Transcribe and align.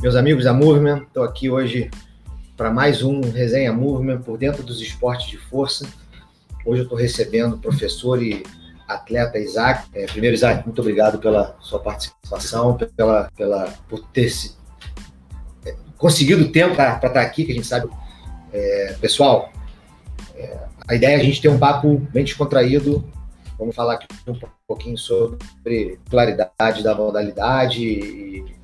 Meus 0.00 0.16
amigos 0.16 0.44
da 0.44 0.54
Movement, 0.54 1.02
estou 1.02 1.22
aqui 1.22 1.50
hoje 1.50 1.90
para 2.56 2.70
mais 2.70 3.02
um 3.02 3.20
Resenha 3.20 3.70
Movement 3.70 4.22
por 4.22 4.38
dentro 4.38 4.62
dos 4.62 4.80
esportes 4.80 5.28
de 5.28 5.36
força. 5.36 5.86
Hoje 6.64 6.80
eu 6.80 6.84
estou 6.84 6.96
recebendo 6.96 7.56
o 7.56 7.58
professor 7.58 8.22
e 8.22 8.42
atleta 8.88 9.38
Isaac. 9.38 9.90
É, 9.92 10.06
primeiro, 10.06 10.34
Isaac, 10.34 10.64
muito 10.64 10.80
obrigado 10.80 11.18
pela 11.18 11.54
sua 11.60 11.80
participação, 11.80 12.78
pela, 12.96 13.30
pela, 13.36 13.74
por 13.90 14.00
ter 14.06 14.30
se, 14.30 14.56
é, 15.66 15.76
conseguido 15.98 16.50
tempo 16.50 16.74
para 16.76 16.96
estar 16.96 17.10
tá 17.10 17.20
aqui, 17.20 17.44
que 17.44 17.52
a 17.52 17.54
gente 17.54 17.66
sabe. 17.66 17.86
É, 18.54 18.96
pessoal, 19.02 19.52
é, 20.34 20.60
a 20.88 20.94
ideia 20.94 21.18
é 21.18 21.20
a 21.20 21.24
gente 21.24 21.42
ter 21.42 21.50
um 21.50 21.58
papo 21.58 21.98
bem 22.10 22.24
descontraído. 22.24 23.04
Vamos 23.58 23.76
falar 23.76 23.96
aqui 23.96 24.06
um 24.26 24.34
pouquinho 24.66 24.96
sobre 24.96 25.98
claridade 26.08 26.82
da 26.82 26.94
modalidade 26.94 27.84
e 27.84 28.59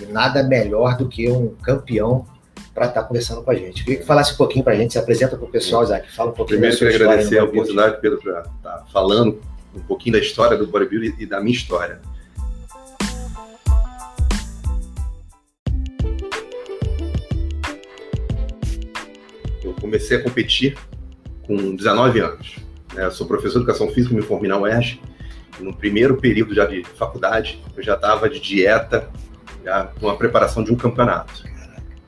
e 0.00 0.06
nada 0.06 0.42
melhor 0.42 0.96
do 0.96 1.08
que 1.08 1.30
um 1.30 1.54
campeão 1.62 2.26
para 2.74 2.86
estar 2.86 3.02
tá 3.02 3.06
conversando 3.06 3.42
com 3.42 3.50
a 3.50 3.54
gente. 3.54 3.84
Queria 3.84 4.00
que 4.00 4.06
falasse 4.06 4.34
um 4.34 4.36
pouquinho 4.36 4.64
para 4.64 4.72
a 4.72 4.76
gente, 4.76 4.92
se 4.92 4.98
apresenta 4.98 5.36
para 5.36 5.46
o 5.46 5.50
pessoal, 5.50 5.84
Isaac. 5.84 6.10
Fala 6.12 6.30
um 6.30 6.34
pouquinho 6.34 6.58
Primeiro, 6.58 6.76
queria 6.76 6.96
agradecer 6.96 7.38
a 7.38 7.44
oportunidade, 7.44 8.00
Pedro, 8.00 8.18
para 8.18 8.40
estar 8.40 8.52
tá 8.62 8.84
falando 8.92 9.40
um 9.74 9.80
pouquinho 9.80 10.14
da 10.14 10.18
história 10.18 10.56
do 10.56 10.66
bodybuilding 10.66 11.14
e 11.18 11.26
da 11.26 11.40
minha 11.40 11.54
história. 11.54 12.00
Eu 19.62 19.74
comecei 19.80 20.16
a 20.16 20.22
competir 20.22 20.76
com 21.46 21.76
19 21.76 22.20
anos. 22.20 22.56
Né? 22.92 23.04
Eu 23.04 23.10
sou 23.10 23.26
professor 23.26 23.58
de 23.58 23.64
educação 23.64 23.88
física, 23.90 24.14
me 24.14 24.22
formei 24.22 24.48
na 24.48 24.58
UERJ. 24.58 25.00
No 25.60 25.74
primeiro 25.74 26.16
período 26.16 26.52
já 26.54 26.64
de 26.64 26.82
faculdade, 26.82 27.62
eu 27.76 27.82
já 27.82 27.94
estava 27.94 28.28
de 28.28 28.40
dieta, 28.40 29.08
já 29.64 29.84
com 29.98 30.08
a 30.08 30.16
preparação 30.16 30.62
de 30.62 30.72
um 30.72 30.76
campeonato. 30.76 31.44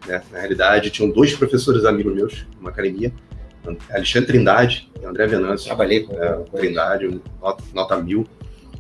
Né? 0.07 0.23
Na 0.31 0.39
realidade, 0.39 0.91
tinham 0.91 1.11
dois 1.11 1.35
professores 1.35 1.85
amigos 1.85 2.15
meus 2.15 2.47
numa 2.59 2.71
academia, 2.71 3.13
Alexandre 3.91 4.29
Trindade 4.29 4.91
e 5.01 5.05
André 5.05 5.27
Venâncio. 5.27 5.67
Trabalhei 5.67 6.05
com, 6.05 6.15
é, 6.23 6.33
com 6.35 6.57
Trindade, 6.57 7.21
nota, 7.41 7.65
nota 7.75 7.97
mil. 7.97 8.27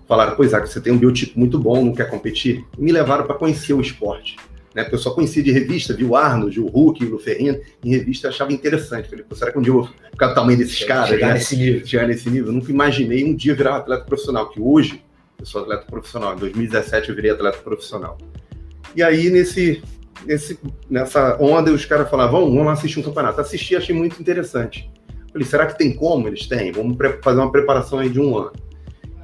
Falaram, 0.06 0.36
pois 0.36 0.52
é, 0.52 0.60
você 0.60 0.80
tem 0.80 0.92
um 0.92 0.98
biotipo 0.98 1.38
muito 1.38 1.58
bom, 1.58 1.84
não 1.84 1.92
quer 1.92 2.08
competir? 2.08 2.64
E 2.78 2.82
me 2.82 2.92
levaram 2.92 3.26
para 3.26 3.34
conhecer 3.34 3.72
o 3.72 3.80
esporte. 3.80 4.36
Né? 4.72 4.82
Porque 4.82 4.94
eu 4.94 5.00
só 5.00 5.10
conhecia 5.10 5.42
de 5.42 5.50
revista, 5.50 5.94
vi 5.94 6.04
o 6.04 6.14
Arnold, 6.14 6.60
o 6.60 6.66
Hulk, 6.66 7.04
o 7.06 7.18
Ferrino, 7.18 7.58
em 7.82 7.90
revista 7.90 8.26
eu 8.26 8.30
achava 8.30 8.52
interessante. 8.52 9.08
Falei, 9.08 9.24
será 9.32 9.50
que 9.50 9.58
um 9.58 9.62
dia 9.62 9.72
eu 9.72 9.82
vou 9.82 9.90
ficar 10.12 10.28
do 10.28 10.34
tamanho 10.34 10.58
desses 10.58 10.84
caras? 10.84 11.08
Chegar 11.08 11.28
né? 11.28 11.34
nesse 11.34 11.56
nível. 11.56 11.86
Chegar 11.86 12.06
nesse 12.06 12.30
nível. 12.30 12.48
Eu 12.48 12.52
nunca 12.52 12.70
imaginei 12.70 13.24
um 13.24 13.34
dia 13.34 13.54
virar 13.54 13.72
um 13.72 13.76
atleta 13.76 14.04
profissional, 14.04 14.48
que 14.48 14.60
hoje 14.60 15.02
eu 15.40 15.46
sou 15.46 15.62
atleta 15.62 15.86
profissional. 15.86 16.34
Em 16.34 16.38
2017 16.38 17.08
eu 17.08 17.16
virei 17.16 17.30
atleta 17.30 17.58
profissional. 17.58 18.18
E 18.94 19.02
aí, 19.02 19.30
nesse, 19.30 19.82
nesse, 20.24 20.58
nessa 20.88 21.36
onda, 21.40 21.72
os 21.72 21.84
caras 21.84 22.08
falavam, 22.08 22.46
vamos 22.46 22.64
lá 22.64 22.72
assistir 22.72 23.00
um 23.00 23.02
campeonato. 23.02 23.40
Assisti, 23.40 23.76
achei 23.76 23.94
muito 23.94 24.20
interessante. 24.20 24.90
Falei, 25.32 25.46
será 25.46 25.66
que 25.66 25.76
tem 25.76 25.92
como? 25.92 26.28
Eles 26.28 26.46
têm. 26.46 26.72
Vamos 26.72 26.96
fazer 27.22 27.40
uma 27.40 27.52
preparação 27.52 27.98
aí 27.98 28.08
de 28.08 28.20
um 28.20 28.36
ano. 28.36 28.52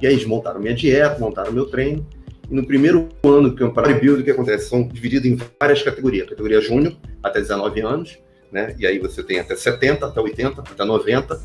E 0.01 0.07
aí 0.07 0.13
eles 0.13 0.25
montaram 0.25 0.59
minha 0.59 0.75
dieta, 0.75 1.19
montaram 1.19 1.51
meu 1.51 1.65
treino. 1.65 2.05
E 2.49 2.53
no 2.53 2.65
primeiro 2.67 3.09
ano 3.23 3.49
do 3.49 3.55
campeonato 3.55 3.99
build, 3.99 4.21
o 4.21 4.23
que 4.23 4.31
acontece? 4.31 4.69
São 4.69 4.87
divididos 4.87 5.25
em 5.25 5.39
várias 5.59 5.81
categorias. 5.81 6.29
Categoria 6.29 6.61
júnior, 6.61 6.95
até 7.23 7.39
19 7.39 7.81
anos, 7.81 8.19
né? 8.51 8.75
E 8.77 8.85
aí 8.85 8.99
você 8.99 9.23
tem 9.23 9.39
até 9.39 9.55
70, 9.55 10.05
até 10.05 10.19
80, 10.19 10.61
até 10.61 10.85
90. 10.85 11.39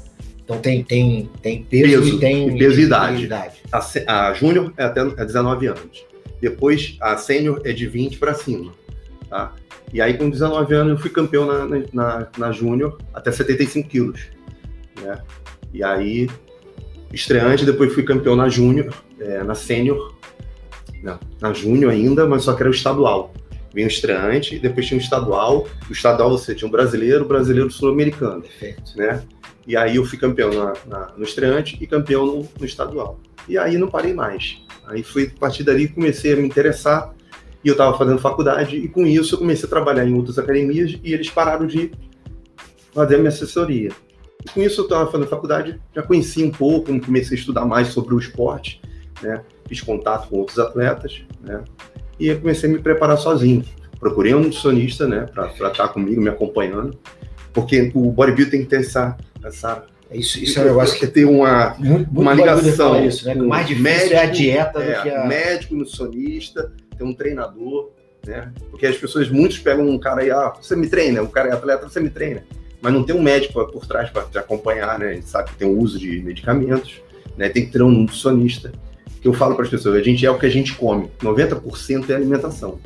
Então 0.44 0.58
tem, 0.58 0.82
tem, 0.82 1.30
tem 1.42 1.62
peso, 1.62 2.02
peso 2.02 2.16
e 2.16 2.20
tem 2.20 2.58
peso 2.58 2.80
e 2.80 2.84
idade. 2.84 3.24
idade. 3.24 3.62
A, 3.70 4.28
a 4.28 4.32
júnior 4.34 4.72
é 4.76 4.84
até 4.84 5.04
19 5.04 5.66
anos. 5.66 6.07
Depois, 6.40 6.96
a 7.00 7.16
sênior 7.16 7.60
é 7.64 7.72
de 7.72 7.86
20 7.86 8.18
para 8.18 8.34
cima. 8.34 8.72
Tá? 9.28 9.52
E 9.92 10.00
aí, 10.00 10.16
com 10.16 10.28
19 10.28 10.74
anos, 10.74 10.92
eu 10.92 10.98
fui 10.98 11.10
campeão 11.10 11.46
na, 11.46 11.82
na, 11.92 12.28
na 12.36 12.52
júnior 12.52 12.98
até 13.12 13.32
75 13.32 13.88
quilos. 13.88 14.20
Né? 15.00 15.20
E 15.72 15.82
aí, 15.82 16.28
estreante, 17.12 17.64
depois 17.64 17.92
fui 17.92 18.02
campeão 18.02 18.36
na 18.36 18.48
júnior, 18.48 18.92
é, 19.20 19.42
na 19.42 19.54
sênior, 19.54 20.18
na 21.40 21.52
júnior 21.52 21.92
ainda, 21.92 22.26
mas 22.26 22.42
só 22.42 22.54
que 22.54 22.62
era 22.62 22.70
o 22.70 22.74
estadual. 22.74 23.32
Vem 23.72 23.84
o 23.84 23.88
estreante, 23.88 24.58
depois 24.58 24.86
tinha 24.86 24.98
o 24.98 25.02
estadual. 25.02 25.68
O 25.88 25.92
estadual 25.92 26.30
você 26.30 26.54
tinha 26.54 26.66
um 26.66 26.70
brasileiro, 26.70 27.24
brasileiro 27.24 27.70
sul-americano. 27.70 28.42
Né? 28.96 29.22
E 29.66 29.76
aí 29.76 29.96
eu 29.96 30.04
fui 30.04 30.18
campeão 30.18 30.50
na, 30.52 30.72
na, 30.86 31.12
no 31.16 31.24
estreante 31.24 31.78
e 31.80 31.86
campeão 31.86 32.26
no, 32.26 32.48
no 32.58 32.64
estadual. 32.64 33.20
E 33.48 33.58
aí 33.58 33.76
não 33.76 33.88
parei 33.88 34.14
mais. 34.14 34.62
Aí 34.88 35.02
foi 35.02 35.30
a 35.34 35.38
partir 35.38 35.64
dali 35.64 35.88
que 35.88 35.94
comecei 35.94 36.32
a 36.32 36.36
me 36.36 36.46
interessar 36.46 37.14
e 37.62 37.68
eu 37.68 37.72
estava 37.72 37.96
fazendo 37.96 38.18
faculdade 38.18 38.76
e 38.76 38.88
com 38.88 39.06
isso 39.06 39.34
eu 39.34 39.38
comecei 39.38 39.66
a 39.66 39.68
trabalhar 39.68 40.06
em 40.06 40.14
outras 40.14 40.38
academias 40.38 40.98
e 41.02 41.12
eles 41.12 41.28
pararam 41.28 41.66
de 41.66 41.92
fazer 42.92 43.16
a 43.16 43.18
minha 43.18 43.28
assessoria. 43.28 43.90
E 44.44 44.50
com 44.50 44.62
isso 44.62 44.80
eu 44.80 44.84
estava 44.84 45.10
fazendo 45.10 45.28
faculdade, 45.28 45.80
já 45.94 46.02
conheci 46.02 46.42
um 46.42 46.50
pouco, 46.50 46.98
comecei 47.00 47.36
a 47.36 47.40
estudar 47.40 47.64
mais 47.64 47.88
sobre 47.88 48.14
o 48.14 48.18
esporte, 48.18 48.80
né? 49.20 49.42
Fiz 49.68 49.80
contato 49.80 50.28
com 50.28 50.38
outros 50.38 50.58
atletas, 50.58 51.22
né? 51.42 51.62
E 52.18 52.34
comecei 52.34 52.70
a 52.70 52.72
me 52.72 52.78
preparar 52.78 53.18
sozinho. 53.18 53.64
Procurei 54.00 54.34
um 54.34 54.40
nutricionista, 54.40 55.08
né, 55.08 55.26
para 55.34 55.48
estar 55.48 55.88
comigo, 55.88 56.20
me 56.20 56.28
acompanhando, 56.28 56.96
porque 57.52 57.90
o 57.94 58.12
bodybuilding 58.12 58.50
tem 58.50 58.60
que 58.62 58.68
ter 58.68 58.80
essa, 58.80 59.16
essa 59.42 59.84
isso, 60.12 60.42
isso 60.42 60.58
é 60.58 60.62
um 60.62 60.66
negócio 60.66 60.98
que 60.98 61.06
tem 61.06 61.24
uma, 61.24 61.74
muito, 61.78 62.08
uma 62.18 62.32
ligação. 62.32 63.04
Isso, 63.04 63.26
né? 63.26 63.34
O 63.34 63.48
mais 63.48 63.66
difícil 63.66 63.90
médico, 63.92 64.14
é 64.14 64.18
a 64.18 64.26
dieta 64.26 64.82
é, 64.82 64.96
do 64.96 65.02
que 65.02 65.10
a. 65.10 65.26
Médico, 65.26 65.74
nutricionista, 65.74 66.72
tem 66.96 67.06
um 67.06 67.12
treinador, 67.12 67.90
né? 68.26 68.50
Porque 68.70 68.86
as 68.86 68.96
pessoas, 68.96 69.28
muitos 69.28 69.58
pegam 69.58 69.86
um 69.86 69.98
cara 69.98 70.22
aí, 70.22 70.30
ah, 70.30 70.52
você 70.60 70.74
me 70.74 70.88
treina, 70.88 71.22
o 71.22 71.28
cara 71.28 71.48
é 71.48 71.52
atleta, 71.52 71.88
você 71.88 72.00
me 72.00 72.08
treina. 72.08 72.42
Mas 72.80 72.92
não 72.92 73.02
tem 73.04 73.14
um 73.14 73.22
médico 73.22 73.64
por 73.70 73.86
trás 73.86 74.08
para 74.08 74.22
te 74.22 74.38
acompanhar, 74.38 74.98
né? 74.98 75.08
A 75.08 75.14
gente 75.14 75.28
sabe 75.28 75.50
que 75.50 75.56
tem 75.56 75.68
o 75.68 75.78
uso 75.78 75.98
de 75.98 76.22
medicamentos, 76.22 77.02
né? 77.36 77.48
Tem 77.48 77.66
que 77.66 77.72
ter 77.72 77.82
um 77.82 77.90
nutricionista. 77.90 78.72
Que 79.20 79.26
eu 79.26 79.34
falo 79.34 79.56
para 79.56 79.64
as 79.64 79.70
pessoas, 79.70 79.96
a 79.96 80.02
gente 80.02 80.24
é 80.24 80.30
o 80.30 80.38
que 80.38 80.46
a 80.46 80.50
gente 80.50 80.74
come. 80.74 81.10
90% 81.20 82.08
é 82.08 82.14
alimentação. 82.14 82.78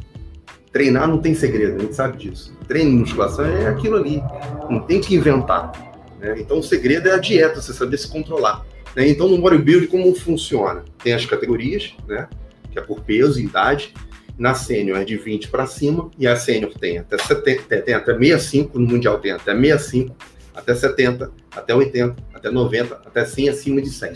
Treinar 0.73 1.07
não 1.07 1.19
tem 1.19 1.35
segredo, 1.35 1.77
a 1.77 1.81
gente 1.81 1.95
sabe 1.95 2.17
disso. 2.17 2.57
Treino, 2.67 2.91
musculação 3.01 3.45
é 3.45 3.67
aquilo 3.67 3.97
ali. 3.97 4.23
Não 4.71 4.81
tem 4.81 4.99
que 4.99 5.15
inventar. 5.15 5.92
Né? 6.23 6.37
Então 6.39 6.61
o 6.61 6.63
segredo 6.63 7.09
é 7.09 7.13
a 7.13 7.19
dieta, 7.19 7.61
você 7.61 7.73
saber 7.73 7.99
se 7.99 8.09
controlar. 8.09 8.65
Né? 8.95 9.09
Então 9.09 9.29
no 9.29 9.39
bodybuilding 9.39 9.89
como 9.89 10.15
funciona? 10.15 10.85
Tem 11.03 11.13
as 11.13 11.27
categorias, 11.27 11.95
né? 12.07 12.29
que 12.71 12.79
é 12.79 12.83
por 12.83 13.01
peso 13.01 13.41
e 13.41 13.45
idade. 13.45 13.93
Na 14.39 14.55
sênior 14.55 14.99
é 14.99 15.05
de 15.05 15.17
20 15.17 15.49
para 15.49 15.67
cima 15.67 16.11
e 16.19 16.27
a 16.27 16.35
sênior 16.37 16.73
tem 16.79 16.99
até 16.99 17.19
70, 17.19 17.83
tem 17.83 17.95
até 17.95 18.17
65, 18.17 18.79
no 18.79 18.87
mundial 18.87 19.19
tem 19.19 19.33
até 19.33 19.55
65, 19.55 20.17
até 20.55 20.75
70, 20.75 21.31
até 21.55 21.75
80, 21.75 22.17
até 22.33 22.51
90, 22.51 22.95
até 22.95 23.25
100 23.25 23.49
acima 23.51 23.83
de 23.83 23.91
100. 23.91 24.13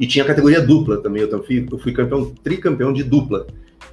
E 0.00 0.06
tinha 0.06 0.24
a 0.24 0.26
categoria 0.26 0.60
dupla 0.60 1.02
também, 1.02 1.22
eu 1.22 1.44
fui, 1.44 1.66
eu 1.70 1.78
fui 1.78 1.92
campeão, 1.92 2.34
tricampeão 2.42 2.92
de 2.92 3.04
dupla, 3.04 3.46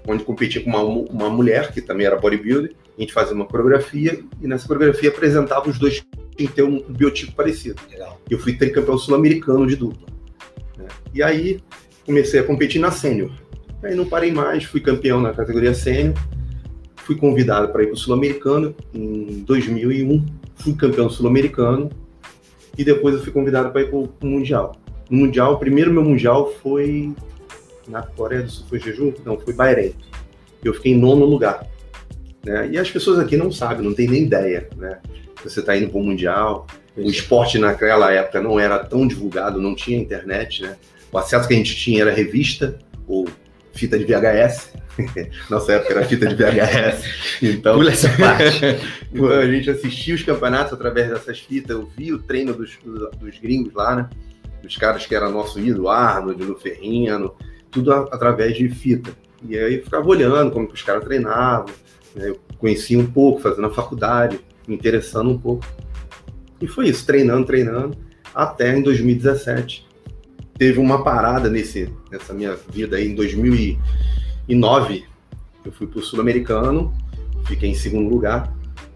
onde 0.08 0.24
competi 0.24 0.62
com 0.62 0.70
uma, 0.70 0.82
uma 0.82 1.30
mulher, 1.30 1.74
que 1.74 1.82
também 1.82 2.08
era 2.08 2.16
bodybuilder, 2.16 2.74
a 3.00 3.02
gente 3.02 3.14
fazia 3.14 3.34
uma 3.34 3.46
coreografia, 3.46 4.20
e 4.42 4.48
nessa 4.48 4.68
coreografia 4.68 5.10
apresentava 5.10 5.70
os 5.70 5.80
dois 5.80 6.06
em 6.38 6.48
ter 6.48 6.64
um 6.64 6.84
biotipo 6.84 7.32
parecido. 7.32 7.82
Legal. 7.90 8.20
Eu 8.30 8.38
fui 8.38 8.58
tricampeão 8.58 8.98
sul-americano 8.98 9.66
de 9.66 9.78
dupla. 9.78 10.06
Né? 10.78 10.86
E 11.14 11.24
aí 11.24 11.62
comecei 12.06 12.42
a 12.42 12.44
competir 12.44 12.82
na 12.82 12.92
sênior. 12.92 13.32
Aí 13.82 13.96
não 13.96 14.06
parei 14.06 14.34
mais, 14.34 14.66
fui 14.66 14.82
campeão 14.82 15.22
na 15.22 15.34
categoria 15.34 15.74
sênior, 15.74 16.14
fui 16.98 17.16
convidado 17.16 17.72
para 17.72 17.84
ir 17.84 17.86
para 17.86 17.94
o 17.94 17.98
sul-americano 17.98 18.76
em 18.94 19.44
2001, 19.46 20.26
fui 20.56 20.74
campeão 20.74 21.10
sul-americano 21.10 21.90
e 22.78 22.84
depois 22.84 23.16
eu 23.16 23.22
fui 23.22 23.32
convidado 23.32 23.72
para 23.72 23.82
ir 23.82 23.90
para 23.90 23.98
o 23.98 24.10
mundial. 24.22 24.76
No 25.10 25.20
mundial, 25.20 25.54
o 25.54 25.58
primeiro 25.58 25.92
meu 25.94 26.04
mundial 26.04 26.52
foi 26.62 27.16
na 27.88 28.04
Coreia 28.04 28.44
do 28.44 28.50
Sul, 28.50 28.66
foi 28.68 28.80
Jeju? 28.80 29.14
Não, 29.26 29.40
foi 29.40 29.54
Bahrein. 29.54 29.94
Eu 30.62 30.74
fiquei 30.74 30.92
em 30.92 31.00
nono 31.00 31.26
lugar. 31.26 31.66
Né? 32.46 32.70
E 32.72 32.78
as 32.78 32.90
pessoas 32.90 33.20
aqui 33.20 33.36
não 33.36 33.52
sabem, 33.52 33.84
não 33.84 33.94
têm 33.94 34.08
nem 34.08 34.24
ideia, 34.24 34.70
né? 34.78 35.00
você 35.44 35.60
está 35.60 35.78
indo 35.78 35.90
para 35.90 36.00
o 36.00 36.04
Mundial. 36.04 36.68
O 36.96 37.10
esporte 37.10 37.58
naquela 37.58 38.12
época 38.12 38.42
não 38.42 38.60
era 38.60 38.80
tão 38.80 39.08
divulgado, 39.08 39.62
não 39.62 39.76
tinha 39.76 39.98
internet, 39.98 40.64
né? 40.64 40.76
O 41.12 41.18
acesso 41.18 41.48
que 41.48 41.54
a 41.54 41.58
gente 41.58 41.76
tinha 41.76 42.02
era 42.02 42.12
revista 42.12 42.78
ou 43.08 43.28
fita 43.74 43.98
de 43.98 44.06
VHS. 44.06 44.74
Nossa 45.50 45.74
época 45.74 45.94
era 45.94 46.06
fita 46.06 46.28
de 46.28 46.36
VHS. 46.36 47.40
Então, 47.42 47.76
Pula 47.76 47.92
essa 47.92 48.10
parte. 48.10 48.66
a 49.42 49.52
gente 49.52 49.70
assistia 49.70 50.14
os 50.14 50.24
campeonatos 50.24 50.74
através 50.74 51.10
dessas 51.10 51.40
fitas, 51.40 51.72
eu 51.72 51.90
vi 51.98 52.12
o 52.12 52.20
treino 52.20 52.54
dos, 52.54 52.78
dos 52.84 53.40
gringos 53.40 53.74
lá, 53.74 53.96
né? 53.96 54.10
Dos 54.62 54.76
caras 54.76 55.06
que 55.06 55.16
era 55.16 55.30
nosso 55.30 55.58
ídolo, 55.60 55.88
Arnold, 55.88 56.44
no 56.44 56.58
Ferrino, 56.58 57.34
tudo 57.72 57.94
através 57.94 58.58
de 58.58 58.68
fita. 58.68 59.12
E 59.48 59.58
aí 59.58 59.76
eu 59.76 59.84
ficava 59.84 60.06
olhando 60.06 60.52
como 60.52 60.68
que 60.68 60.74
os 60.74 60.82
caras 60.82 61.04
treinavam, 61.06 61.74
né? 62.16 62.30
eu 62.30 62.40
conhecia 62.58 62.98
um 62.98 63.06
pouco, 63.06 63.42
fazendo 63.42 63.68
a 63.68 63.72
faculdade 63.72 64.40
me 64.68 64.76
interessando 64.76 65.32
um 65.32 65.38
pouco. 65.38 65.66
E 66.62 66.68
foi 66.68 66.90
isso, 66.90 67.06
treinando, 67.06 67.46
treinando, 67.46 67.98
até 68.34 68.78
em 68.78 68.82
2017. 68.82 69.88
Teve 70.58 70.80
uma 70.80 71.04
parada 71.04 71.50
nesse, 71.50 71.90
nessa 72.12 72.34
minha 72.34 72.56
vida 72.72 72.98
aí, 72.98 73.08
em 73.08 73.16
2009, 73.16 75.06
eu 75.66 75.72
fui 75.72 75.88
para 75.88 76.00
o 76.00 76.04
Sul-Americano, 76.04 76.94
fiquei 77.46 77.70
em 77.70 77.76
segundo 77.76 78.10
lugar, 78.10 78.54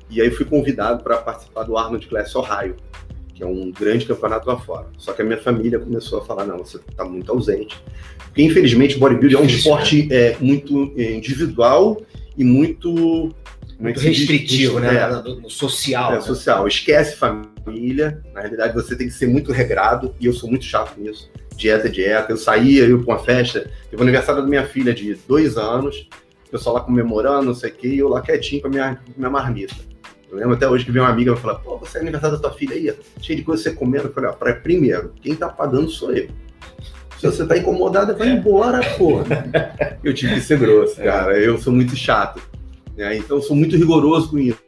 e 0.10 0.22
aí 0.22 0.30
fui 0.30 0.46
convidado 0.46 1.04
para 1.04 1.18
participar 1.18 1.64
do 1.64 1.78
Arnold 1.78 2.06
Class 2.08 2.36
Ohio, 2.36 2.76
que 3.34 3.42
é 3.42 3.46
um 3.48 3.72
grande 3.72 4.06
campeonato 4.06 4.48
lá 4.48 4.60
fora. 4.60 4.88
Só 4.98 5.14
que 5.14 5.22
a 5.22 5.26
minha 5.26 5.40
família 5.40 5.80
começou 5.80 6.20
a 6.20 6.26
falar, 6.26 6.46
não, 6.46 6.60
você 6.60 6.78
está 6.78 7.04
muito 7.04 7.32
ausente. 7.32 7.82
Porque, 8.26 8.44
infelizmente, 8.44 8.98
bodybuilding 8.98 9.36
é 9.36 9.40
um 9.40 9.46
esporte 9.46 10.06
né? 10.08 10.16
é, 10.16 10.38
muito 10.40 10.94
é, 10.98 11.14
individual 11.14 12.02
e 12.38 12.44
muito... 12.44 13.34
É 13.80 13.84
muito 13.84 14.00
restritivo, 14.00 14.80
né? 14.80 14.96
É, 14.96 15.08
no 15.08 15.50
social. 15.50 16.12
É, 16.12 16.16
né? 16.16 16.22
social. 16.22 16.68
Esquece 16.68 17.16
família. 17.16 18.22
Na 18.34 18.42
realidade, 18.42 18.74
você 18.74 18.96
tem 18.96 19.08
que 19.08 19.14
ser 19.14 19.28
muito 19.28 19.52
regrado, 19.52 20.14
e 20.20 20.26
eu 20.26 20.34
sou 20.34 20.50
muito 20.50 20.64
chato 20.64 21.00
nisso. 21.00 21.30
Dieta, 21.56 21.90
dieta. 21.90 22.32
Eu 22.32 22.38
saía, 22.38 22.86
eu 22.86 23.04
com 23.04 23.12
uma 23.12 23.20
festa, 23.20 23.70
teve 23.90 24.02
o 24.02 24.04
aniversário 24.04 24.42
da 24.42 24.48
minha 24.48 24.66
filha 24.66 24.94
de 24.94 25.16
dois 25.28 25.58
anos, 25.58 26.08
o 26.48 26.52
pessoal 26.52 26.76
lá 26.76 26.82
comemorando, 26.82 27.46
não 27.46 27.56
sei 27.56 27.72
o 27.72 27.74
quê, 27.74 27.88
e 27.88 28.00
eu 28.00 28.08
lá 28.08 28.22
quietinho 28.22 28.62
com 28.62 28.68
a 28.68 28.72
minha, 28.72 29.02
minha 29.18 29.30
marmita. 29.30 29.76
Eu 30.34 30.40
lembro 30.40 30.56
até 30.56 30.68
hoje 30.68 30.84
que 30.84 30.92
veio 30.92 31.06
uma 31.06 31.12
amiga 31.12 31.34
e 31.34 31.38
falou: 31.38 31.60
pô, 31.60 31.78
você 31.78 32.00
é 32.00 32.02
aniversário 32.02 32.38
da 32.38 32.42
tua 32.42 32.58
filha 32.58 32.76
aí, 32.76 32.92
cheio 33.22 33.38
de 33.38 33.46
coisa 33.46 33.62
você 33.62 33.72
comendo. 33.72 34.08
Eu 34.08 34.14
falei: 34.14 34.32
ó, 34.32 34.54
primeiro, 34.54 35.14
quem 35.22 35.36
tá 35.36 35.48
pagando 35.48 35.90
sou 35.90 36.12
eu. 36.12 36.28
Se 37.24 37.38
você 37.38 37.46
tá 37.46 37.58
incomodado, 37.58 38.18
vai 38.18 38.32
embora, 38.32 38.82
porra. 38.98 39.26
eu 40.04 40.14
tive 40.14 40.36
que 40.36 40.42
ser 40.42 40.60
grosso, 40.60 41.00
é. 41.00 41.06
cara. 41.06 41.40
Eu 41.40 41.58
sou 41.58 41.72
muito 41.72 41.96
chato. 41.96 42.42
Né? 42.98 43.16
Então, 43.16 43.42
sou 43.42 43.56
muito 43.56 43.78
rigoroso 43.78 44.30
com 44.30 44.38
isso. 44.38 44.60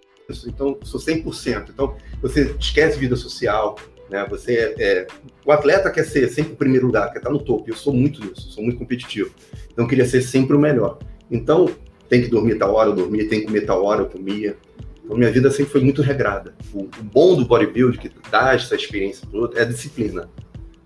Então, 0.48 0.78
sou 0.82 0.98
100%. 0.98 1.72
Então, 1.74 1.98
você 2.22 2.56
esquece 2.58 2.98
vida 2.98 3.18
social, 3.18 3.76
né? 4.10 4.26
Você 4.30 4.54
é, 4.54 4.76
é, 4.80 5.08
o 5.46 5.52
atleta 5.52 5.92
quer 5.92 6.06
ser 6.06 6.30
sempre 6.30 6.54
o 6.54 6.56
primeiro 6.56 6.86
lugar, 6.86 7.12
quer 7.12 7.18
estar 7.18 7.30
no 7.30 7.40
topo. 7.40 7.66
Eu 7.68 7.76
sou 7.76 7.94
muito 7.94 8.24
nisso, 8.26 8.50
sou 8.50 8.64
muito 8.64 8.80
competitivo. 8.80 9.32
Então, 9.74 9.86
queria 9.86 10.06
ser 10.06 10.22
sempre 10.22 10.56
o 10.56 10.60
melhor. 10.60 11.00
Então, 11.30 11.70
tem 12.08 12.22
que 12.22 12.30
dormir 12.30 12.56
tal 12.58 12.74
hora, 12.74 12.90
eu 12.90 12.96
dormia, 12.96 13.28
tem 13.28 13.42
que 13.42 13.48
comer 13.48 13.66
tal 13.66 13.84
hora, 13.84 14.04
eu 14.04 14.06
comia. 14.06 14.56
Então, 15.04 15.18
minha 15.18 15.30
vida 15.30 15.52
sempre 15.52 15.74
foi 15.74 15.82
muito 15.82 16.02
regrada. 16.02 16.56
O, 16.74 16.84
o 16.84 17.04
bom 17.04 17.36
do 17.36 17.46
bodybuilding, 17.46 17.98
que 17.98 18.12
dá 18.32 18.54
essa 18.54 18.76
experiência 18.76 19.28
para 19.28 19.40
outro, 19.42 19.60
é 19.60 19.64
a 19.64 19.66
disciplina. 19.66 20.30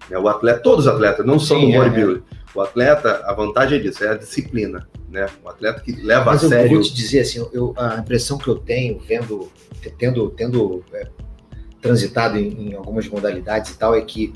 Né? 0.09 0.17
O 0.17 0.27
atleta, 0.27 0.59
todos 0.59 0.85
os 0.85 0.91
atletas, 0.91 1.25
não 1.25 1.39
só 1.39 1.57
no 1.59 1.69
é, 1.69 1.77
bodybuilding. 1.77 2.23
É. 2.31 2.39
O 2.53 2.61
atleta, 2.61 3.21
a 3.25 3.33
vantagem 3.33 3.79
é 3.79 3.81
disso, 3.81 4.03
é 4.03 4.09
a 4.09 4.15
disciplina. 4.15 4.88
Né? 5.09 5.27
O 5.44 5.50
atleta 5.50 5.81
que 5.81 5.91
leva 5.91 6.25
Mas 6.25 6.44
a 6.44 6.50
sério. 6.50 6.65
Eu 6.65 6.73
vou 6.75 6.81
te 6.81 6.94
dizer 6.94 7.21
assim, 7.21 7.47
eu, 7.53 7.73
a 7.77 7.97
impressão 7.97 8.38
que 8.38 8.47
eu 8.47 8.56
tenho, 8.56 9.00
vendo, 9.00 9.51
tendo, 9.97 10.29
tendo 10.31 10.83
é, 10.94 11.07
transitado 11.81 12.38
em, 12.38 12.69
em, 12.69 12.73
algumas 12.73 13.07
modalidades 13.07 13.71
e 13.71 13.77
tal, 13.77 13.95
é 13.95 14.01
que 14.01 14.33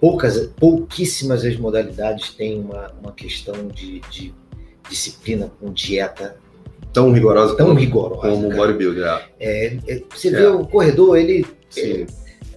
poucas, 0.00 0.46
pouquíssimas 0.58 1.44
as 1.44 1.56
modalidades 1.56 2.30
têm 2.30 2.60
uma, 2.60 2.92
uma 3.02 3.12
questão 3.12 3.68
de, 3.68 4.00
de 4.10 4.34
disciplina 4.88 5.50
com 5.60 5.72
dieta 5.72 6.36
tão 6.92 7.12
rigorosa 7.12 7.56
tão 7.56 7.68
como, 7.68 7.78
rigorosa 7.78 8.20
como 8.20 8.48
o 8.48 8.56
bodybuilder. 8.56 9.06
É. 9.06 9.26
É, 9.38 9.78
é, 9.86 10.02
você 10.10 10.28
é. 10.28 10.32
vê 10.32 10.46
o 10.46 10.64
corredor, 10.66 11.16
ele, 11.16 11.46
ele, 11.76 12.06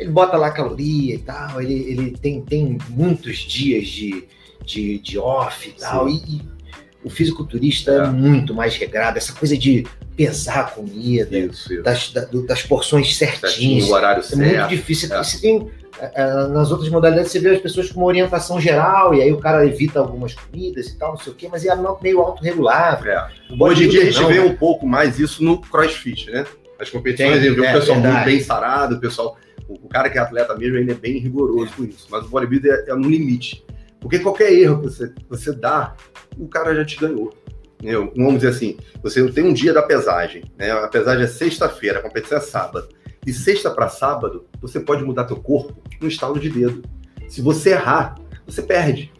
ele 0.04 0.12
bota 0.12 0.38
lá 0.38 0.52
caloria 0.52 1.16
e 1.16 1.20
tal, 1.20 1.62
ele, 1.62 1.74
ele 1.74 2.12
tem, 2.12 2.42
tem 2.42 2.78
muitos 2.90 3.38
dias 3.38 3.88
de, 3.88 4.28
de, 4.64 5.00
de 5.00 5.18
off 5.18 5.68
e 5.68 5.74
tal, 5.74 6.10
e, 6.10 6.16
e, 6.16 6.54
o 7.04 7.10
fisiculturista 7.10 7.92
é. 7.92 7.98
é. 7.98 8.08
muito 8.08 8.54
mais 8.54 8.78
regrado, 8.78 9.18
essa 9.18 9.34
coisa 9.34 9.58
de 9.58 9.86
pesar 10.16 10.60
a 10.60 10.64
comida, 10.66 11.38
isso, 11.38 11.74
isso. 11.74 11.84
Das, 11.84 12.14
das 12.48 12.62
porções 12.64 13.18
certinhas. 13.18 13.52
Certinho, 13.52 13.86
o 13.88 13.92
horário 13.92 14.20
é 14.20 14.24
certo. 14.24 14.40
muito 14.40 14.70
difícil. 14.70 15.10
Você 15.10 15.42
tem 15.42 15.70
é, 16.00 16.12
é, 16.16 16.48
nas 16.48 16.72
outras 16.72 16.90
modalidades 16.90 17.32
você 17.32 17.40
vê 17.40 17.52
as 17.52 17.62
pessoas 17.62 17.92
com 17.92 18.00
uma 18.00 18.08
orientação 18.08 18.60
geral, 18.60 19.14
e 19.14 19.22
aí 19.22 19.32
o 19.32 19.38
cara 19.38 19.66
evita 19.66 20.00
algumas 20.00 20.34
comidas 20.34 20.88
e 20.88 20.98
tal, 20.98 21.12
não 21.12 21.18
sei 21.18 21.34
o 21.34 21.36
quê, 21.36 21.48
mas 21.52 21.66
é 21.66 21.76
meio 22.02 22.20
autorregulável. 22.22 23.12
É. 23.12 23.30
Hoje 23.60 23.86
em 23.86 23.90
dia 23.90 24.02
a 24.02 24.06
gente 24.06 24.22
não, 24.22 24.28
vê 24.28 24.40
né? 24.40 24.46
um 24.46 24.56
pouco 24.56 24.88
mais 24.88 25.20
isso 25.20 25.44
no 25.44 25.60
crossfit, 25.62 26.30
né? 26.32 26.46
As 26.80 26.90
competições, 26.90 27.42
Tem, 27.42 27.54
vê 27.54 27.66
é, 27.66 27.70
o 27.70 27.74
pessoal 27.80 28.02
verdade. 28.02 28.16
muito 28.16 28.26
bem 28.26 28.40
sarado, 28.44 28.96
o 28.96 29.00
pessoal, 29.00 29.38
o, 29.82 29.88
cara 29.88 30.10
que 30.10 30.18
é 30.18 30.22
atleta 30.22 30.56
mesmo, 30.56 30.78
ele 30.78 30.92
é 30.92 30.96
bem 30.96 31.18
rigoroso 31.20 31.74
com 31.76 31.84
isso, 31.84 32.08
mas 32.10 32.26
o 32.26 32.30
bodybuilder 32.30 32.86
é, 32.88 32.92
é 32.92 32.96
no 32.96 33.10
limite. 33.10 33.66
Porque 34.00 34.20
qualquer 34.20 34.52
erro 34.52 34.82
que 34.82 34.90
você, 34.90 35.14
você 35.30 35.54
dá, 35.54 35.96
o 36.38 36.48
cara 36.48 36.76
já 36.76 36.84
te 36.84 37.00
ganhou. 37.00 37.34
Vamos 38.16 38.36
dizer 38.36 38.50
assim, 38.50 38.78
você 39.02 39.30
tem 39.32 39.44
um 39.44 39.54
dia 39.54 39.74
da 39.74 39.82
pesagem, 39.82 40.44
né? 40.58 40.72
A 40.72 40.88
pesagem 40.88 41.24
é 41.24 41.28
sexta-feira, 41.28 42.00
a 42.00 42.02
competição 42.02 42.38
é 42.38 42.42
sábado 42.42 42.88
de 43.24 43.34
sexta 43.34 43.72
para 43.72 43.88
sábado, 43.88 44.46
você 44.62 44.80
pode 44.80 45.04
mudar 45.04 45.24
teu 45.24 45.38
corpo 45.38 45.74
no 46.02 46.08
estalo 46.08 46.40
de 46.40 46.50
dedo. 46.50 46.84
Se 47.28 47.42
você 47.42 47.72
errar, 47.72 48.16
você 48.46 48.62
perde. 48.62 49.12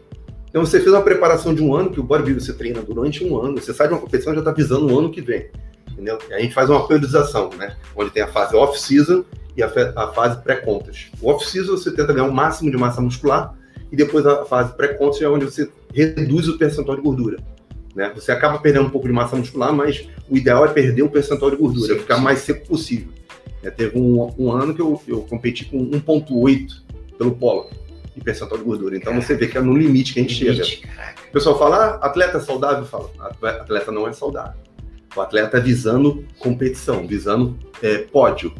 Então 0.48 0.64
você 0.64 0.78
fez 0.78 0.92
uma 0.92 1.02
preparação 1.02 1.54
de 1.54 1.62
um 1.62 1.74
ano, 1.74 1.90
que 1.90 1.98
o 1.98 2.02
bodybuilder 2.02 2.44
você 2.44 2.52
treina 2.52 2.82
durante 2.82 3.24
um 3.24 3.36
ano, 3.40 3.60
você 3.60 3.72
sai 3.72 3.88
de 3.88 3.94
uma 3.94 4.00
competição 4.00 4.32
e 4.32 4.36
já 4.36 4.40
está 4.40 4.52
visando 4.52 4.92
o 4.92 4.98
ano 4.98 5.10
que 5.10 5.20
vem. 5.20 5.50
Entendeu? 5.90 6.18
E 6.28 6.34
a 6.34 6.38
gente 6.38 6.54
faz 6.54 6.68
uma 6.68 6.86
periodização, 6.86 7.50
né? 7.56 7.76
Onde 7.96 8.10
tem 8.10 8.22
a 8.22 8.28
fase 8.28 8.54
off-season 8.54 9.24
e 9.56 9.62
a, 9.62 9.66
a 9.96 10.08
fase 10.08 10.42
pré-contas. 10.42 11.10
O 11.20 11.28
off-season 11.28 11.76
você 11.76 11.90
tenta 11.90 12.12
ganhar 12.12 12.28
o 12.28 12.32
máximo 12.32 12.70
de 12.70 12.76
massa 12.76 13.00
muscular 13.00 13.54
e 13.90 13.96
depois 13.96 14.26
a 14.26 14.44
fase 14.44 14.74
pré-contas 14.74 15.20
é 15.22 15.28
onde 15.28 15.44
você 15.44 15.70
reduz 15.92 16.48
o 16.48 16.58
percentual 16.58 16.96
de 16.96 17.02
gordura. 17.02 17.38
Né? 17.94 18.10
Você 18.14 18.32
acaba 18.32 18.58
perdendo 18.58 18.86
um 18.86 18.90
pouco 18.90 19.06
de 19.06 19.12
massa 19.12 19.36
muscular, 19.36 19.72
mas 19.72 20.08
o 20.28 20.36
ideal 20.36 20.64
é 20.64 20.68
perder 20.68 21.02
o 21.02 21.08
percentual 21.08 21.50
de 21.50 21.56
gordura, 21.56 21.98
ficar 21.98 22.18
mais 22.18 22.40
seco 22.40 22.66
possível. 22.66 23.12
É, 23.62 23.70
teve 23.70 23.98
um, 23.98 24.34
um, 24.38 24.52
ano 24.52 24.74
que 24.74 24.82
eu, 24.82 25.00
eu 25.06 25.22
competi 25.22 25.64
com 25.64 25.78
1,8 25.90 26.82
pelo 27.16 27.32
polo 27.32 27.70
de 28.14 28.22
percentual 28.22 28.58
de 28.58 28.64
gordura. 28.64 28.96
Então 28.96 29.14
você 29.14 29.34
vê 29.34 29.46
que 29.46 29.56
é 29.56 29.60
no 29.60 29.76
limite 29.76 30.12
que 30.12 30.20
a 30.20 30.22
gente 30.22 30.44
limite, 30.44 30.64
chega. 30.64 30.94
Caraca. 30.94 31.22
O 31.28 31.32
pessoal 31.32 31.58
fala, 31.58 31.76
ah, 31.76 32.06
atleta 32.06 32.40
saudável? 32.40 32.84
Fala, 32.84 33.10
atleta 33.42 33.90
não 33.90 34.06
é 34.06 34.12
saudável. 34.12 34.60
O 35.16 35.20
atleta 35.20 35.58
é 35.58 35.60
visando 35.60 36.24
competição, 36.38 37.06
visando 37.06 37.56
é, 37.80 37.98
pódio. 37.98 38.52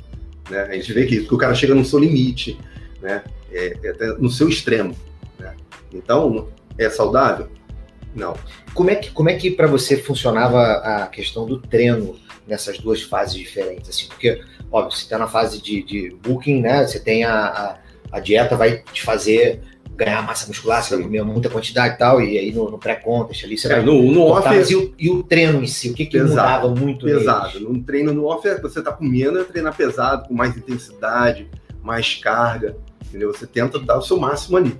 Né? 0.50 0.62
A 0.62 0.74
gente 0.74 0.92
vê 0.92 1.06
que, 1.06 1.24
que 1.24 1.34
o 1.34 1.38
cara 1.38 1.54
chega 1.54 1.74
no 1.74 1.84
seu 1.84 1.98
limite, 1.98 2.58
né? 3.00 3.22
É, 3.52 3.76
é 3.82 4.06
no 4.18 4.30
seu 4.30 4.48
extremo. 4.48 4.96
Né? 5.38 5.54
Então, 5.92 6.48
é 6.76 6.90
saudável? 6.90 7.48
Não. 8.14 8.36
Como 8.74 8.90
é 8.90 8.96
que, 8.96 9.10
como 9.10 9.28
é 9.28 9.34
que 9.34 9.50
para 9.50 9.66
você 9.66 9.96
funcionava 9.96 10.60
a 10.60 11.06
questão 11.06 11.46
do 11.46 11.58
treino 11.58 12.16
nessas 12.46 12.78
duas 12.78 13.02
fases 13.02 13.34
diferentes? 13.34 13.88
Assim, 13.88 14.06
porque 14.06 14.40
óbvio, 14.70 14.96
você 14.96 15.04
está 15.04 15.18
na 15.18 15.28
fase 15.28 15.60
de, 15.62 15.82
de 15.82 16.16
booking, 16.22 16.60
né? 16.60 16.86
Você 16.86 16.98
tem 16.98 17.24
a, 17.24 17.46
a, 17.46 17.78
a, 18.10 18.20
dieta, 18.20 18.56
vai 18.56 18.82
te 18.92 19.02
fazer 19.02 19.60
ganhar 19.96 20.22
massa 20.22 20.46
muscular, 20.46 20.82
você 20.82 20.94
vai 20.94 21.04
comer 21.04 21.22
muita 21.22 21.48
quantidade 21.48 21.94
e 21.94 21.98
tal, 21.98 22.20
e 22.20 22.38
aí 22.38 22.52
no, 22.52 22.70
no 22.70 22.78
pré-contest 22.78 23.44
ali 23.44 23.56
você 23.56 23.68
é, 23.68 23.76
vai. 23.76 23.84
No, 23.84 24.02
no 24.10 24.22
off. 24.22 24.48
Mas 24.48 24.70
e 24.70 24.76
o, 24.76 24.94
e 24.98 25.10
o, 25.10 25.22
treino 25.22 25.62
em 25.62 25.66
si? 25.66 25.90
O 25.90 25.94
que, 25.94 26.06
que 26.06 26.18
pesado, 26.18 26.68
mudava 26.68 26.68
muito? 26.68 27.06
Pesado. 27.06 27.60
No 27.60 27.82
treino 27.82 28.12
no 28.12 28.24
off, 28.24 28.46
é, 28.46 28.60
você 28.60 28.80
está 28.80 28.92
comendo, 28.92 29.38
é 29.38 29.44
treinar 29.44 29.76
pesado, 29.76 30.28
com 30.28 30.34
mais 30.34 30.56
intensidade, 30.56 31.48
mais 31.82 32.14
carga, 32.14 32.76
entendeu? 33.06 33.32
Você 33.32 33.46
tenta 33.46 33.78
dar 33.78 33.98
o 33.98 34.02
seu 34.02 34.18
máximo 34.18 34.56
ali. 34.56 34.76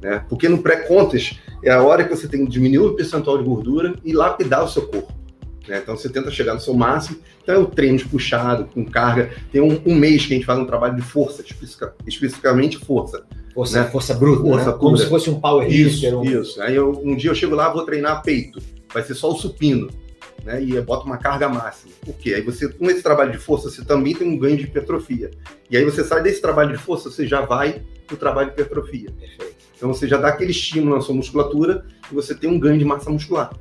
Né? 0.00 0.24
Porque 0.28 0.48
no 0.48 0.58
pré-contest 0.58 1.38
é 1.62 1.70
a 1.70 1.82
hora 1.82 2.04
que 2.04 2.14
você 2.14 2.28
tem 2.28 2.44
que 2.44 2.50
diminuir 2.50 2.86
o 2.86 2.94
percentual 2.94 3.38
de 3.38 3.44
gordura 3.44 3.94
e 4.04 4.12
lapidar 4.12 4.64
o 4.64 4.68
seu 4.68 4.86
corpo. 4.86 5.12
Né? 5.66 5.80
Então 5.82 5.96
você 5.96 6.08
tenta 6.08 6.30
chegar 6.30 6.54
no 6.54 6.60
seu 6.60 6.74
máximo. 6.74 7.18
Então 7.42 7.54
é 7.54 7.58
o 7.58 7.66
treino 7.66 7.98
puxado, 8.08 8.66
com 8.66 8.84
carga. 8.84 9.30
Tem 9.50 9.60
um, 9.60 9.80
um, 9.86 9.94
mês 9.94 10.26
que 10.26 10.34
a 10.34 10.36
gente 10.36 10.46
faz 10.46 10.58
um 10.58 10.64
trabalho 10.64 10.96
de 10.96 11.02
força, 11.02 11.44
especificamente 12.06 12.78
força. 12.78 13.24
Força, 13.56 13.82
né? 13.82 13.90
força 13.90 14.12
bruta, 14.12 14.42
força 14.42 14.70
né? 14.70 14.76
como 14.78 14.98
se 14.98 15.06
fosse 15.08 15.30
um 15.30 15.40
power 15.40 15.66
Isso, 15.66 16.06
um... 16.14 16.22
isso. 16.22 16.60
Aí 16.60 16.76
eu, 16.76 16.92
um 17.02 17.16
dia 17.16 17.30
eu 17.30 17.34
chego 17.34 17.54
lá, 17.54 17.72
vou 17.72 17.86
treinar 17.86 18.22
peito. 18.22 18.60
Vai 18.92 19.02
ser 19.02 19.14
só 19.14 19.32
o 19.32 19.34
supino. 19.34 19.88
Né, 20.44 20.62
e 20.62 20.80
bota 20.80 21.06
uma 21.06 21.16
carga 21.16 21.48
máxima. 21.48 21.92
Por 22.04 22.14
quê? 22.14 22.34
Aí 22.34 22.42
você, 22.42 22.68
com 22.68 22.88
esse 22.88 23.02
trabalho 23.02 23.32
de 23.32 23.38
força, 23.38 23.68
você 23.68 23.82
também 23.82 24.14
tem 24.14 24.28
um 24.28 24.38
ganho 24.38 24.56
de 24.56 24.64
hipertrofia. 24.64 25.30
E 25.68 25.76
aí 25.76 25.84
você 25.84 26.04
sai 26.04 26.22
desse 26.22 26.40
trabalho 26.40 26.70
de 26.70 26.78
força, 26.78 27.10
você 27.10 27.26
já 27.26 27.40
vai 27.40 27.82
para 28.06 28.14
o 28.14 28.16
trabalho 28.16 28.48
de 28.48 28.52
hipertrofia. 28.52 29.08
Então 29.74 29.92
você 29.92 30.06
já 30.06 30.18
dá 30.18 30.28
aquele 30.28 30.52
estímulo 30.52 30.94
na 30.94 31.00
sua 31.00 31.14
musculatura 31.16 31.84
e 32.12 32.14
você 32.14 32.32
tem 32.32 32.48
um 32.48 32.60
ganho 32.60 32.78
de 32.78 32.84
massa 32.84 33.10
muscular. 33.10 33.52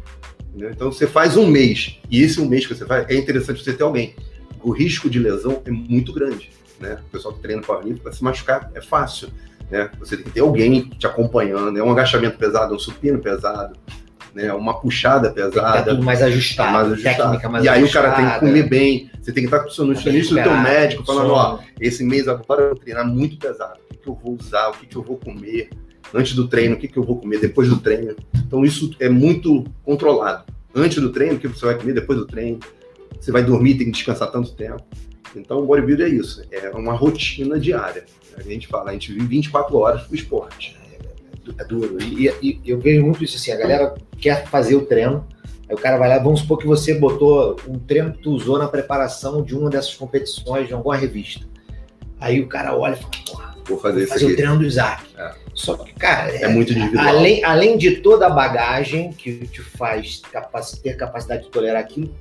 Entendeu? 0.50 0.70
Então 0.72 0.92
você 0.92 1.08
faz 1.08 1.38
um 1.38 1.48
mês, 1.48 1.98
e 2.12 2.22
esse 2.22 2.40
um 2.40 2.48
mês 2.48 2.68
que 2.68 2.76
você 2.76 2.86
faz, 2.86 3.10
é 3.10 3.16
interessante 3.16 3.64
você 3.64 3.74
ter 3.74 3.84
alguém. 3.84 4.14
O 4.62 4.72
risco 4.72 5.10
de 5.10 5.18
lesão 5.18 5.62
é 5.66 5.72
muito 5.72 6.14
grande. 6.14 6.52
Né? 6.80 7.00
O 7.08 7.10
pessoal 7.10 7.34
que 7.34 7.42
treina 7.42 7.62
powerlifting 7.62 8.04
para 8.04 8.12
se 8.12 8.24
machucar 8.24 8.70
é 8.76 8.82
fácil. 8.82 9.30
Né? 9.70 9.90
Você 10.00 10.18
tem 10.18 10.26
que 10.26 10.32
ter 10.32 10.42
alguém 10.42 10.90
te 10.98 11.08
acompanhando, 11.08 11.78
é 11.78 11.84
um 11.84 11.92
agachamento 11.92 12.38
pesado, 12.38 12.76
um 12.76 12.80
supino 12.80 13.20
pesado, 13.20 13.76
né? 14.34 14.54
uma 14.54 14.80
puxada 14.80 15.32
pesada. 15.32 15.84
Tá 15.84 15.90
tudo 15.92 16.04
mais 16.04 16.22
ajustado, 16.22 16.72
mais 16.72 16.92
ajustado. 16.92 17.50
Mais 17.50 17.66
e 17.66 17.70
aí 17.70 17.82
ajustada. 17.82 18.08
o 18.08 18.12
cara 18.12 18.22
tem 18.22 18.34
que 18.34 18.40
comer 18.40 18.70
bem, 18.70 19.12
você 19.22 19.32
tem 19.32 19.44
que 19.44 19.48
estar 19.48 19.60
com 19.60 19.70
o 19.70 19.72
seu 19.72 19.86
nutricionista, 19.86 20.34
o 20.34 20.44
teu 20.44 20.58
médico, 20.58 21.06
falando, 21.06 21.32
ó, 21.32 21.60
esse 21.80 22.04
mês 22.04 22.28
agora 22.28 22.64
eu 22.64 22.68
vou 22.70 22.78
treinar 22.78 23.08
muito 23.08 23.38
pesado, 23.38 23.80
o 23.86 23.94
que, 23.94 23.98
que 23.98 24.08
eu 24.08 24.16
vou 24.16 24.38
usar, 24.40 24.70
o 24.70 24.74
que, 24.74 24.86
que 24.86 24.96
eu 24.96 25.04
vou 25.04 25.18
comer, 25.18 25.70
antes 26.14 26.34
do 26.34 26.48
treino, 26.48 26.76
o 26.76 26.78
que, 26.78 26.88
que 26.88 26.98
eu 26.98 27.04
vou 27.04 27.18
comer 27.18 27.40
depois 27.40 27.70
do 27.70 27.78
treino. 27.78 28.16
Então 28.36 28.64
isso 28.64 28.92
é 29.00 29.10
muito 29.10 29.64
controlado. 29.84 30.46
Antes 30.74 31.02
do 31.02 31.10
treino, 31.10 31.36
o 31.36 31.40
que 31.40 31.48
você 31.48 31.66
vai 31.66 31.76
comer 31.76 31.94
depois 31.94 32.20
do 32.20 32.26
treino. 32.26 32.60
Você 33.20 33.32
vai 33.32 33.44
dormir, 33.44 33.76
tem 33.76 33.88
que 33.88 33.94
descansar 33.94 34.30
tanto 34.30 34.54
tempo. 34.54 34.84
Então 35.36 35.60
o 35.60 35.66
bodybuilder 35.66 36.08
é 36.08 36.10
isso, 36.10 36.44
é 36.52 36.70
uma 36.72 36.94
rotina 36.94 37.60
diária. 37.60 38.06
A 38.38 38.42
gente 38.42 38.68
fala, 38.68 38.90
a 38.92 38.94
gente 38.94 39.12
vive 39.14 39.26
24 39.28 39.78
horas 39.78 40.02
pro 40.04 40.16
esporte. 40.16 40.78
É 41.58 41.64
duro. 41.64 42.02
E, 42.02 42.28
e, 42.42 42.62
eu 42.66 42.80
vejo 42.80 43.04
muito 43.04 43.24
isso 43.24 43.38
assim, 43.38 43.52
a 43.52 43.56
galera 43.56 43.94
quer 44.20 44.46
fazer 44.48 44.76
o 44.76 44.86
treino, 44.86 45.26
Aí 45.68 45.74
o 45.76 45.80
cara 45.80 45.98
vai 45.98 46.08
lá, 46.08 46.20
vamos 46.20 46.42
supor 46.42 46.60
que 46.60 46.68
você 46.68 46.94
botou 46.94 47.60
um 47.68 47.80
treino 47.80 48.12
que 48.14 48.20
tu 48.20 48.32
usou 48.32 48.60
na 48.60 48.68
preparação 48.68 49.42
de 49.42 49.56
uma 49.56 49.68
dessas 49.68 49.96
competições, 49.96 50.68
de 50.68 50.74
alguma 50.76 50.96
revista. 50.96 51.44
Aí 52.20 52.40
o 52.40 52.48
cara 52.48 52.78
olha 52.78 52.94
e 52.94 52.98
fala, 52.98 53.12
porra, 53.26 53.56
Vou 53.68 53.80
fazer 53.80 54.04
isso 54.04 54.14
fazer 54.14 54.26
o 54.26 54.28
aqui. 54.28 54.38
treino 54.38 54.60
do 54.60 54.64
Isaac. 54.66 55.04
É. 55.18 55.34
Só 55.56 55.76
que, 55.78 55.92
cara, 55.94 56.32
É 56.36 56.48
muito 56.48 56.72
individual. 56.72 57.08
além, 57.08 57.44
além 57.44 57.78
de 57.80 57.96
toda 57.98 58.28
a 58.28 58.30
bagagem 58.30 59.12
que 59.12 59.48
te 59.48 59.62
faz 59.64 60.22
capac- 60.32 60.78
ter 60.84 60.96
capacidade 60.96 61.46
de 61.46 61.50
tolerar 61.50 61.82
aquilo, 61.82 62.14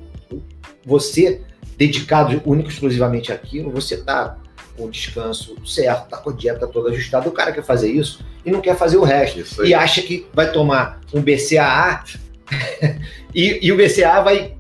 você, 0.84 1.42
dedicado 1.76 2.40
único 2.46 2.70
e 2.70 2.72
exclusivamente 2.72 3.30
àquilo, 3.30 3.70
você 3.70 3.98
tá 3.98 4.38
com 4.76 4.84
o 4.86 4.90
descanso 4.90 5.56
certo, 5.66 6.08
tá 6.08 6.16
com 6.16 6.30
a 6.30 6.32
dieta 6.32 6.66
toda 6.66 6.90
ajustada. 6.90 7.28
O 7.28 7.32
cara 7.32 7.52
quer 7.52 7.62
fazer 7.64 7.90
isso 7.90 8.24
e 8.44 8.50
não 8.50 8.60
quer 8.60 8.76
fazer 8.76 8.96
o 8.96 9.02
resto. 9.04 9.64
E 9.64 9.72
acha 9.74 10.02
que 10.02 10.26
vai 10.32 10.50
tomar 10.52 11.00
um 11.12 11.20
BCAA 11.20 12.04
e, 13.34 13.66
e 13.66 13.72
o 13.72 13.76
BCAA 13.76 14.20
vai, 14.22 14.54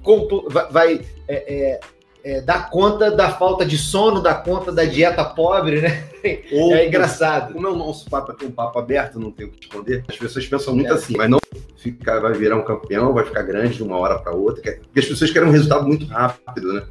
vai, 0.70 1.00
é, 1.28 1.54
é, 1.72 1.80
é, 2.24 2.40
dar 2.40 2.70
conta 2.70 3.10
da 3.10 3.30
falta 3.30 3.64
de 3.66 3.76
sono, 3.76 4.22
dar 4.22 4.42
conta 4.42 4.72
da 4.72 4.84
dieta 4.84 5.24
pobre, 5.24 5.80
né? 5.80 6.04
Ou, 6.52 6.74
É 6.74 6.86
engraçado. 6.86 7.52
Como 7.52 7.66
é 7.66 7.70
o 7.70 7.76
nosso 7.76 8.08
papo 8.08 8.32
aqui, 8.32 8.46
um 8.46 8.50
papo 8.50 8.78
aberto, 8.78 9.18
não 9.20 9.30
tem 9.30 9.46
o 9.46 9.50
que 9.50 9.64
esconder, 9.66 10.04
as 10.08 10.16
pessoas 10.16 10.46
pensam 10.46 10.74
muito 10.74 10.90
É. 10.90 10.94
assim, 10.94 11.14
mas 11.16 11.28
não 11.28 11.38
ficar, 11.76 12.18
vai 12.20 12.32
virar 12.32 12.56
um 12.56 12.64
campeão, 12.64 13.12
vai 13.12 13.24
ficar 13.26 13.42
grande 13.42 13.74
de 13.76 13.82
uma 13.82 13.98
hora 13.98 14.18
para 14.18 14.32
outra, 14.32 14.62
quer- 14.62 14.78
porque 14.80 15.00
as 15.00 15.04
pessoas 15.06 15.30
querem 15.30 15.48
um 15.48 15.52
resultado 15.52 15.86
muito 15.86 16.06
rápido, 16.06 16.72
né? 16.72 16.82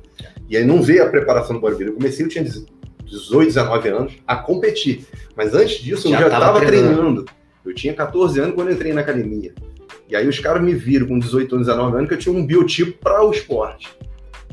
E 0.48 0.56
aí 0.56 0.64
não 0.64 0.84
vê 0.84 1.00
a 1.02 1.10
preparação 1.10 1.56
do 1.56 1.60
bodybuilder. 1.60 1.94
Eu 1.96 1.98
comecei, 1.98 2.24
eu 2.24 2.30
tinha 2.30 2.44
18, 3.14 3.48
19 3.48 3.90
anos 3.90 4.14
a 4.28 4.36
competir, 4.36 5.06
mas 5.36 5.54
antes 5.54 5.78
disso 5.82 6.08
eu 6.08 6.12
Já 6.12 6.20
já 6.22 6.30
tava 6.30 6.46
estava 6.46 6.66
treinando. 6.66 6.96
treinando. 6.96 7.26
Eu 7.66 7.74
tinha 7.74 7.94
14 7.94 8.40
anos 8.40 8.56
quando 8.56 8.68
eu 8.70 8.74
entrei 8.76 8.92
na 8.94 9.02
academia. 9.02 9.54
E 10.10 10.16
aí 10.16 10.28
os 10.28 10.38
caras 10.40 10.62
me 10.62 10.74
viram 10.74 11.08
com 11.08 11.18
18 11.18 11.56
anos, 11.56 11.68
19 11.68 11.96
anos 11.98 12.08
que 12.10 12.14
eu 12.16 12.20
tinha 12.20 12.36
um 12.36 12.46
biotipo 12.46 12.98
para 13.00 13.24
o 13.26 13.32
esporte, 13.32 13.90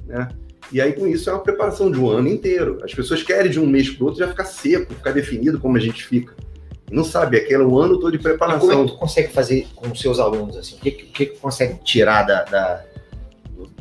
né? 0.06 0.28
E 0.72 0.80
aí, 0.80 0.92
com 0.92 1.04
isso, 1.04 1.28
é 1.28 1.32
uma 1.32 1.42
preparação 1.42 1.90
de 1.90 1.98
um 1.98 2.08
ano 2.08 2.28
inteiro. 2.28 2.78
As 2.84 2.94
pessoas 2.94 3.24
querem 3.24 3.50
de 3.50 3.58
um 3.58 3.66
mês 3.66 3.90
para 3.90 4.04
outro 4.04 4.20
já 4.20 4.28
ficar 4.28 4.44
seco, 4.44 4.94
ficar 4.94 5.10
definido 5.10 5.58
como 5.58 5.76
a 5.76 5.80
gente 5.80 6.04
fica. 6.06 6.32
Não 6.88 7.02
sabe, 7.02 7.38
é 7.38 7.40
aquele 7.40 7.64
um 7.64 7.76
ano 7.76 7.98
todo 7.98 8.16
de 8.16 8.18
Mas 8.18 8.22
como 8.22 8.34
é 8.34 8.38
preparação. 8.38 8.86
que 8.86 8.92
tu 8.92 8.96
consegue 8.98 9.32
fazer 9.32 9.66
com 9.74 9.88
os 9.90 10.00
seus 10.00 10.20
alunos? 10.20 10.56
Assim? 10.56 10.76
O 10.76 10.78
que, 10.78 10.92
que 10.92 11.26
que 11.26 11.38
consegue 11.38 11.82
tirar 11.82 12.22
da, 12.22 12.44
da- 12.44 12.84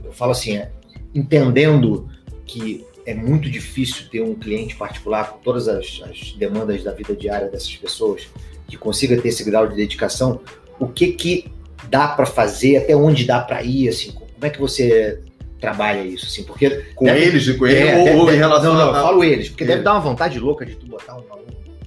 Eu 0.03 0.11
falo 0.11 0.31
assim, 0.31 0.57
é, 0.57 0.71
entendendo 1.13 2.09
que 2.45 2.83
é 3.09 3.13
muito 3.15 3.49
difícil 3.49 4.07
ter 4.11 4.21
um 4.21 4.35
cliente 4.35 4.75
particular 4.75 5.31
com 5.31 5.39
todas 5.39 5.67
as, 5.67 6.01
as 6.09 6.31
demandas 6.33 6.83
da 6.83 6.91
vida 6.91 7.15
diária 7.15 7.47
dessas 7.47 7.75
pessoas, 7.75 8.27
que 8.67 8.77
consiga 8.77 9.19
ter 9.19 9.29
esse 9.29 9.43
grau 9.43 9.67
de 9.67 9.75
dedicação, 9.75 10.41
o 10.79 10.87
que 10.87 11.13
que 11.13 11.51
dá 11.89 12.07
para 12.09 12.25
fazer, 12.25 12.77
até 12.77 12.95
onde 12.95 13.25
dá 13.25 13.39
para 13.39 13.63
ir, 13.63 13.89
assim, 13.89 14.11
como 14.11 14.27
é 14.45 14.49
que 14.49 14.59
você 14.59 15.19
trabalha 15.59 16.01
isso, 16.03 16.25
assim, 16.27 16.43
porque 16.43 16.69
Com 16.95 17.05
Deve- 17.05 17.25
eles 17.25 17.49
com 17.57 17.65
ele, 17.67 17.79
É, 17.79 17.97
ou, 17.97 18.03
deve- 18.05 18.17
ou 18.17 18.33
em 18.33 18.37
relação 18.37 18.73
não, 18.73 18.79
não, 18.79 18.93
a. 18.93 18.97
eu 18.97 19.03
falo 19.03 19.23
eles, 19.23 19.49
porque 19.49 19.63
Ele. 19.63 19.71
deve 19.71 19.83
dar 19.83 19.93
uma 19.93 19.99
vontade 20.01 20.39
louca 20.39 20.65
de 20.65 20.75
tu 20.75 20.85
botar 20.85 21.15
um 21.15 21.23
aluno 21.31 21.38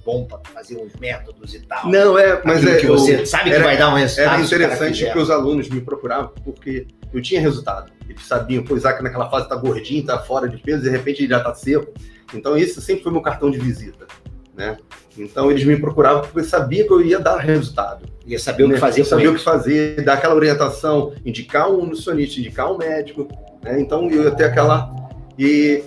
bom 0.05 0.25
para 0.25 0.39
fazer 0.53 0.77
uns 0.77 0.93
métodos 0.99 1.53
e 1.53 1.59
tal. 1.61 1.89
Não, 1.89 2.17
é, 2.17 2.41
mas 2.43 2.65
é. 2.65 2.77
que 2.77 2.85
eu- 2.85 2.97
você 2.97 3.25
sabe 3.25 3.49
que 3.49 3.55
era- 3.55 3.63
vai 3.63 3.77
dar 3.77 3.89
um 3.93 3.95
resultado. 3.97 4.33
Era 4.33 4.41
interessante 4.43 5.11
que 5.11 5.17
os 5.17 5.29
alunos 5.29 5.69
me 5.69 5.81
procuravam, 5.81 6.31
porque 6.43 6.87
eu 7.13 7.21
tinha 7.21 7.39
resultado. 7.39 7.91
Eles 8.07 8.25
sabiam, 8.25 8.63
pô, 8.63 8.75
Isaac 8.75 9.01
naquela 9.01 9.29
fase 9.29 9.47
tá 9.47 9.55
gordinho, 9.55 10.05
tá 10.05 10.19
fora 10.19 10.47
de 10.47 10.57
peso, 10.57 10.83
de 10.83 10.89
repente 10.89 11.21
ele 11.23 11.29
já 11.29 11.39
tá 11.39 11.53
seco. 11.53 11.91
Então, 12.33 12.57
esse 12.57 12.81
sempre 12.81 13.03
foi 13.03 13.11
meu 13.11 13.21
cartão 13.21 13.49
de 13.51 13.57
visita, 13.59 14.05
né? 14.55 14.77
Então, 15.17 15.51
eles 15.51 15.63
me 15.63 15.77
procuravam 15.77 16.23
porque 16.23 16.43
sabia 16.43 16.85
que 16.85 16.91
eu 16.91 17.01
ia 17.01 17.19
dar 17.19 17.37
resultado. 17.37 18.05
Ia 18.25 18.39
saber 18.39 18.63
o 18.63 18.67
que 18.67 18.73
né? 18.73 18.79
fazer 18.79 19.03
saber 19.05 19.27
o 19.27 19.35
que 19.35 19.41
fazer, 19.41 20.03
dar 20.03 20.13
aquela 20.13 20.33
orientação, 20.33 21.13
indicar 21.25 21.69
um 21.69 21.85
nutricionista, 21.85 22.39
indicar 22.39 22.71
um 22.71 22.77
médico, 22.77 23.27
né? 23.63 23.79
Então 23.79 24.09
eu 24.09 24.23
ia 24.23 24.31
ter 24.31 24.45
aquela 24.45 24.91
e 25.37 25.83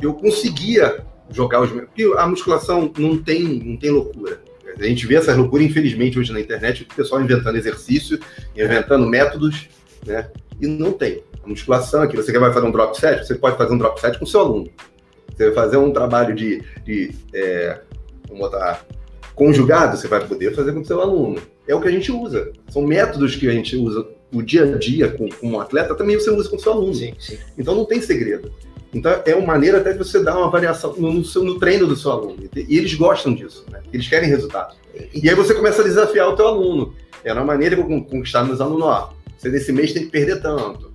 eu 0.00 0.14
conseguia 0.14 1.04
jogar 1.32 1.60
os 1.60 1.70
porque 1.70 2.12
a 2.16 2.26
musculação 2.26 2.92
não 2.98 3.16
tem 3.16 3.42
não 3.42 3.76
tem 3.76 3.90
loucura. 3.90 4.40
A 4.78 4.84
gente 4.84 5.06
vê 5.06 5.16
essa 5.16 5.34
loucura 5.34 5.62
infelizmente 5.62 6.18
hoje 6.18 6.32
na 6.32 6.40
internet, 6.40 6.82
o 6.82 6.94
pessoal 6.94 7.20
inventando 7.20 7.56
exercício, 7.56 8.18
inventando 8.56 9.06
métodos, 9.06 9.68
né? 10.06 10.30
E 10.60 10.66
não 10.66 10.92
tem. 10.92 11.22
A 11.42 11.48
musculação 11.48 12.02
aqui, 12.02 12.16
você 12.16 12.30
quer 12.32 12.38
vai 12.38 12.52
fazer 12.52 12.66
um 12.66 12.70
drop 12.70 12.98
set, 12.98 13.26
você 13.26 13.34
pode 13.34 13.56
fazer 13.56 13.74
um 13.74 13.78
drop 13.78 14.00
set 14.00 14.18
com 14.18 14.26
seu 14.26 14.40
aluno. 14.40 14.70
Você 15.34 15.46
vai 15.46 15.54
fazer 15.54 15.76
um 15.78 15.92
trabalho 15.92 16.34
de, 16.34 16.62
de 16.84 17.10
é, 17.32 17.80
vamos 18.28 18.40
botar 18.40 18.84
conjugado, 19.34 19.96
você 19.96 20.06
vai 20.06 20.26
poder 20.26 20.54
fazer 20.54 20.72
com 20.72 20.84
seu 20.84 21.00
aluno. 21.00 21.40
É 21.66 21.74
o 21.74 21.80
que 21.80 21.88
a 21.88 21.90
gente 21.90 22.12
usa. 22.12 22.52
São 22.68 22.82
métodos 22.82 23.36
que 23.36 23.48
a 23.48 23.52
gente 23.52 23.76
usa 23.76 24.06
o 24.32 24.42
dia 24.42 24.74
a 24.74 24.78
dia 24.78 25.10
com, 25.10 25.28
com 25.28 25.50
um 25.50 25.60
atleta, 25.60 25.94
também 25.94 26.16
você 26.16 26.30
usa 26.30 26.48
com 26.48 26.56
o 26.56 26.60
seu 26.60 26.72
aluno. 26.72 26.94
Sim, 26.94 27.14
sim. 27.18 27.38
Então 27.58 27.74
não 27.74 27.84
tem 27.84 28.00
segredo. 28.00 28.52
Então 28.92 29.22
é 29.24 29.34
uma 29.34 29.46
maneira 29.46 29.78
até 29.78 29.92
de 29.92 29.98
você 29.98 30.22
dar 30.22 30.36
uma 30.36 30.50
variação 30.50 30.94
no, 30.96 31.24
seu- 31.24 31.44
no 31.44 31.58
treino 31.58 31.86
do 31.86 31.94
seu 31.96 32.10
aluno. 32.10 32.36
E 32.56 32.76
eles 32.76 32.94
gostam 32.94 33.34
disso, 33.34 33.64
né? 33.70 33.80
Eles 33.92 34.08
querem 34.08 34.28
resultado. 34.28 34.74
E 35.14 35.28
aí 35.28 35.34
você 35.34 35.54
começa 35.54 35.80
a 35.82 35.84
desafiar 35.84 36.28
o 36.28 36.34
teu 36.36 36.46
aluno. 36.48 36.94
É 37.24 37.32
uma 37.32 37.44
maneira 37.44 37.76
de 37.76 37.82
conquistar 37.82 38.42
meus 38.44 38.60
alunos, 38.60 38.82
ó, 38.86 39.12
você 39.38 39.48
nesse 39.48 39.72
mês 39.72 39.92
tem 39.92 40.04
que 40.06 40.10
perder 40.10 40.40
tanto. 40.40 40.90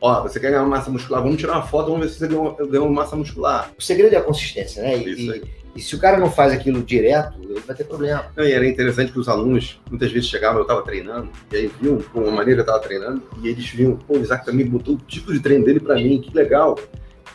Ó, 0.00 0.22
você 0.22 0.38
quer 0.40 0.50
ganhar 0.50 0.64
massa 0.64 0.90
muscular, 0.90 1.22
vamos 1.22 1.36
tirar 1.38 1.54
uma 1.54 1.62
foto, 1.66 1.86
vamos 1.90 2.06
ver 2.06 2.08
se 2.12 2.18
você 2.18 2.28
ganhou, 2.28 2.56
ganhou 2.68 2.88
massa 2.90 3.16
muscular. 3.16 3.70
O 3.78 3.82
segredo 3.82 4.14
é 4.14 4.18
a 4.18 4.22
consistência, 4.22 4.82
né? 4.82 4.96
E, 4.96 5.10
Isso 5.12 5.32
aí. 5.32 5.42
e- 5.44 5.60
e 5.78 5.80
se 5.80 5.94
o 5.94 5.98
cara 5.98 6.16
não 6.18 6.30
faz 6.30 6.52
aquilo 6.52 6.82
direto, 6.82 7.34
ele 7.42 7.60
vai 7.60 7.76
ter 7.76 7.84
problema. 7.84 8.26
Não, 8.36 8.44
e 8.44 8.50
era 8.52 8.66
interessante 8.66 9.12
que 9.12 9.18
os 9.18 9.28
alunos 9.28 9.78
muitas 9.90 10.10
vezes 10.10 10.28
chegavam, 10.28 10.58
eu 10.58 10.62
estava 10.62 10.82
treinando, 10.82 11.28
e 11.52 11.56
aí 11.56 11.70
viam 11.80 11.98
com 12.12 12.20
a 12.26 12.30
maneira 12.30 12.62
que 12.64 12.70
eu 12.70 12.74
estava 12.74 12.78
treinando, 12.80 13.22
e 13.42 13.48
eles 13.48 13.68
viam, 13.68 13.96
pô, 13.96 14.16
o 14.16 14.20
Isaac 14.20 14.44
também 14.44 14.66
botou 14.66 14.94
o 14.94 14.98
tipo 14.98 15.32
de 15.32 15.40
treino 15.40 15.64
dele 15.64 15.80
para 15.80 15.94
mim, 15.96 16.20
que 16.20 16.34
legal. 16.34 16.78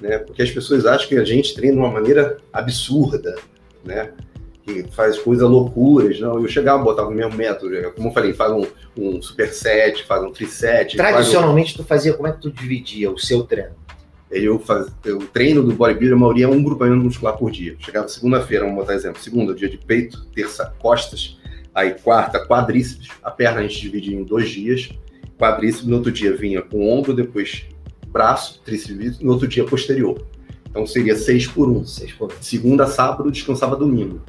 Né? 0.02 0.18
Porque 0.20 0.42
as 0.42 0.52
pessoas 0.52 0.86
acham 0.86 1.08
que 1.08 1.16
a 1.18 1.24
gente 1.24 1.54
treina 1.56 1.76
de 1.76 1.80
uma 1.82 1.92
maneira 1.92 2.38
absurda, 2.52 3.36
né? 3.84 4.12
Que 4.64 4.84
faz 4.92 5.18
coisas 5.20 5.48
loucuras. 5.48 6.20
Não, 6.20 6.42
eu 6.42 6.48
chegava, 6.48 6.84
botava 6.84 7.08
o 7.10 7.14
mesmo 7.14 7.34
método, 7.36 7.70
né? 7.70 7.84
como 7.96 8.10
eu 8.10 8.14
falei, 8.14 8.34
faz 8.34 8.52
um, 8.52 8.66
um 8.98 9.22
superset, 9.22 10.04
faz 10.06 10.24
um 10.24 10.32
triset. 10.32 10.98
faz 10.98 11.10
um- 11.12 11.14
Tradicionalmente, 11.14 11.76
tu 11.78 11.84
fazia, 11.84 12.14
como 12.14 12.28
é 12.28 12.32
que 12.32 12.42
tu 12.42 12.52
dividia 12.52 13.12
o 13.12 13.18
seu 13.18 13.44
treino? 13.44 13.72
eu 14.32 14.60
faz, 14.60 14.88
eu 15.06 15.20
treino 15.20 15.64
do 15.64 15.72
bodybuilder, 15.74 16.18
a 16.18 16.20
maioria 16.20 16.46
é 16.46 16.48
um 16.48 16.62
grupamento 16.62 17.02
muscular 17.04 17.38
por 17.38 17.50
dia. 17.52 17.76
Chegava 17.80 18.08
segunda-feira, 18.08 18.66
vamos 18.66 18.80
botar 18.82 18.96
exemplo, 18.96 19.22
segunda, 19.22 19.54
dia 19.54 19.70
de 19.70 19.78
peito, 19.78 20.26
terça, 20.36 20.74
costas, 20.80 21.38
aí 21.74 21.94
quarta, 21.94 22.46
quadríceps, 22.46 23.08
a 23.24 23.32
perna 23.32 23.60
a 23.60 23.64
gente 23.64 23.80
dividia 23.80 24.18
em 24.18 24.24
dois 24.24 24.50
dias, 24.50 24.90
quadríceps, 25.38 25.86
no 25.88 25.98
outro 25.98 26.12
dia 26.12 26.36
vinha 26.36 26.62
com 26.62 26.90
ombro, 26.92 27.14
depois 27.14 27.66
braço, 28.16 28.62
tríceps, 28.64 29.20
no 29.20 29.34
outro 29.34 29.46
dia 29.46 29.66
posterior. 29.66 30.26
Então 30.70 30.88
seria 30.88 31.18
seis 31.18 31.46
por 31.46 31.68
um. 31.68 31.86
Seis 31.86 32.14
por 32.14 32.32
um. 32.32 32.36
Segunda, 32.40 32.88
sábado, 32.88 33.30
descansava 33.30 33.76
domingo. 33.76 34.22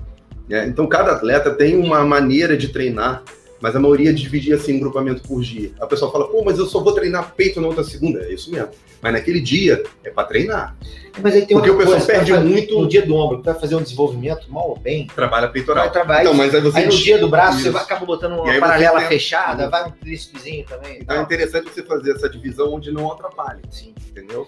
né? 0.49 0.67
Então 0.67 0.89
cada 0.89 1.13
atleta 1.13 1.55
tem 1.55 1.77
uma 1.77 2.05
maneira 2.05 2.57
de 2.57 2.69
treinar, 2.69 3.23
mas 3.61 3.75
a 3.75 3.81
maioria 3.81 4.13
dividia 4.13 4.57
assim 4.57 4.77
um 4.77 4.81
grupamento 4.81 5.23
por 5.23 5.41
dia. 5.43 5.73
A 5.81 5.87
pessoa 5.87 6.11
fala, 6.13 6.29
pô, 6.29 6.43
mas 6.45 6.59
eu 6.59 6.67
só 6.67 6.81
vou 6.83 6.93
treinar 6.93 7.35
peito 7.35 7.61
na 7.61 7.67
outra 7.69 7.83
segunda. 7.85 8.21
É 8.25 8.33
isso 8.33 8.51
mesmo. 8.51 8.69
Mas 9.03 9.13
naquele 9.13 9.41
dia 9.41 9.83
é 10.05 10.11
para 10.11 10.27
treinar. 10.29 10.77
Mas 11.23 11.35
aí 11.35 11.47
tem 11.47 11.57
Porque 11.57 11.71
o 11.71 11.77
pessoal 11.77 12.01
perde 12.01 12.33
fazer- 12.33 12.45
muito- 12.45 12.79
No 12.81 12.89
dia 12.89 13.05
do 13.07 13.15
ombro, 13.15 13.43
vai 13.43 13.55
fazer 13.55 13.75
um 13.75 13.83
desenvolvimento 13.83 14.51
mal 14.53 14.69
ou 14.71 14.79
bem, 14.79 15.07
Trabalha 15.15 15.49
peitoral. 15.49 15.85
vai 15.85 15.93
trabalhar. 15.93 16.23
Então, 16.23 16.35
mas 16.35 16.55
aí 16.55 16.61
você. 16.61 16.79
Aí 16.79 16.85
no 16.87 16.91
dia 16.93 17.19
do 17.19 17.29
braço, 17.29 17.59
Isso. 17.61 17.73
você 17.73 17.79
acaba 17.79 18.05
botando 18.05 18.33
uma 18.33 18.59
paralela 18.61 18.99
tem- 19.01 19.09
fechada, 19.09 19.69
vai 19.71 19.89
um 19.89 19.93
trícepezinho 19.93 20.65
também. 20.67 20.99
Então 21.01 21.17
é 21.17 21.23
interessante 21.23 21.71
você 21.71 21.83
fazer 21.83 22.13
essa 22.13 22.29
divisão 22.29 22.75
onde 22.75 22.91
não 22.91 23.11
atrapalhe, 23.13 23.61
Sim. 23.71 23.95
entendeu? 24.11 24.47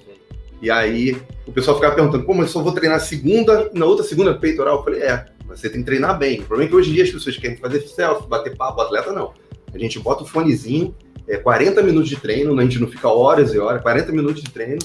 E 0.61 0.71
aí 0.71 1.17
o 1.47 1.53
pessoal 1.53 1.77
ficava 1.77 1.95
perguntando, 1.95 2.25
pô, 2.25 2.35
mas 2.35 2.47
eu 2.49 2.53
só 2.55 2.63
vou 2.63 2.73
treinar 2.73 3.01
segunda 3.01 3.71
na 3.73 3.87
outra 3.87 4.05
segunda 4.05 4.35
peitoral. 4.35 4.79
Eu 4.79 4.85
falei, 4.85 5.03
é, 5.03 5.25
você 5.59 5.69
tem 5.69 5.81
que 5.81 5.87
treinar 5.87 6.17
bem. 6.17 6.41
O 6.41 6.45
problema 6.45 6.69
é 6.69 6.71
que 6.71 6.77
hoje 6.77 6.91
em 6.91 6.95
dia 6.95 7.05
as 7.05 7.11
pessoas 7.11 7.37
querem 7.37 7.57
fazer 7.57 7.81
selfie, 7.81 8.29
bater 8.29 8.57
papo, 8.57 8.81
atleta 8.81 9.13
não. 9.13 9.35
A 9.75 9.79
gente 9.79 9.99
bota 9.99 10.23
o 10.23 10.27
fonezinho, 10.27 10.95
é 11.27 11.37
40 11.37 11.83
minutos 11.83 12.09
de 12.09 12.17
treino, 12.17 12.59
a 12.59 12.63
gente 12.63 12.79
não 12.79 12.89
fica 12.89 13.09
horas 13.09 13.53
e 13.53 13.59
horas, 13.59 13.83
40 13.83 14.13
minutos 14.13 14.43
de 14.43 14.51
treino, 14.51 14.79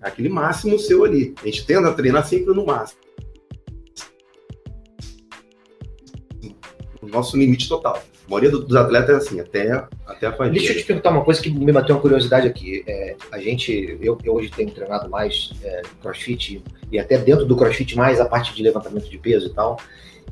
aquele 0.00 0.28
máximo 0.28 0.78
seu 0.78 1.04
ali. 1.04 1.34
A 1.42 1.46
gente 1.46 1.64
tenta 1.66 1.92
treinar 1.92 2.26
sempre 2.26 2.54
no 2.54 2.66
máximo. 2.66 3.00
O 7.00 7.08
nosso 7.08 7.36
limite 7.36 7.68
total. 7.68 8.02
A 8.26 8.30
maioria 8.30 8.50
do- 8.50 8.64
dos 8.64 8.74
atletas 8.76 9.10
é 9.10 9.16
assim, 9.18 9.40
até, 9.40 9.84
até 10.06 10.26
a 10.26 10.32
fadiga. 10.32 10.56
Deixa 10.58 10.72
eu 10.72 10.76
te 10.78 10.84
perguntar 10.84 11.10
uma 11.10 11.22
coisa 11.24 11.42
que 11.42 11.50
me 11.50 11.70
bateu 11.72 11.94
uma 11.94 12.00
curiosidade 12.00 12.46
aqui. 12.46 12.82
É, 12.86 13.16
a 13.30 13.38
gente, 13.38 13.98
eu, 14.00 14.16
eu 14.24 14.34
hoje 14.34 14.50
tenho 14.50 14.70
treinado 14.70 15.10
mais 15.10 15.50
é, 15.62 15.82
crossfit 16.00 16.62
e 16.90 16.98
até 16.98 17.18
dentro 17.18 17.44
do 17.44 17.54
crossfit 17.54 17.94
mais 17.96 18.20
a 18.20 18.24
parte 18.24 18.54
de 18.54 18.62
levantamento 18.62 19.10
de 19.10 19.18
peso 19.18 19.46
e 19.48 19.50
tal. 19.50 19.78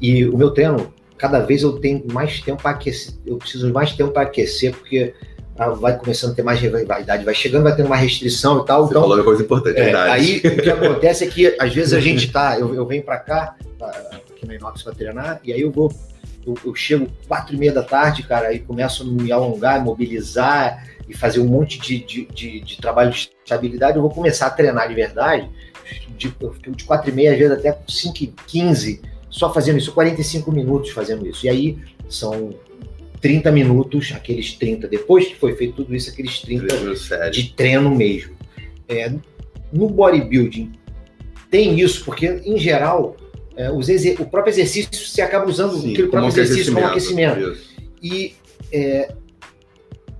E 0.00 0.24
o 0.26 0.38
meu 0.38 0.50
treino, 0.50 0.92
cada 1.18 1.40
vez 1.40 1.62
eu 1.62 1.72
tenho 1.78 2.02
mais 2.12 2.40
tempo 2.40 2.62
para 2.62 2.70
aquecer. 2.72 3.14
Eu 3.26 3.36
preciso 3.36 3.66
de 3.66 3.72
mais 3.72 3.92
tempo 3.92 4.10
para 4.10 4.22
aquecer, 4.22 4.72
porque 4.74 5.12
ah, 5.58 5.68
vai 5.68 5.96
começando 5.98 6.32
a 6.32 6.34
ter 6.34 6.42
mais 6.42 6.58
rivalidade, 6.58 7.24
vai 7.26 7.34
chegando, 7.34 7.64
vai 7.64 7.76
tendo 7.76 7.90
mais 7.90 8.00
restrição 8.02 8.62
e 8.62 8.66
tal. 8.66 8.84
Você 8.86 8.90
então, 8.92 9.02
falou 9.02 9.16
uma 9.18 9.24
coisa 9.24 9.42
importante, 9.42 9.78
É, 9.78 9.84
verdade. 9.84 10.10
aí 10.12 10.38
o 10.38 10.62
que 10.62 10.70
acontece 10.70 11.24
é 11.24 11.26
que 11.26 11.56
às 11.60 11.74
vezes 11.74 11.92
a 11.92 12.00
gente 12.00 12.32
tá, 12.32 12.58
eu, 12.58 12.74
eu 12.74 12.86
venho 12.86 13.02
pra 13.02 13.18
cá, 13.18 13.54
pra- 13.78 13.90
aqui 14.30 14.46
na 14.46 14.54
Inox 14.54 14.82
pra 14.82 14.92
treinar, 14.94 15.40
e 15.44 15.52
aí 15.52 15.60
eu 15.60 15.70
vou, 15.70 15.92
eu, 16.46 16.54
eu 16.64 16.74
chego 16.74 17.08
quatro 17.28 17.54
e 17.54 17.58
meia 17.58 17.72
da 17.72 17.82
tarde, 17.82 18.22
cara, 18.22 18.48
aí 18.48 18.58
começo 18.58 19.02
a 19.02 19.06
me 19.06 19.30
alongar, 19.30 19.82
mobilizar, 19.82 20.86
e 21.08 21.12
e 21.12 21.16
fazer 21.16 21.40
um 21.40 21.46
monte 21.46 21.78
de, 21.78 21.98
de, 21.98 22.24
de, 22.26 22.60
de 22.60 22.76
trabalho 22.78 23.10
de 23.10 23.30
estabilidade, 23.44 23.96
eu 23.96 24.02
vou 24.02 24.10
começar 24.10 24.46
a 24.46 24.50
treinar 24.50 24.88
de 24.88 24.94
verdade, 24.94 25.48
de, 26.16 26.34
eu 26.40 26.52
fico 26.54 26.72
de 26.72 26.84
4 26.84 27.10
e 27.10 27.12
meia, 27.12 27.32
às 27.32 27.38
vezes 27.38 27.58
até 27.58 27.78
5 27.86 28.24
e 28.24 28.34
15, 28.46 29.02
só 29.28 29.52
fazendo 29.52 29.78
isso, 29.78 29.92
45 29.92 30.50
minutos 30.50 30.90
fazendo 30.90 31.26
isso. 31.26 31.44
E 31.46 31.48
aí 31.50 31.78
são 32.08 32.54
30 33.20 33.52
minutos, 33.52 34.12
aqueles 34.14 34.54
30, 34.54 34.88
depois 34.88 35.26
que 35.26 35.36
foi 35.36 35.54
feito 35.54 35.74
tudo 35.74 35.94
isso, 35.94 36.10
aqueles 36.10 36.40
30 36.40 37.30
de 37.30 37.52
treino 37.52 37.94
mesmo. 37.94 38.34
É, 38.88 39.12
no 39.72 39.88
bodybuilding 39.88 40.72
tem 41.50 41.78
isso, 41.78 42.04
porque 42.04 42.40
em 42.44 42.58
geral 42.58 43.16
é, 43.56 43.70
os 43.70 43.88
o 44.18 44.26
próprio 44.26 44.52
exercício 44.52 44.94
se 44.94 45.20
acaba 45.20 45.48
usando 45.48 45.76
Sim, 45.76 45.92
aquele 45.92 46.08
próprio 46.08 46.30
exercício 46.30 46.72
como 46.72 46.86
aquecimento. 46.86 47.56
E 48.02 48.34
é, 48.72 49.12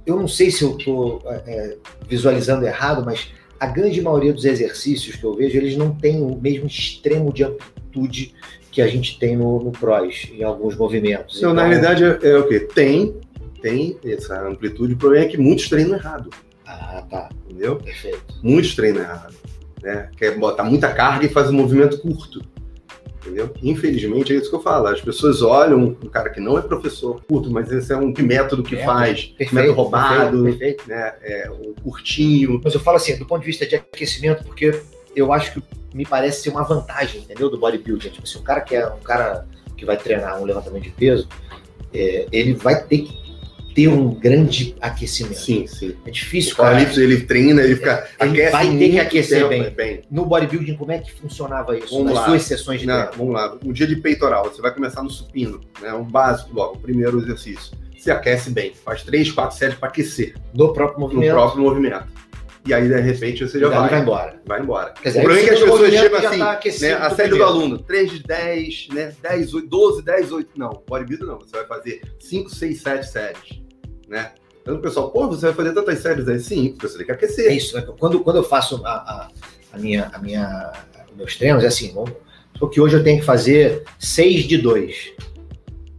eu 0.06 0.16
não 0.16 0.28
sei 0.28 0.50
se 0.50 0.62
eu 0.62 0.76
estou 0.76 1.22
é, 1.26 1.42
é, 1.46 1.76
visualizando 2.08 2.66
errado, 2.66 3.04
mas 3.04 3.28
a 3.58 3.66
grande 3.66 4.00
maioria 4.02 4.32
dos 4.32 4.44
exercícios 4.44 5.16
que 5.16 5.24
eu 5.24 5.34
vejo, 5.34 5.56
eles 5.56 5.76
não 5.76 5.94
têm 5.94 6.20
o 6.20 6.36
mesmo 6.36 6.66
extremo 6.66 7.32
de 7.32 7.44
amplitude 7.44 8.34
que 8.70 8.82
a 8.82 8.86
gente 8.86 9.18
tem 9.18 9.36
no, 9.36 9.62
no 9.62 9.70
PROS, 9.70 10.30
em 10.32 10.42
alguns 10.42 10.76
movimentos. 10.76 11.38
Então, 11.38 11.52
então 11.52 11.62
na 11.62 11.68
realidade, 11.68 12.04
é, 12.04 12.30
é, 12.30 12.38
o 12.38 12.48
quê? 12.48 12.60
Tem, 12.60 13.14
tem 13.60 13.96
essa 14.04 14.46
amplitude, 14.46 14.94
o 14.94 14.96
problema 14.96 15.26
é 15.26 15.28
que 15.28 15.38
muitos 15.38 15.68
treinam 15.68 15.94
errado. 15.94 16.30
Ah, 16.66 17.04
tá. 17.08 17.28
Entendeu? 17.48 17.76
Perfeito. 17.76 18.40
Muitos 18.42 18.74
treinam 18.74 19.02
errado. 19.02 19.34
Né? 19.82 20.08
Quer 20.16 20.38
botar 20.38 20.64
muita 20.64 20.92
carga 20.92 21.26
e 21.26 21.28
faz 21.28 21.50
um 21.50 21.54
movimento 21.54 21.98
curto 21.98 22.42
entendeu? 23.22 23.50
Infelizmente 23.62 24.32
é 24.32 24.36
isso 24.36 24.50
que 24.50 24.56
eu 24.56 24.62
falo. 24.62 24.88
As 24.88 25.00
pessoas 25.00 25.42
olham 25.42 25.96
um 26.02 26.08
cara 26.08 26.30
que 26.30 26.40
não 26.40 26.58
é 26.58 26.62
professor, 26.62 27.22
curto, 27.24 27.50
mas 27.50 27.70
esse 27.70 27.92
é 27.92 27.96
um 27.96 28.12
método 28.12 28.62
que 28.62 28.76
faz, 28.76 29.24
perfeito, 29.24 29.54
método 29.54 29.74
roubado, 29.74 30.42
perfeito, 30.44 30.84
perfeito. 30.84 30.88
Né? 30.88 31.14
É 31.22 31.50
um 31.50 31.72
curtinho. 31.82 32.60
Mas 32.62 32.74
eu 32.74 32.80
falo 32.80 32.96
assim, 32.96 33.16
do 33.16 33.26
ponto 33.26 33.40
de 33.40 33.46
vista 33.46 33.66
de 33.66 33.76
aquecimento, 33.76 34.44
porque 34.44 34.82
eu 35.14 35.32
acho 35.32 35.52
que 35.54 35.62
me 35.94 36.04
parece 36.04 36.42
ser 36.42 36.50
uma 36.50 36.62
vantagem, 36.62 37.20
entendeu? 37.20 37.48
Do 37.48 37.58
bodybuilding. 37.58 38.10
Tipo 38.10 38.24
assim, 38.24 38.38
um 38.38 38.42
cara 38.42 38.60
que 38.60 38.74
é 38.74 38.86
um 38.86 39.00
cara 39.00 39.46
que 39.76 39.84
vai 39.84 39.96
treinar 39.96 40.40
um 40.40 40.44
levantamento 40.44 40.84
de 40.84 40.90
peso, 40.90 41.28
é, 41.92 42.26
ele 42.32 42.54
vai 42.54 42.82
ter 42.82 42.98
que 42.98 43.21
ter 43.74 43.88
um 43.88 44.14
grande 44.14 44.74
aquecimento. 44.80 45.38
Sim, 45.38 45.66
sim. 45.66 45.94
É 46.04 46.10
difícil, 46.10 46.54
o 46.54 46.56
cara. 46.56 46.80
ele 46.80 47.22
treina, 47.22 47.62
ele 47.62 47.76
fica. 47.76 48.08
Ele 48.20 48.50
vai 48.50 48.76
ter 48.76 48.90
que 48.90 49.00
aquecer 49.00 49.48
bem. 49.48 49.70
bem. 49.70 50.02
No 50.10 50.24
bodybuilding, 50.26 50.74
como 50.76 50.92
é 50.92 50.98
que 50.98 51.12
funcionava 51.12 51.76
isso? 51.76 51.90
Vamos 51.90 52.06
nas 52.06 52.14
lá. 52.14 52.24
suas 52.26 52.42
sessões 52.42 52.80
de 52.80 52.86
Não, 52.86 53.10
Vamos 53.16 53.34
lá. 53.34 53.56
Um 53.64 53.72
dia 53.72 53.86
de 53.86 53.96
peitoral, 53.96 54.44
você 54.44 54.60
vai 54.60 54.72
começar 54.72 55.02
no 55.02 55.10
supino, 55.10 55.60
né? 55.80 55.92
Um 55.94 56.04
básico 56.04 56.54
logo, 56.54 56.74
o 56.76 56.78
primeiro 56.78 57.18
exercício. 57.18 57.76
Se 57.98 58.10
aquece 58.10 58.50
bem, 58.50 58.72
faz 58.84 59.02
três, 59.02 59.30
quatro 59.30 59.56
séries 59.56 59.76
para 59.76 59.88
aquecer. 59.88 60.34
No 60.52 60.72
próprio 60.72 61.00
movimento. 61.00 61.28
No 61.28 61.34
próprio 61.34 61.62
movimento. 61.62 62.04
E 62.64 62.72
aí, 62.72 62.88
de 62.88 63.00
repente, 63.00 63.46
você 63.46 63.58
já 63.58 63.68
vai. 63.68 63.90
vai 63.90 64.00
embora. 64.00 64.40
Vai 64.46 64.60
embora. 64.60 64.94
Dizer, 65.02 65.18
o 65.18 65.22
problema 65.22 65.40
é 65.40 65.48
que 65.48 65.54
as 65.54 65.60
pessoas 65.60 65.90
chegam 65.92 66.18
assim, 66.18 66.38
tá 66.38 66.60
né, 66.80 66.92
a 66.94 67.10
série 67.10 67.30
do 67.30 67.42
aluno, 67.42 67.78
3 67.78 68.10
de 68.10 68.22
10, 68.22 68.88
né, 68.92 69.12
10, 69.20 69.54
8, 69.54 69.68
12, 69.68 70.02
10, 70.02 70.32
8. 70.32 70.50
Não, 70.56 70.82
bodybuilder 70.86 71.26
não. 71.26 71.38
Você 71.40 71.56
vai 71.56 71.66
fazer 71.66 72.02
5, 72.20 72.50
6, 72.54 72.80
7 72.80 73.06
séries, 73.06 73.62
né? 74.08 74.32
Então 74.62 74.76
o 74.76 74.80
pessoal, 74.80 75.10
pô, 75.10 75.26
você 75.26 75.46
vai 75.46 75.54
fazer 75.54 75.72
tantas 75.72 75.98
séries 75.98 76.28
aí? 76.28 76.38
Sim, 76.38 76.70
porque 76.70 76.88
você 76.88 76.98
tem 76.98 77.06
que 77.06 77.12
aquecer. 77.12 77.50
É 77.50 77.54
isso, 77.54 77.76
né? 77.76 77.84
quando, 77.98 78.20
quando 78.20 78.36
eu 78.36 78.44
faço 78.44 78.80
a, 78.86 78.92
a, 78.92 79.28
a 79.72 79.78
minha, 79.78 80.08
a 80.12 80.18
minha, 80.20 80.72
meus 81.16 81.36
treinos, 81.36 81.64
é 81.64 81.66
assim, 81.66 81.92
porque 82.60 82.80
hoje 82.80 82.96
eu 82.96 83.02
tenho 83.02 83.18
que 83.18 83.26
fazer 83.26 83.82
6 83.98 84.44
de 84.44 84.58
2. 84.58 85.14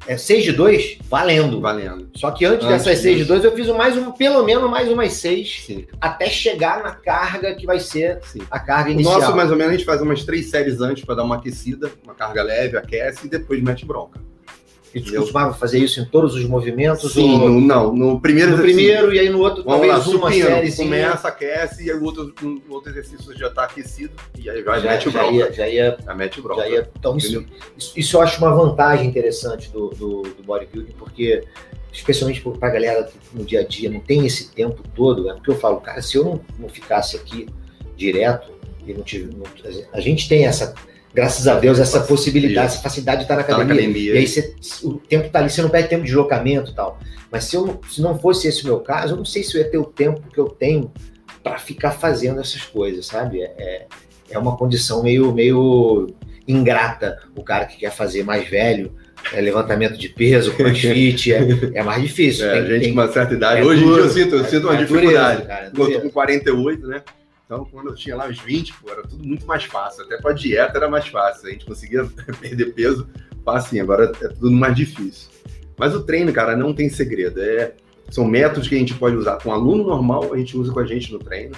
É 0.07 0.17
6 0.17 0.43
de 0.43 0.51
2 0.51 0.97
valendo. 1.09 1.61
Valendo. 1.61 2.09
Só 2.15 2.31
que 2.31 2.45
antes, 2.45 2.65
antes 2.65 2.85
dessas 2.85 2.99
6 2.99 3.19
de 3.19 3.25
2, 3.25 3.45
eu 3.45 3.55
fiz 3.55 3.67
mais 3.69 3.97
um, 3.97 4.11
pelo 4.11 4.43
menos 4.43 4.69
mais 4.69 4.89
umas 4.89 5.13
6, 5.13 5.67
até 5.99 6.29
chegar 6.29 6.83
na 6.83 6.91
carga 6.91 7.55
que 7.55 7.65
vai 7.65 7.79
ser 7.79 8.19
Sim. 8.23 8.41
a 8.51 8.59
carga 8.59 8.91
inicial. 8.91 9.19
Nosso, 9.19 9.35
mais 9.35 9.49
ou 9.49 9.55
menos, 9.55 9.73
a 9.73 9.77
gente 9.77 9.85
faz 9.85 10.01
umas 10.01 10.23
3 10.23 10.45
séries 10.49 10.81
antes 10.81 11.05
para 11.05 11.15
dar 11.15 11.23
uma 11.23 11.35
aquecida, 11.35 11.91
uma 12.03 12.13
carga 12.13 12.43
leve, 12.43 12.77
aquece 12.77 13.27
e 13.27 13.29
depois 13.29 13.61
mete 13.61 13.85
bronca. 13.85 14.19
A 14.93 14.99
gente 14.99 15.15
costumava 15.15 15.53
fazer 15.55 15.79
isso 15.79 15.99
em 15.99 16.05
todos 16.05 16.35
os 16.35 16.45
movimentos? 16.45 17.13
Sim, 17.13 17.41
ou... 17.41 17.49
no, 17.49 17.61
não. 17.61 17.95
No 17.95 18.21
primeiro 18.21 18.51
No 18.51 18.57
primeiro 18.59 19.13
e 19.13 19.19
aí 19.19 19.29
no 19.29 19.39
outro 19.39 19.63
Vamos 19.63 19.87
talvez 19.87 20.07
lá, 20.07 20.19
uma 20.19 20.31
série. 20.31 20.75
Começa, 20.75 21.27
aquece 21.27 21.85
e 21.85 21.91
aí 21.91 21.97
o 21.97 22.03
outro, 22.03 22.33
o 22.43 22.73
outro 22.73 22.91
exercício 22.91 23.35
já 23.37 23.47
está 23.47 23.63
aquecido 23.63 24.13
e 24.37 24.49
aí 24.49 24.63
já, 24.63 24.79
já 24.79 24.91
mete 24.91 25.07
o 25.07 25.11
bronca. 25.11 25.31
Já 25.31 25.33
ia, 25.33 25.53
já 25.53 25.67
ia, 25.67 25.97
já 26.05 26.13
mete 26.13 26.39
o 26.39 26.43
bronca. 26.43 26.67
Ia, 26.67 26.89
então 26.97 27.17
isso, 27.17 27.45
isso, 27.75 27.93
isso, 27.95 28.17
eu 28.17 28.21
acho 28.21 28.37
uma 28.37 28.53
vantagem 28.53 29.07
interessante 29.07 29.71
do, 29.71 29.89
do, 29.89 30.21
do 30.21 30.43
bodybuilding, 30.43 30.93
porque 30.93 31.43
especialmente 31.91 32.41
para 32.41 32.67
a 32.67 32.71
galera 32.71 33.03
que 33.03 33.37
no 33.37 33.43
dia 33.43 33.61
a 33.61 33.63
dia 33.63 33.89
não 33.89 33.99
tem 33.99 34.25
esse 34.25 34.51
tempo 34.51 34.83
todo, 34.95 35.29
é 35.29 35.33
porque 35.33 35.51
eu 35.51 35.55
falo, 35.55 35.81
cara, 35.81 36.01
se 36.01 36.17
eu 36.17 36.23
não, 36.23 36.41
não 36.59 36.69
ficasse 36.69 37.15
aqui 37.15 37.47
direto 37.95 38.51
e 38.85 38.93
não 38.93 39.03
tive... 39.03 39.33
Não, 39.35 39.43
a 39.91 39.99
gente 39.99 40.27
tem 40.27 40.45
essa 40.45 40.73
graças 41.13 41.47
a 41.47 41.59
Deus, 41.59 41.79
essa 41.79 41.99
possibilidade, 42.01 42.73
essa 42.73 42.81
facilidade 42.81 43.19
de 43.19 43.23
estar 43.23 43.35
na 43.35 43.41
academia. 43.41 43.67
Tá 43.67 43.73
na 43.73 43.79
academia. 43.81 44.13
E 44.13 44.17
aí 44.17 44.27
você, 44.27 44.55
o 44.83 44.93
tempo 44.93 45.27
está 45.27 45.39
ali, 45.39 45.49
você 45.49 45.61
não 45.61 45.69
perde 45.69 45.89
tempo 45.89 46.01
de 46.01 46.07
deslocamento 46.07 46.71
e 46.71 46.73
tal. 46.73 46.99
Mas 47.31 47.45
se, 47.45 47.55
eu, 47.55 47.79
se 47.89 48.01
não 48.01 48.17
fosse 48.17 48.47
esse 48.47 48.63
o 48.63 48.65
meu 48.65 48.79
caso, 48.79 49.13
eu 49.13 49.17
não 49.17 49.25
sei 49.25 49.43
se 49.43 49.55
eu 49.55 49.61
ia 49.61 49.69
ter 49.69 49.77
o 49.77 49.85
tempo 49.85 50.21
que 50.31 50.39
eu 50.39 50.49
tenho 50.49 50.91
para 51.43 51.57
ficar 51.59 51.91
fazendo 51.91 52.39
essas 52.39 52.63
coisas, 52.63 53.05
sabe? 53.05 53.41
É, 53.41 53.53
é, 53.57 53.85
é 54.31 54.39
uma 54.39 54.57
condição 54.57 55.03
meio, 55.03 55.31
meio 55.33 56.07
ingrata 56.47 57.19
o 57.35 57.43
cara 57.43 57.65
que 57.65 57.77
quer 57.77 57.91
fazer 57.91 58.23
mais 58.23 58.47
velho. 58.47 58.91
É 59.31 59.39
levantamento 59.39 59.97
de 59.97 60.09
peso, 60.09 60.51
crossfit, 60.57 61.31
é, 61.31 61.47
é 61.75 61.83
mais 61.83 62.01
difícil. 62.01 62.45
É, 62.45 62.61
tem, 62.61 62.71
gente 62.71 62.81
tem, 62.81 62.93
com 62.93 62.99
uma 62.99 63.11
certa 63.11 63.33
idade. 63.33 63.61
É 63.61 63.63
Hoje 63.63 63.83
em 63.83 63.87
dia 63.87 63.97
eu 63.97 64.09
sinto, 64.09 64.35
eu 64.35 64.45
sinto 64.45 64.67
uma 64.67 64.75
dificuldade. 64.75 65.45
Cara, 65.45 65.65
eu 65.67 65.71
tô 65.71 66.01
com 66.01 66.09
48, 66.09 66.87
né? 66.87 67.01
Então, 67.45 67.65
quando 67.65 67.89
eu 67.89 67.95
tinha 67.95 68.15
lá 68.15 68.27
os 68.27 68.39
20, 68.39 68.73
pô, 68.75 68.89
era 68.89 69.03
tudo 69.03 69.23
muito 69.23 69.45
mais 69.45 69.63
fácil. 69.65 70.03
Até 70.03 70.17
para 70.17 70.33
dieta 70.33 70.77
era 70.77 70.89
mais 70.89 71.07
fácil. 71.07 71.47
A 71.47 71.51
gente 71.51 71.65
conseguia 71.65 72.05
perder 72.39 72.73
peso 72.73 73.07
facinho. 73.43 73.83
Agora 73.83 74.11
é 74.21 74.27
tudo 74.29 74.51
mais 74.51 74.75
difícil. 74.75 75.29
Mas 75.77 75.93
o 75.93 76.03
treino, 76.03 76.31
cara, 76.31 76.55
não 76.55 76.73
tem 76.73 76.89
segredo. 76.89 77.41
É, 77.41 77.73
são 78.09 78.25
métodos 78.25 78.67
que 78.67 78.75
a 78.75 78.77
gente 78.77 78.93
pode 78.93 79.15
usar 79.15 79.37
com 79.41 79.49
um 79.49 79.53
aluno 79.53 79.83
normal, 79.83 80.33
a 80.33 80.37
gente 80.37 80.55
usa 80.57 80.71
com 80.71 80.79
a 80.79 80.85
gente 80.85 81.11
no 81.11 81.19
treino. 81.19 81.55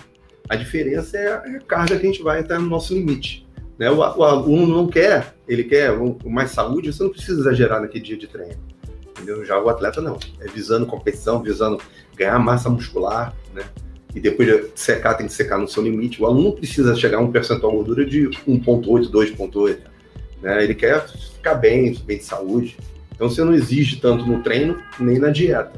A 0.48 0.56
diferença 0.56 1.18
é 1.18 1.34
a 1.34 1.60
carga 1.62 1.98
que 1.98 2.06
a 2.06 2.10
gente 2.10 2.24
vai 2.24 2.40
até 2.40 2.58
no 2.58 2.68
nosso 2.68 2.94
limite. 2.94 3.48
Né? 3.78 3.90
O, 3.90 3.98
o 3.98 4.24
aluno 4.24 4.68
não 4.68 4.88
quer, 4.88 5.36
ele 5.48 5.64
quer 5.64 5.92
mais 6.26 6.52
saúde, 6.52 6.94
você 6.94 7.04
não 7.04 7.10
precisa 7.10 7.42
exagerar 7.42 7.82
naquele 7.82 8.04
dia 8.04 8.18
de 8.18 8.28
treino. 8.28 8.58
Entendeu? 9.10 9.44
Já 9.46 9.60
o 9.60 9.70
atleta 9.70 10.02
não. 10.02 10.18
É 10.40 10.48
visando 10.48 10.86
competição, 10.86 11.42
visando 11.42 11.80
ganhar 12.16 12.38
massa 12.40 12.70
muscular, 12.70 13.34
né? 13.54 13.64
E 14.16 14.20
depois 14.22 14.48
de 14.48 14.72
secar, 14.76 15.16
tem 15.16 15.28
que 15.28 15.34
secar 15.34 15.58
no 15.58 15.68
seu 15.68 15.84
limite. 15.84 16.22
O 16.22 16.26
aluno 16.26 16.54
precisa 16.54 16.96
chegar 16.96 17.18
a 17.18 17.22
um 17.22 17.30
percentual 17.30 17.72
de 17.74 17.78
gordura 17.78 18.06
de 18.06 18.30
1,8, 18.48 19.12
2,8. 19.12 19.78
Né? 20.42 20.64
Ele 20.64 20.74
quer 20.74 21.06
ficar 21.06 21.56
bem, 21.56 21.94
bem 22.06 22.18
de 22.18 22.24
saúde. 22.24 22.78
Então 23.14 23.30
você 23.30 23.44
não 23.44 23.54
exige 23.54 23.98
tanto 23.98 24.26
no 24.26 24.42
treino 24.42 24.82
nem 24.98 25.20
na 25.20 25.30
dieta. 25.30 25.74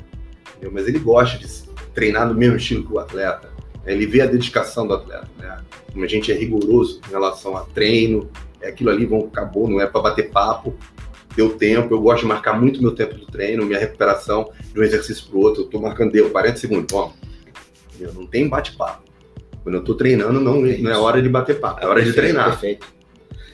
Entendeu? 0.51 0.71
Mas 0.71 0.87
ele 0.87 0.99
gosta 0.99 1.39
de 1.39 1.47
treinar 1.95 2.27
no 2.27 2.35
mesmo 2.35 2.57
estilo 2.57 2.85
que 2.85 2.93
o 2.93 2.99
atleta. 2.99 3.49
Ele 3.87 4.05
vê 4.05 4.21
a 4.21 4.27
dedicação 4.27 4.85
do 4.85 4.93
atleta. 4.93 5.27
Né? 5.39 5.57
Como 5.91 6.05
a 6.05 6.07
gente 6.07 6.31
é 6.31 6.35
rigoroso 6.35 7.01
em 7.07 7.09
relação 7.09 7.57
a 7.57 7.61
treino, 7.61 8.29
é 8.61 8.69
aquilo 8.69 8.91
ali, 8.91 9.07
vão, 9.07 9.21
acabou, 9.21 9.67
não 9.67 9.81
é 9.81 9.87
para 9.87 10.01
bater 10.01 10.29
papo. 10.29 10.75
Deu 11.35 11.55
tempo, 11.55 11.93
eu 11.93 12.01
gosto 12.01 12.21
de 12.21 12.27
marcar 12.27 12.59
muito 12.59 12.81
meu 12.81 12.91
tempo 12.91 13.15
do 13.15 13.25
treino, 13.25 13.65
minha 13.65 13.79
recuperação 13.79 14.51
de 14.73 14.79
um 14.79 14.83
exercício 14.83 15.27
para 15.27 15.37
o 15.37 15.41
outro. 15.41 15.61
Eu 15.61 15.65
estou 15.65 15.81
marcando, 15.81 16.11
deu 16.11 16.29
40 16.29 16.57
segundos, 16.57 16.91
vamos 16.91 17.26
Entendeu? 17.97 18.13
Não 18.13 18.27
tem 18.27 18.47
bate-papo. 18.47 19.03
Quando 19.63 19.75
eu 19.75 19.81
estou 19.81 19.95
treinando, 19.95 20.39
não, 20.39 20.65
é 20.65 20.77
não 20.77 20.91
é 20.91 20.97
hora 20.97 21.21
de 21.21 21.27
bater 21.27 21.59
papo, 21.59 21.83
é 21.83 21.87
hora 21.87 22.01
de 22.01 22.13
treinar. 22.13 22.51
Perfeito. 22.51 22.87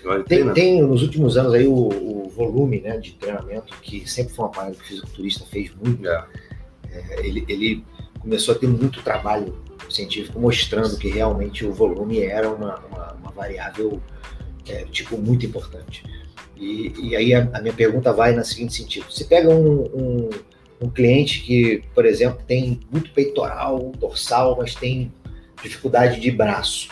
É 0.05 0.19
tem, 0.23 0.53
tem 0.53 0.81
nos 0.81 1.01
últimos 1.01 1.37
anos 1.37 1.53
aí 1.53 1.65
o, 1.65 1.73
o, 1.73 2.29
volume 2.29 2.81
né, 2.81 2.97
de 2.97 3.13
treinamento, 3.13 3.73
que 3.81 4.09
sempre 4.09 4.33
foi 4.33 4.45
uma 4.45 4.51
parada 4.51 4.75
que 4.75 4.81
o 4.81 4.85
fisiculturista 4.85 5.45
fez 5.45 5.71
muito. 5.75 6.07
É. 6.07 6.25
É, 6.91 7.25
ele, 7.25 7.45
ele 7.47 7.83
começou 8.19 8.53
a 8.53 8.57
ter 8.57 8.67
muito 8.67 9.01
trabalho 9.01 9.57
científico 9.89 10.39
mostrando 10.39 10.97
que 10.97 11.09
realmente 11.09 11.65
o 11.65 11.73
volume 11.73 12.21
era 12.21 12.49
uma, 12.49 12.79
uma, 12.79 13.13
uma 13.13 13.31
variável 13.31 14.01
é, 14.67 14.85
tipo 14.85 15.17
muito 15.17 15.45
importante. 15.45 16.03
E, 16.55 16.93
e 16.99 17.15
aí 17.15 17.33
a, 17.33 17.49
a, 17.53 17.61
minha 17.61 17.73
pergunta 17.73 18.13
vai 18.13 18.33
no 18.33 18.43
seguinte 18.45 18.73
sentido: 18.73 19.05
você 19.09 19.23
pega 19.25 19.49
um, 19.49 19.83
um, 19.83 20.29
um 20.83 20.89
cliente 20.89 21.41
que, 21.41 21.81
por 21.95 22.05
exemplo, 22.05 22.39
tem 22.45 22.79
muito 22.91 23.11
peitoral, 23.11 23.93
dorsal, 23.97 24.57
mas 24.57 24.75
tem 24.75 25.11
dificuldade 25.61 26.19
de 26.19 26.29
braço. 26.29 26.89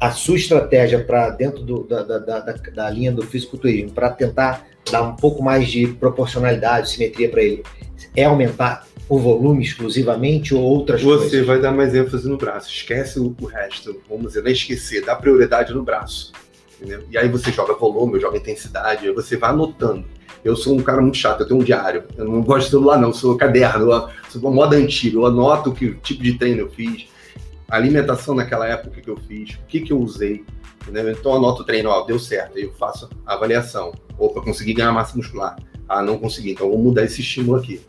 A 0.00 0.10
sua 0.10 0.36
estratégia 0.36 1.04
para 1.04 1.28
dentro 1.28 1.62
do, 1.62 1.84
da, 1.84 2.02
da, 2.02 2.18
da, 2.18 2.40
da, 2.40 2.90
linha 2.90 3.12
do 3.12 3.22
fisiculturismo, 3.22 3.90
para 3.90 4.08
tentar 4.08 4.66
dar 4.90 5.02
um 5.02 5.14
pouco 5.14 5.42
mais 5.42 5.68
de 5.68 5.86
proporcionalidade, 5.88 6.88
simetria 6.88 7.28
para 7.28 7.42
ele, 7.42 7.62
é 8.16 8.24
aumentar 8.24 8.86
o 9.06 9.18
volume 9.18 9.62
exclusivamente 9.62 10.54
ou 10.54 10.62
outras 10.62 11.02
Você 11.02 11.06
coisas? 11.06 11.30
Você 11.30 11.42
vai 11.42 11.60
dar 11.60 11.72
mais 11.72 11.94
ênfase 11.94 12.26
no 12.26 12.38
braço, 12.38 12.70
esquece 12.70 13.20
o, 13.20 13.36
o 13.38 13.44
resto, 13.44 14.00
vamos 14.08 14.28
dizer, 14.28 14.42
não 14.42 14.50
esquecer, 14.50 15.04
dá 15.04 15.14
prioridade 15.14 15.74
no 15.74 15.82
braço. 15.82 16.32
Entendeu? 16.78 17.04
E 17.10 17.18
aí 17.18 17.28
você 17.28 17.52
joga 17.52 17.74
volume, 17.74 18.18
joga 18.18 18.38
intensidade, 18.38 19.06
aí 19.06 19.12
você 19.12 19.36
vai 19.36 19.50
anotando 19.50 20.06
Eu 20.44 20.56
sou 20.56 20.76
um 20.76 20.82
cara 20.82 21.00
muito 21.00 21.16
chato, 21.16 21.40
eu 21.40 21.46
tenho 21.46 21.60
um 21.60 21.64
diário. 21.64 22.04
Eu 22.16 22.24
não 22.24 22.42
gosto 22.42 22.64
de 22.64 22.70
celular, 22.70 22.98
não, 22.98 23.12
sou 23.12 23.36
caderno, 23.36 23.90
eu 23.90 24.08
sou 24.28 24.40
uma 24.40 24.50
moda 24.50 24.76
antiga, 24.76 25.16
eu 25.16 25.26
anoto 25.26 25.72
que 25.72 25.94
tipo 25.96 26.22
de 26.22 26.34
treino 26.38 26.60
eu 26.60 26.70
fiz, 26.70 27.06
a 27.68 27.76
alimentação 27.76 28.34
naquela 28.34 28.66
época 28.66 29.00
que 29.00 29.08
eu 29.08 29.16
fiz, 29.16 29.54
o 29.54 29.66
que, 29.68 29.80
que 29.80 29.92
eu 29.92 30.00
usei. 30.00 30.44
Entendeu? 30.82 31.10
Então 31.10 31.32
eu 31.32 31.38
anoto 31.38 31.62
o 31.62 31.64
treino, 31.64 31.90
ó, 31.90 32.02
deu 32.04 32.18
certo, 32.18 32.56
aí 32.56 32.64
eu 32.64 32.72
faço 32.72 33.08
a 33.26 33.34
avaliação. 33.34 33.92
Opa, 34.18 34.40
consegui 34.40 34.72
ganhar 34.72 34.92
massa 34.92 35.16
muscular. 35.16 35.56
Ah, 35.88 36.02
não 36.02 36.18
consegui, 36.18 36.52
então 36.52 36.68
vamos 36.70 36.84
mudar 36.84 37.04
esse 37.04 37.20
estímulo 37.20 37.58
aqui. 37.58 37.80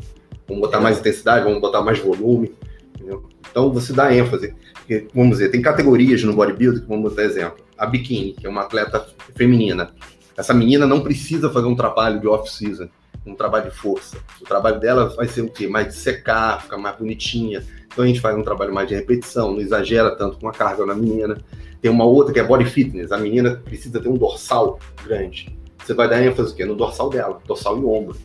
Vamos 0.48 0.62
botar 0.62 0.82
mais 0.82 1.00
intensidade, 1.00 1.46
vamos 1.46 1.62
botar 1.62 1.82
mais 1.82 2.00
volume. 2.00 2.54
Entendeu? 2.96 3.28
Então 3.50 3.72
você 3.72 3.94
dá 3.94 4.14
ênfase. 4.14 4.54
Porque, 4.76 5.08
vamos 5.14 5.38
dizer, 5.38 5.50
tem 5.50 5.62
categorias 5.62 6.24
no 6.24 6.34
bodybuilding, 6.34 6.86
vamos 6.88 7.10
botar 7.10 7.24
exemplo. 7.24 7.64
A 7.78 7.86
biquíni, 7.86 8.34
que 8.34 8.46
é 8.46 8.50
uma 8.50 8.62
atleta 8.62 9.06
feminina. 9.36 9.92
Essa 10.38 10.54
menina 10.54 10.88
não 10.88 11.02
precisa 11.02 11.50
fazer 11.50 11.68
um 11.68 11.76
trabalho 11.76 12.20
de 12.20 12.28
off-season, 12.28 12.88
um 13.26 13.36
trabalho 13.36 13.70
de 13.70 13.76
força. 13.76 14.18
O 14.42 14.46
trabalho 14.46 14.80
dela 14.80 15.10
vai 15.10 15.28
ser 15.28 15.42
o 15.42 15.50
quê? 15.50 15.68
Mais 15.68 15.96
secar, 15.96 16.62
ficar 16.62 16.78
mais 16.78 16.98
bonitinha. 16.98 17.64
Então 17.88 18.04
a 18.04 18.08
gente 18.08 18.22
faz 18.22 18.36
um 18.36 18.44
trabalho 18.44 18.74
mais 18.74 18.88
de 18.88 18.96
repetição, 18.96 19.52
não 19.52 19.62
exagera 19.62 20.16
tanto 20.16 20.38
com 20.38 20.48
a 20.48 20.52
carga 20.52 20.86
na 20.86 20.96
menina. 20.96 21.38
Tem 21.82 21.92
uma 21.92 22.06
outra 22.06 22.34
que 22.34 22.40
é 22.40 22.44
body 22.44 22.66
fitness. 22.66 23.12
A 23.12 23.18
menina 23.18 23.62
precisa 23.64 24.00
ter 24.00 24.08
um 24.08 24.16
dorsal 24.16 24.80
grande. 25.04 25.58
Você 25.84 25.94
vai 25.94 26.08
dar 26.08 26.24
ênfase 26.24 26.54
o 26.54 26.56
quê? 26.56 26.64
no 26.64 26.76
dorsal 26.76 27.10
dela, 27.10 27.40
dorsal 27.46 27.78
e 27.80 27.84
ombro. 27.84 28.18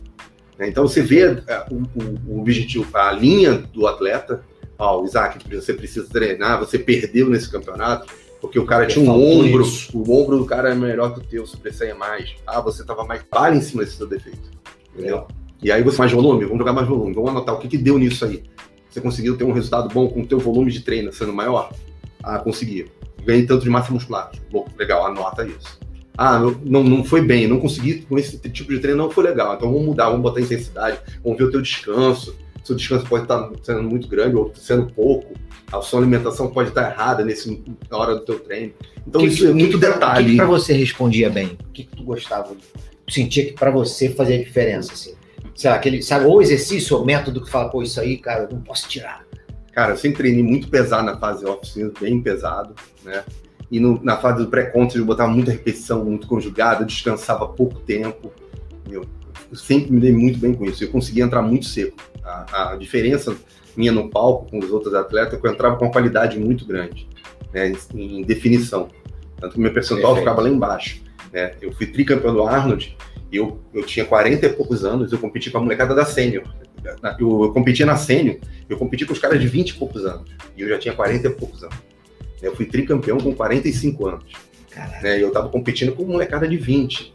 Né? 0.57 0.69
Então 0.69 0.87
você 0.87 1.01
vê 1.01 1.43
é, 1.47 1.65
o, 1.71 1.83
o, 2.31 2.39
objetivo, 2.39 2.85
a 2.95 3.11
linha 3.11 3.53
do 3.53 3.87
atleta. 3.87 4.43
Ó, 4.79 5.01
oh, 5.01 5.05
Isaac, 5.05 5.43
você 5.53 5.73
precisa 5.73 6.07
treinar, 6.07 6.59
você 6.59 6.77
perdeu 6.77 7.27
nesse 7.29 7.49
campeonato, 7.49 8.07
porque 8.39 8.59
o 8.59 8.65
cara 8.65 8.85
tinha 8.85 9.03
um 9.03 9.13
ombro, 9.13 9.61
isso. 9.61 9.97
o 9.97 10.01
ombro 10.11 10.37
do 10.37 10.45
cara 10.45 10.71
é 10.71 10.75
melhor 10.75 11.13
que 11.13 11.19
o 11.19 11.23
teu, 11.23 11.45
sobressaia 11.45 11.95
mais. 11.95 12.35
Ah, 12.45 12.61
você 12.61 12.83
tava 12.83 13.03
mais 13.03 13.23
para 13.23 13.55
em 13.55 13.61
cima 13.61 13.83
desse 13.83 13.97
seu 13.97 14.07
defeito. 14.07 14.51
Entendeu? 14.93 15.17
É. 15.17 15.25
E 15.63 15.71
aí 15.71 15.81
você 15.81 15.97
mais 15.97 16.11
volume, 16.11 16.45
vamos 16.45 16.59
jogar 16.59 16.73
mais 16.73 16.87
volume, 16.87 17.13
vamos 17.13 17.31
anotar 17.31 17.55
o 17.55 17.59
que, 17.59 17.67
que 17.67 17.77
deu 17.77 17.97
nisso 17.97 18.25
aí. 18.25 18.43
Você 18.89 19.01
conseguiu 19.01 19.37
ter 19.37 19.43
um 19.43 19.51
resultado 19.51 19.93
bom 19.93 20.07
com 20.07 20.21
o 20.21 20.25
teu 20.25 20.39
volume 20.39 20.71
de 20.71 20.81
treino 20.81 21.11
sendo 21.11 21.33
maior? 21.33 21.71
Ah, 22.23 22.39
consegui 22.39 22.89
ganhei 23.27 23.45
tanto 23.45 23.63
de 23.63 23.69
massa 23.69 23.91
muscular. 23.91 24.31
Bom, 24.49 24.65
legal, 24.77 25.05
anota 25.05 25.45
isso. 25.45 25.77
Ah, 26.17 26.39
não, 26.63 26.83
não 26.83 27.03
foi 27.03 27.21
bem, 27.21 27.45
não 27.45 27.59
consegui 27.59 28.01
com 28.01 28.17
esse 28.17 28.39
tipo 28.49 28.71
de 28.71 28.79
treino, 28.79 29.03
não 29.03 29.11
foi 29.11 29.25
legal. 29.25 29.53
Então 29.53 29.71
vamos 29.71 29.85
mudar, 29.85 30.05
vamos 30.05 30.21
botar 30.21 30.39
intensidade, 30.39 30.99
vamos 31.21 31.37
ver 31.37 31.43
o 31.43 31.51
teu 31.51 31.61
descanso. 31.61 32.35
Seu 32.67 32.75
descanso 32.75 33.05
pode 33.05 33.23
estar 33.23 33.49
sendo 33.63 33.81
muito 33.81 34.09
grande 34.09 34.35
ou 34.35 34.51
sendo 34.53 34.87
pouco. 34.87 35.33
A 35.71 35.81
sua 35.81 36.01
alimentação 36.01 36.49
pode 36.49 36.67
estar 36.67 36.91
errada 36.91 37.23
nesse, 37.23 37.63
na 37.89 37.97
hora 37.97 38.15
do 38.15 38.25
teu 38.25 38.39
treino. 38.39 38.73
Então 39.07 39.21
que, 39.21 39.27
isso 39.27 39.37
que, 39.37 39.47
é 39.47 39.53
muito 39.53 39.79
que, 39.79 39.85
detalhe. 39.85 40.27
O 40.27 40.31
que, 40.31 40.35
para 40.35 40.45
você 40.47 40.73
respondia 40.73 41.29
bem? 41.29 41.57
O 41.65 41.71
que, 41.71 41.85
que 41.85 41.95
tu 41.95 42.03
gostava? 42.03 42.53
Tu 43.05 43.13
sentia 43.13 43.45
que 43.45 43.53
para 43.53 43.71
você 43.71 44.09
fazia 44.09 44.37
diferença, 44.37 44.91
assim? 44.91 45.13
Sei 45.55 45.69
lá, 45.69 45.77
aquele, 45.77 46.01
sabe, 46.01 46.25
ou 46.25 46.41
exercício 46.41 46.97
ou 46.97 47.05
método 47.05 47.41
que 47.41 47.49
fala, 47.49 47.69
pô, 47.69 47.81
isso 47.81 48.01
aí, 48.01 48.17
cara, 48.17 48.43
eu 48.43 48.49
não 48.49 48.61
posso 48.61 48.89
tirar. 48.89 49.25
Cara, 49.71 49.93
eu 49.93 49.97
sempre 49.97 50.17
treinei 50.17 50.43
muito 50.43 50.67
pesado 50.67 51.05
na 51.05 51.17
fase 51.17 51.45
off-season, 51.45 51.93
bem 52.01 52.21
pesado, 52.21 52.75
né? 53.05 53.23
E 53.71 53.79
no, 53.79 54.03
na 54.03 54.17
fase 54.17 54.43
do 54.43 54.49
pré-contra 54.49 54.99
eu 54.99 55.05
botava 55.05 55.31
muita 55.31 55.51
repetição, 55.51 56.03
muito 56.03 56.27
conjugada, 56.27 56.83
descansava 56.83 57.47
pouco 57.47 57.79
tempo. 57.79 58.29
Eu, 58.89 59.05
eu 59.49 59.57
sempre 59.57 59.89
me 59.89 60.01
dei 60.01 60.11
muito 60.11 60.37
bem 60.37 60.53
com 60.53 60.65
isso. 60.65 60.83
Eu 60.83 60.89
conseguia 60.89 61.23
entrar 61.23 61.41
muito 61.41 61.65
seco. 61.65 61.95
A, 62.27 62.73
a, 62.73 62.75
diferença 62.75 63.35
minha 63.75 63.91
no 63.91 64.09
palco 64.09 64.49
com 64.49 64.59
os 64.59 64.71
outros 64.71 64.93
atletas 64.93 65.39
que 65.39 65.47
eu 65.47 65.51
entrava 65.51 65.77
com 65.77 65.85
uma 65.85 65.91
qualidade 65.91 66.37
muito 66.37 66.65
grande, 66.65 67.07
né? 67.53 67.71
Em, 67.93 68.19
em 68.19 68.23
definição. 68.23 68.89
Tanto 69.39 69.53
que 69.53 69.59
meu 69.59 69.73
percentual 69.73 70.13
Perfeito. 70.13 70.29
ficava 70.29 70.41
lá 70.41 70.49
embaixo. 70.49 71.01
Né? 71.31 71.53
Eu 71.61 71.71
fui 71.71 71.85
tricampeão 71.85 72.33
do 72.33 72.43
Arnold, 72.43 72.97
eu, 73.31 73.59
eu 73.73 73.85
tinha 73.85 74.05
40 74.05 74.45
e 74.45 74.49
poucos 74.49 74.83
anos, 74.83 75.11
eu 75.11 75.19
competi 75.19 75.51
com 75.51 75.59
a 75.59 75.61
molecada 75.61 75.93
da 75.93 76.05
Sênior 76.05 76.43
eu, 77.19 77.43
eu 77.43 77.51
competia 77.51 77.85
na 77.85 77.95
sênior, 77.95 78.37
eu 78.69 78.77
competi 78.77 79.05
com 79.05 79.13
os 79.13 79.19
caras 79.19 79.39
de 79.39 79.47
20 79.47 79.69
e 79.69 79.73
poucos 79.73 80.05
anos. 80.05 80.29
E 80.55 80.61
eu 80.61 80.69
já 80.69 80.77
tinha 80.77 80.93
40 80.93 81.27
e 81.27 81.29
poucos 81.31 81.63
anos. 81.63 81.77
Eu 82.41 82.55
fui 82.55 82.65
tricampeão 82.65 83.17
com 83.17 83.33
45 83.33 84.07
anos. 84.07 84.25
Né? 85.01 85.21
Eu 85.21 85.29
estava 85.29 85.49
competindo 85.49 85.93
com 85.93 86.05
molecada 86.05 86.47
de 86.47 86.57
20. 86.57 87.13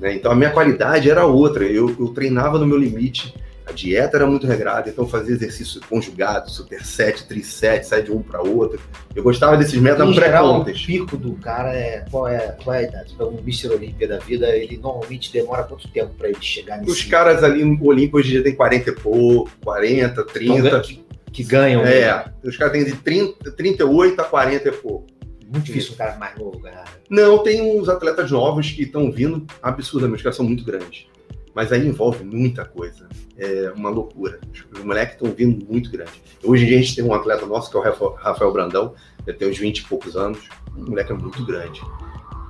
Né? 0.00 0.14
Então 0.14 0.32
a 0.32 0.34
minha 0.34 0.50
qualidade 0.50 1.10
era 1.10 1.24
outra. 1.24 1.64
Eu, 1.64 1.94
eu 1.98 2.08
treinava 2.08 2.58
no 2.58 2.66
meu 2.66 2.76
limite 2.76 3.34
dieta 3.76 4.16
era 4.16 4.26
muito 4.26 4.46
regrada, 4.46 4.88
então 4.88 5.06
fazia 5.06 5.34
exercício 5.34 5.80
conjugado, 5.88 6.50
superset, 6.50 7.24
triset, 7.26 7.86
sai 7.86 8.02
de 8.02 8.10
um 8.10 8.22
para 8.22 8.40
outro. 8.40 8.80
Eu 9.14 9.22
gostava 9.22 9.56
desses 9.56 9.78
métodos 9.78 10.16
pré-contas. 10.16 10.80
O 10.82 10.86
pico 10.86 11.16
do 11.16 11.34
cara 11.34 11.74
é 11.74 12.04
qual 12.10 12.26
é, 12.26 12.56
qual 12.64 12.74
é 12.74 12.78
a 12.78 12.82
idade? 12.82 13.12
Então, 13.14 13.28
um 13.28 13.38
Mr. 13.38 13.68
Olímpia 13.68 14.08
da 14.08 14.18
vida, 14.18 14.48
ele 14.56 14.78
normalmente 14.78 15.32
demora 15.32 15.62
quanto 15.64 15.86
tempo 15.88 16.14
para 16.14 16.28
ele 16.28 16.40
chegar 16.40 16.78
nesse 16.78 16.90
Os 16.90 17.04
caras 17.04 17.44
ali 17.44 17.64
no 17.64 17.84
Olímpia 17.84 18.18
hoje 18.18 18.28
em 18.28 18.32
dia 18.32 18.42
tem 18.42 18.54
40 18.54 18.90
e 18.90 18.94
pouco, 18.94 19.50
40, 19.62 20.24
30. 20.24 20.68
Então, 20.68 20.80
que, 20.80 21.04
que 21.32 21.44
ganham. 21.44 21.84
É, 21.84 22.16
mesmo. 22.16 22.32
os 22.44 22.56
caras 22.56 22.72
têm 22.72 22.84
de 22.84 22.96
30, 22.96 23.52
38 23.52 24.20
a 24.20 24.24
40 24.24 24.68
e 24.68 24.72
pouco. 24.72 25.06
Muito 25.44 25.64
difícil 25.64 25.92
um 25.92 25.96
cara 25.96 26.16
mais 26.16 26.36
novo 26.36 26.58
ganhar. 26.58 26.86
Não, 27.08 27.38
tem 27.38 27.62
uns 27.78 27.88
atletas 27.88 28.32
novos 28.32 28.72
que 28.72 28.82
estão 28.82 29.12
vindo 29.12 29.46
absurdamente, 29.62 30.16
os 30.16 30.22
caras 30.22 30.36
são 30.36 30.44
muito 30.44 30.64
grandes 30.64 31.06
mas 31.56 31.72
aí 31.72 31.88
envolve 31.88 32.22
muita 32.22 32.66
coisa. 32.66 33.08
É 33.38 33.70
uma 33.76 33.90
loucura. 33.90 34.40
Os 34.72 34.82
moleques 34.82 35.14
estão 35.14 35.30
vindo 35.32 35.64
muito 35.66 35.90
grande. 35.90 36.22
Hoje 36.42 36.64
a 36.64 36.78
gente 36.78 36.96
tem 36.96 37.04
um 37.04 37.12
atleta 37.12 37.44
nosso, 37.44 37.70
que 37.70 37.76
é 37.76 37.80
o 37.80 38.14
Rafael 38.14 38.52
Brandão, 38.52 38.94
ele 39.26 39.36
tem 39.36 39.48
uns 39.48 39.58
20 39.58 39.78
e 39.78 39.84
poucos 39.84 40.16
anos, 40.16 40.48
o 40.74 40.88
moleque 40.88 41.12
é 41.12 41.14
muito 41.14 41.44
grande. 41.44 41.82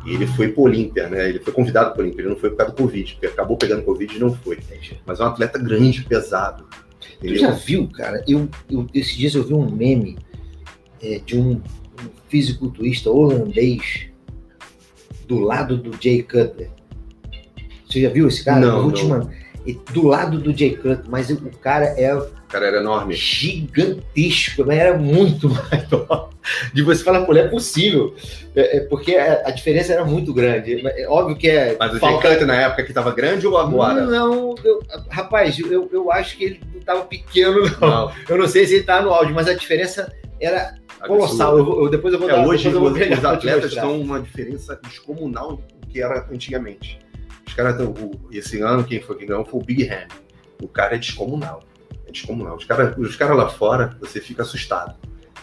E 0.05 0.15
ele 0.15 0.27
foi 0.27 0.49
para 0.49 0.63
Olímpia, 0.63 1.09
né? 1.09 1.29
Ele 1.29 1.41
foi 1.41 1.53
convidado 1.53 1.93
para 1.93 2.03
Olímpia, 2.03 2.23
ele 2.23 2.29
não 2.29 2.37
foi 2.37 2.51
por 2.51 2.59
causa 2.59 2.73
do 2.73 2.77
Covid, 2.81 3.13
porque 3.15 3.27
acabou 3.27 3.57
pegando 3.57 3.83
Covid 3.83 4.15
e 4.15 4.19
não 4.21 4.33
foi. 4.33 4.59
Mas 5.05 5.19
é 5.19 5.25
um 5.25 5.27
atleta 5.27 5.59
grande, 5.59 6.05
pesado. 6.05 6.65
Entendeu? 7.17 7.37
Tu 7.37 7.41
já 7.41 7.51
viu, 7.51 7.89
cara? 7.89 8.23
Eu, 8.29 8.49
eu, 8.71 8.87
esses 8.95 9.17
dias 9.17 9.35
eu 9.35 9.43
vi 9.43 9.55
um 9.55 9.69
meme 9.69 10.17
é, 11.03 11.19
de 11.19 11.37
um, 11.37 11.55
um 11.55 12.09
fisiculturista 12.29 13.11
holandês 13.11 14.07
do 15.27 15.41
lado 15.41 15.77
do 15.77 15.91
Jay 16.01 16.23
Cutler. 16.23 16.71
Você 17.89 18.03
já 18.03 18.09
viu 18.09 18.29
esse 18.29 18.45
cara? 18.45 18.61
Não, 18.61 18.85
última, 18.85 19.19
não. 19.19 19.31
Do 19.93 20.07
lado 20.07 20.39
do 20.39 20.57
Jay 20.57 20.77
Cutler, 20.77 21.01
mas 21.09 21.31
o 21.31 21.51
cara 21.61 21.87
é. 21.99 22.15
O 22.15 22.49
cara 22.49 22.67
era 22.67 22.77
enorme. 22.79 23.15
Gigantesco, 23.15 24.65
mas 24.65 24.79
era 24.79 24.97
muito 24.97 25.49
maior. 25.51 26.31
De 26.73 26.83
você 26.83 27.03
falar, 27.03 27.23
pô, 27.23 27.35
não 27.35 27.41
é 27.41 27.49
possível. 27.49 28.15
É, 28.55 28.77
é 28.77 28.81
porque 28.81 29.17
a, 29.17 29.51
diferença 29.51 29.93
era 29.93 30.05
muito 30.05 30.33
grande. 30.33 30.87
É 30.87 31.09
óbvio 31.09 31.37
que 31.37 31.49
é. 31.49 31.77
Mas 31.79 31.95
o 31.95 31.99
falta... 31.99 32.29
Jay 32.29 32.39
Cutler 32.39 32.47
na 32.47 32.63
época 32.63 32.85
que 32.85 32.91
estava 32.91 33.13
grande 33.13 33.47
ou 33.47 33.59
agora? 33.59 34.07
Não, 34.07 34.55
eu, 34.65 34.81
rapaz, 35.11 35.59
eu, 35.59 35.89
eu 35.93 36.13
acho 36.13 36.37
que 36.37 36.45
ele 36.45 36.61
não 36.73 36.81
estava 36.81 37.05
pequeno, 37.05 37.63
não. 37.81 37.89
não. 37.89 38.13
Eu 38.29 38.39
não 38.39 38.47
sei 38.47 38.65
se 38.67 38.75
ele 38.75 38.81
estava 38.81 39.03
no 39.03 39.13
áudio, 39.13 39.35
mas 39.35 39.49
a 39.49 39.55
diferença 39.55 40.13
era 40.41 40.75
colossal. 41.07 41.59
Eu, 41.59 41.85
eu, 41.85 41.91
depois 41.91 42.13
eu 42.13 42.21
vou 42.21 42.29
é, 42.29 42.33
dar 42.33 42.47
Hoje 42.47 42.69
vou 42.69 42.91
os 42.91 43.25
atletas 43.25 43.73
estão 43.73 44.01
uma 44.01 44.21
diferença 44.21 44.79
descomunal 44.83 45.57
do 45.57 45.87
que 45.89 46.01
era 46.01 46.27
antigamente. 46.31 46.99
Caras 47.57 47.77
esse 48.31 48.61
ano 48.61 48.85
quem 48.85 49.01
foi 49.01 49.17
quem 49.17 49.27
ganhou 49.27 49.43
foi 49.47 49.59
o 49.59 49.65
Big 49.65 49.89
Ham. 49.89 50.07
O 50.63 50.69
cara 50.69 50.95
é 50.95 50.99
descomunal. 50.99 51.63
É 52.07 52.13
descomunal. 52.13 52.55
Os 52.55 52.67
caras 52.67 52.95
os 52.99 53.17
cara 53.17 53.33
lá 53.33 53.49
fora, 53.49 53.97
você 53.99 54.21
fica 54.21 54.43
assustado. 54.43 54.95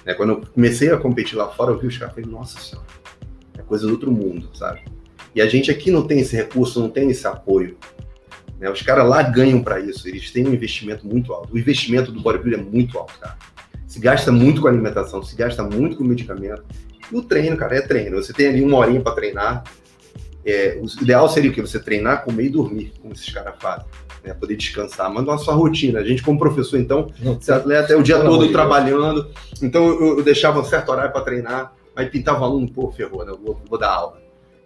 Né? 0.05 0.13
Quando 0.13 0.29
eu 0.29 0.41
comecei 0.53 0.91
a 0.91 0.97
competir 0.97 1.35
lá 1.35 1.49
fora, 1.49 1.71
eu 1.71 1.79
vi 1.79 1.87
os 1.87 1.97
caras 1.97 2.13
e 2.13 2.21
falei, 2.21 2.31
nossa 2.31 2.59
senhora, 2.59 2.87
é 3.57 3.63
coisa 3.63 3.87
do 3.87 3.93
outro 3.93 4.11
mundo, 4.11 4.55
sabe? 4.55 4.85
E 5.33 5.41
a 5.41 5.47
gente 5.47 5.71
aqui 5.71 5.89
não 5.89 6.05
tem 6.05 6.19
esse 6.19 6.35
recurso, 6.35 6.79
não 6.79 6.89
tem 6.89 7.09
esse 7.09 7.25
apoio. 7.25 7.77
Né? 8.59 8.69
Os 8.69 8.83
caras 8.83 9.09
lá 9.09 9.23
ganham 9.23 9.63
para 9.63 9.79
isso, 9.79 10.07
eles 10.07 10.29
têm 10.29 10.47
um 10.47 10.53
investimento 10.53 11.07
muito 11.07 11.33
alto. 11.33 11.51
O 11.51 11.57
investimento 11.57 12.11
do 12.11 12.21
bodybuilding 12.21 12.61
é 12.61 12.63
muito 12.63 12.99
alto, 12.99 13.17
cara. 13.19 13.37
Se 13.87 13.99
gasta 13.99 14.31
muito 14.31 14.61
com 14.61 14.67
alimentação, 14.67 15.23
se 15.23 15.35
gasta 15.35 15.63
muito 15.63 15.97
com 15.97 16.03
medicamento. 16.03 16.63
E 17.11 17.15
o 17.15 17.23
treino, 17.23 17.57
cara, 17.57 17.77
é 17.77 17.81
treino. 17.81 18.21
Você 18.21 18.33
tem 18.33 18.47
ali 18.47 18.61
uma 18.61 18.77
horinha 18.77 19.01
para 19.01 19.15
treinar, 19.15 19.63
é, 20.45 20.77
o 20.81 20.85
ideal 21.01 21.29
seria 21.29 21.49
o 21.49 21.53
que? 21.53 21.61
Você 21.61 21.79
treinar, 21.79 22.23
comer 22.23 22.45
e 22.45 22.49
dormir, 22.49 22.93
como 23.01 23.13
esses 23.13 23.29
caras 23.31 23.55
fazem. 23.59 23.85
Né? 24.23 24.33
Poder 24.33 24.55
descansar, 24.55 25.11
manda 25.11 25.31
uma 25.31 25.37
sua 25.37 25.53
rotina. 25.53 25.99
A 25.99 26.03
gente, 26.03 26.21
como 26.21 26.37
professor, 26.37 26.79
então, 26.79 27.11
esse 27.39 27.51
atleta 27.51 27.93
é 27.93 27.95
o 27.95 28.03
dia 28.03 28.19
todo 28.19 28.51
trabalhando. 28.51 29.29
Então, 29.61 29.85
eu, 29.85 30.17
eu, 30.17 30.23
deixava 30.23 30.59
um 30.59 30.65
certo 30.65 30.89
horário 30.89 31.11
para 31.11 31.21
treinar, 31.21 31.73
aí 31.95 32.07
pintava 32.07 32.41
o 32.41 32.43
aluno, 32.43 32.69
pô, 32.69 32.91
ferrou, 32.91 33.25
né? 33.25 33.31
Eu 33.31 33.37
vou, 33.37 33.61
vou, 33.69 33.79
dar 33.79 33.91
aula. 33.91 34.21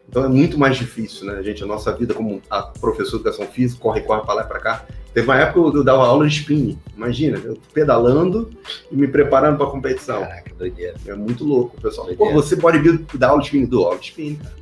Então, 0.10 0.24
é 0.24 0.28
muito 0.28 0.58
mais 0.58 0.78
difícil, 0.78 1.28
né, 1.28 1.44
gente? 1.44 1.63
A 1.63 1.68
nossa 1.68 1.94
vida 1.94 2.13
como 2.13 2.42
a 2.50 2.62
professor 2.63 3.18
de 3.18 3.28
educação 3.28 3.46
física, 3.48 3.82
corre, 3.82 4.02
corre 4.02 4.22
para 4.22 4.34
lá 4.34 4.44
e 4.44 4.48
para 4.48 4.60
cá. 4.60 4.86
Teve 5.13 5.28
uma 5.28 5.36
época 5.36 5.72
que 5.72 5.78
eu 5.78 5.84
dava 5.84 6.06
aula 6.06 6.28
de 6.28 6.36
spinning. 6.36 6.80
Imagina, 6.96 7.40
eu 7.44 7.58
pedalando 7.74 8.52
e 8.92 8.96
me 8.96 9.08
preparando 9.08 9.58
para 9.58 9.66
a 9.66 9.72
competição. 9.72 10.22
Caraca, 10.22 10.52
doideira. 10.56 10.96
É 11.08 11.16
muito 11.16 11.44
louco, 11.44 11.80
pessoal. 11.82 12.08
Doideira. 12.08 12.34
Pô, 12.34 12.42
você 12.42 12.56
pode 12.56 12.80
dar 13.16 13.30
aula 13.30 13.42
de 13.42 13.48
spinning? 13.48 13.66
Do 13.66 13.84
aula 13.84 13.98
de 13.98 14.06
spinning, 14.06 14.36
cara 14.36 14.57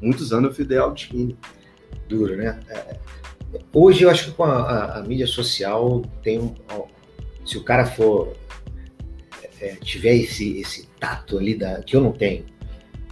muitos 0.00 0.32
anos 0.32 0.50
eu 0.50 0.54
fui 0.54 0.64
ideal 0.64 0.92
de 0.92 1.02
spinning. 1.02 1.36
Duro, 2.08 2.36
né? 2.36 2.58
É, 2.68 2.74
é, 2.74 2.98
hoje 3.72 4.02
eu 4.04 4.10
acho 4.10 4.26
que 4.26 4.30
com 4.32 4.44
a, 4.44 4.56
a, 4.60 4.98
a 4.98 5.02
mídia 5.02 5.26
social 5.26 6.02
tem 6.22 6.38
um. 6.38 6.54
Se 7.44 7.58
o 7.58 7.64
cara 7.64 7.84
for. 7.86 8.32
É, 9.60 9.74
tiver 9.76 10.14
esse, 10.14 10.58
esse 10.58 10.86
tato 11.00 11.38
ali 11.38 11.54
da, 11.56 11.80
que 11.80 11.96
eu 11.96 12.00
não 12.02 12.12
tenho, 12.12 12.44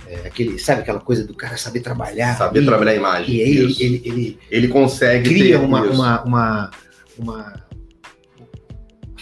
é, 0.07 0.27
aquele, 0.27 0.59
sabe 0.59 0.83
aquela 0.83 1.01
coisa 1.01 1.27
do 1.27 1.35
cara 1.35 1.57
saber 1.57 1.81
trabalhar? 1.81 2.37
Saber 2.37 2.63
e, 2.63 2.67
trabalhar 2.67 2.91
a 2.91 2.95
imagem. 2.97 3.37
E 3.37 3.43
aí 3.43 3.57
ele, 3.57 3.77
ele, 3.81 4.03
ele 4.05 4.39
Ele 4.51 4.69
consegue 4.69 5.29
cria 5.31 5.59
uma, 5.59 5.83
uma, 5.83 6.23
uma, 6.25 6.71
uma- 7.19 7.64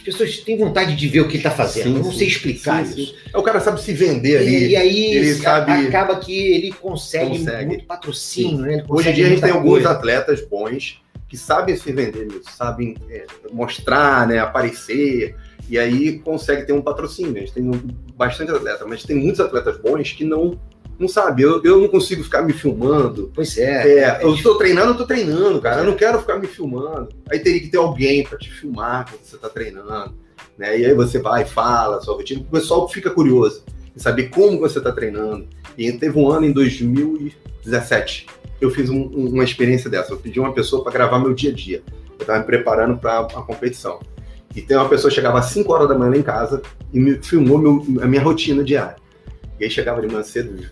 As 0.02 0.04
pessoas 0.04 0.38
têm 0.38 0.58
vontade 0.58 0.96
de 0.96 1.06
ver 1.08 1.20
o 1.20 1.24
que 1.28 1.36
ele 1.36 1.36
está 1.38 1.50
fazendo. 1.52 1.84
Sim, 1.84 1.96
Eu 1.98 2.02
não 2.04 2.12
sei 2.12 2.26
explicar 2.26 2.84
Sim, 2.84 2.92
sim. 2.92 3.02
isso. 3.04 3.14
O 3.34 3.42
cara 3.42 3.60
sabe 3.60 3.80
se 3.80 3.92
vender 3.92 4.38
ali. 4.38 4.64
E, 4.64 4.68
e 4.70 4.76
aí 4.76 5.04
ele 5.14 5.34
sabe- 5.34 5.70
acaba 5.86 6.16
que 6.16 6.36
ele 6.36 6.72
consegue, 6.72 7.38
Consegue. 7.38 7.66
muito 7.66 7.84
patrocínio, 7.86 8.58
né? 8.62 8.84
Hoje 8.88 9.10
em 9.10 9.12
dia 9.14 9.26
a 9.26 9.28
gente 9.28 9.40
tem 9.42 9.50
alguns 9.52 9.70
coisa. 9.70 9.90
atletas 9.90 10.40
bons 10.44 11.00
que 11.28 11.36
sabem 11.36 11.76
se 11.76 11.92
vender 11.92 12.26
nisso, 12.26 12.50
sabem 12.54 12.96
é, 13.08 13.24
mostrar, 13.52 14.26
né, 14.26 14.38
aparecer, 14.40 15.34
e 15.70 15.78
aí 15.78 16.18
consegue 16.18 16.66
ter 16.66 16.72
um 16.72 16.82
patrocínio. 16.82 17.36
A 17.36 17.40
gente 17.40 17.52
tem 17.54 17.62
um- 17.62 17.88
bastante 18.16 18.50
atleta, 18.50 18.84
mas 18.86 19.04
tem 19.04 19.16
muitos 19.16 19.40
atletas 19.40 19.78
bons 19.78 20.10
que 20.12 20.24
não 20.24 20.58
não 20.98 21.08
sabe. 21.08 21.42
Eu, 21.42 21.62
eu 21.64 21.80
não 21.80 21.88
consigo 21.88 22.22
ficar 22.22 22.42
me 22.42 22.52
filmando. 22.52 23.30
Pois 23.34 23.56
é. 23.58 23.98
É, 24.00 24.24
eu 24.24 24.34
estou 24.34 24.56
treinando, 24.56 24.92
eu 24.92 24.96
tô 24.96 25.04
treinando, 25.06 25.60
cara. 25.60 25.80
Eu 25.80 25.84
não 25.86 25.96
quero 25.96 26.18
ficar 26.20 26.38
me 26.38 26.46
filmando. 26.46 27.08
Aí 27.30 27.38
teria 27.38 27.60
que 27.60 27.68
ter 27.68 27.78
alguém 27.78 28.22
para 28.24 28.38
te 28.38 28.50
filmar 28.50 29.08
quando 29.10 29.22
você 29.22 29.36
tá 29.36 29.48
treinando, 29.48 30.14
né? 30.56 30.78
E 30.78 30.86
aí 30.86 30.94
você 30.94 31.18
vai 31.18 31.42
e 31.42 31.46
fala 31.46 32.00
sua 32.00 32.14
rotina. 32.14 32.40
O 32.40 32.44
pessoal 32.44 32.88
fica 32.88 33.10
curioso 33.10 33.64
em 33.96 33.98
saber 33.98 34.28
como 34.30 34.58
você 34.60 34.80
tá 34.80 34.92
treinando. 34.92 35.46
E 35.76 35.90
teve 35.92 36.18
um 36.18 36.28
ano 36.30 36.46
em 36.46 36.52
2017 36.52 38.26
eu 38.60 38.70
fiz 38.70 38.88
um- 38.88 39.10
um- 39.12 39.28
uma 39.32 39.42
experiência 39.44 39.90
dessa. 39.90 40.12
Eu 40.12 40.18
pedi 40.18 40.38
uma 40.38 40.52
pessoa 40.52 40.84
para 40.84 40.92
gravar 40.92 41.18
meu 41.18 41.34
dia 41.34 41.50
a 41.50 41.54
dia. 41.54 41.82
Eu 42.16 42.20
estava 42.22 42.38
me 42.38 42.44
preparando 42.44 42.96
para 42.96 43.20
a 43.20 43.42
competição. 43.42 43.98
E 44.54 44.60
tem 44.62 44.76
uma 44.76 44.88
pessoa 44.88 45.08
que 45.08 45.14
chegava 45.16 45.38
às 45.40 45.46
5 45.46 45.72
horas 45.72 45.88
da 45.88 45.98
manhã 45.98 46.10
lá 46.12 46.16
em 46.16 46.22
casa 46.22 46.62
e 46.92 47.00
me 47.00 47.14
filmou 47.22 47.58
meu- 47.58 47.84
a 48.02 48.06
minha 48.06 48.22
rotina 48.22 48.62
diária. 48.62 48.96
E 49.58 49.64
aí 49.64 49.70
chegava 49.70 50.00
de 50.00 50.06
manhã 50.06 50.22
cedo, 50.22 50.62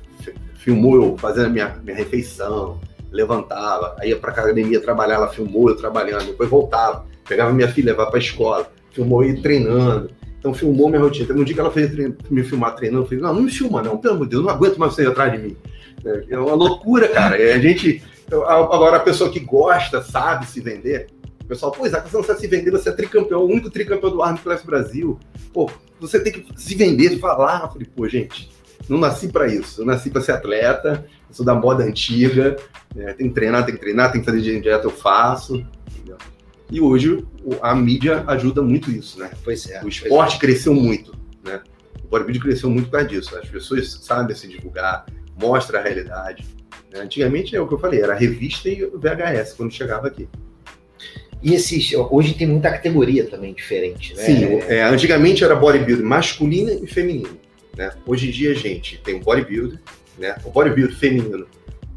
filmou 0.60 0.96
eu 0.96 1.16
fazendo 1.18 1.46
a 1.46 1.48
minha, 1.48 1.76
minha 1.82 1.96
refeição, 1.96 2.78
levantava, 3.10 3.96
ia 4.04 4.16
pra 4.16 4.30
academia 4.30 4.80
trabalhar, 4.80 5.14
ela 5.14 5.28
filmou 5.28 5.68
eu 5.68 5.76
trabalhando, 5.76 6.26
depois 6.26 6.48
voltava, 6.48 7.06
pegava 7.26 7.52
minha 7.52 7.68
filha, 7.68 7.92
levava 7.92 8.10
pra 8.10 8.20
escola, 8.20 8.70
filmou 8.92 9.24
eu 9.24 9.40
treinando. 9.42 10.10
Então 10.38 10.54
filmou 10.54 10.88
minha 10.88 11.02
rotina. 11.02 11.26
Teve 11.26 11.40
um 11.40 11.44
dia 11.44 11.54
que 11.54 11.60
ela 11.60 11.70
fez 11.70 11.90
me 12.30 12.42
filmar 12.42 12.74
treinando, 12.74 13.02
eu 13.02 13.06
falei, 13.06 13.22
não, 13.22 13.34
não 13.34 13.42
me 13.42 13.50
filma 13.50 13.82
não, 13.82 13.98
pelo 13.98 14.14
amor 14.14 14.24
de 14.24 14.30
Deus, 14.30 14.42
eu 14.42 14.46
não 14.46 14.54
aguento 14.54 14.78
mais 14.78 14.94
você 14.94 15.06
atrás 15.06 15.32
de 15.32 15.38
mim. 15.38 15.56
É 16.28 16.38
uma 16.38 16.54
loucura, 16.54 17.08
cara. 17.08 17.36
É, 17.40 17.54
A 17.54 17.58
gente. 17.58 18.02
Agora, 18.32 18.96
a 18.96 19.00
pessoa 19.00 19.28
que 19.28 19.40
gosta, 19.40 20.00
sabe 20.02 20.46
se 20.46 20.60
vender, 20.60 21.08
o 21.42 21.44
pessoal, 21.44 21.72
pô, 21.72 21.84
Isaac, 21.84 22.08
você 22.08 22.16
não 22.16 22.22
sabe 22.24 22.40
se 22.40 22.46
vender, 22.46 22.70
você 22.70 22.88
é 22.88 22.92
tricampeão, 22.92 23.42
o 23.42 23.50
único 23.50 23.68
tricampeão 23.68 24.10
do 24.10 24.22
Arnold 24.22 24.42
Class 24.42 24.62
Brasil. 24.62 25.18
Pô, 25.52 25.68
você 25.98 26.20
tem 26.20 26.32
que 26.32 26.46
se 26.56 26.74
vender, 26.74 27.18
falar. 27.18 27.64
Eu 27.64 27.68
falei, 27.70 27.88
pô, 27.94 28.08
gente, 28.08 28.48
não 28.90 28.98
nasci 28.98 29.28
pra 29.28 29.46
isso. 29.46 29.82
Eu 29.82 29.86
nasci 29.86 30.10
pra 30.10 30.20
ser 30.20 30.32
atleta, 30.32 31.06
eu 31.28 31.34
sou 31.34 31.44
da 31.46 31.54
moda 31.54 31.84
antiga, 31.84 32.56
né, 32.94 33.12
tem 33.14 33.28
que 33.28 33.34
treinar, 33.34 33.64
tem 33.64 33.74
que 33.74 33.80
treinar, 33.80 34.10
tem 34.12 34.20
que 34.20 34.26
fazer 34.26 34.40
dieta, 34.60 34.86
eu 34.86 34.90
faço. 34.90 35.64
entendeu? 35.94 36.16
E 36.70 36.80
hoje 36.80 37.24
a 37.62 37.74
mídia 37.74 38.22
ajuda 38.26 38.62
muito 38.62 38.90
isso, 38.90 39.18
né? 39.18 39.30
Pois 39.44 39.68
é. 39.68 39.82
O 39.84 39.88
esporte 39.88 40.38
cresceu 40.38 40.72
muito, 40.74 41.12
né? 41.44 41.60
O 42.04 42.08
bodybuilding 42.08 42.40
cresceu 42.40 42.70
muito 42.70 42.86
por 42.86 42.92
causa 42.92 43.08
disso. 43.08 43.36
As 43.36 43.48
pessoas 43.48 43.92
sabem 44.02 44.34
se 44.36 44.46
divulgar, 44.48 45.06
mostra 45.40 45.78
a 45.78 45.82
realidade. 45.82 46.44
né? 46.92 47.00
Antigamente 47.00 47.54
é 47.56 47.60
o 47.60 47.66
que 47.66 47.74
eu 47.74 47.78
falei, 47.78 48.00
era 48.02 48.14
revista 48.14 48.68
e 48.68 48.84
o 48.84 48.98
VHS 48.98 49.54
quando 49.56 49.72
chegava 49.72 50.06
aqui. 50.08 50.28
E 51.42 51.54
esses, 51.54 51.92
hoje 52.10 52.34
tem 52.34 52.46
muita 52.46 52.70
categoria 52.70 53.24
também 53.26 53.54
diferente, 53.54 54.14
né? 54.14 54.22
Sim, 54.24 54.44
é, 54.68 54.82
antigamente 54.84 55.42
era 55.42 55.56
bodybuilding 55.56 56.02
masculino 56.02 56.70
e 56.84 56.86
feminino. 56.86 57.39
Né? 57.76 57.92
Hoje 58.06 58.28
em 58.28 58.30
dia 58.30 58.52
a 58.52 58.54
gente 58.54 58.98
tem 58.98 59.16
o 59.16 59.20
bodybuilding, 59.20 59.78
né? 60.18 60.36
O 60.44 60.50
bodybuilding 60.50 60.94
feminino, 60.94 61.46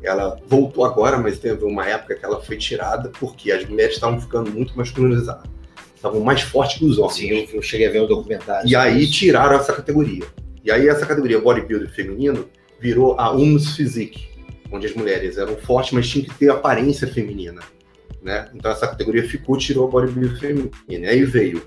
ela 0.02 0.40
voltou 0.48 0.86
agora, 0.86 1.18
mas 1.18 1.40
teve 1.40 1.64
uma 1.64 1.88
época 1.88 2.16
que 2.16 2.26
ela 2.26 2.42
foi 2.42 2.58
tirada 2.58 3.10
porque 3.20 3.52
as 3.52 3.68
mulheres 3.68 3.96
estavam 3.96 4.20
ficando 4.20 4.52
muito 4.52 4.78
masculinizadas. 4.78 5.50
Estavam 5.96 6.20
mais 6.20 6.42
fortes 6.42 6.80
que 6.80 6.86
os 6.86 6.98
homens. 6.98 7.16
Sim, 7.16 7.30
eu, 7.30 7.48
eu 7.54 7.62
cheguei 7.62 7.88
a 7.88 7.92
ver 7.92 8.02
um 8.02 8.08
documentário. 8.08 8.68
E 8.68 8.76
aí 8.76 9.04
isso. 9.04 9.14
tiraram 9.14 9.56
essa 9.56 9.74
categoria. 9.74 10.24
E 10.64 10.72
aí 10.72 10.88
essa 10.88 11.06
categoria 11.06 11.40
bodybuilder 11.40 11.90
feminino 11.90 12.48
virou 12.80 13.18
a 13.20 13.32
Humus 13.32 13.76
Physique, 13.76 14.28
onde 14.72 14.86
as 14.86 14.94
mulheres 14.94 15.38
eram 15.38 15.56
fortes, 15.56 15.94
mas 15.94 16.10
tinham 16.10 16.28
que 16.28 16.36
ter 16.36 16.50
aparência 16.50 17.08
feminina. 17.08 17.62
Né? 18.22 18.50
Então 18.54 18.72
essa 18.72 18.88
categoria 18.88 19.28
ficou, 19.28 19.58
tirou 19.58 19.88
a 19.88 19.92
bodybuilder 19.92 20.40
feminina. 20.40 20.72
E 20.90 21.06
aí 21.06 21.24
veio 21.24 21.62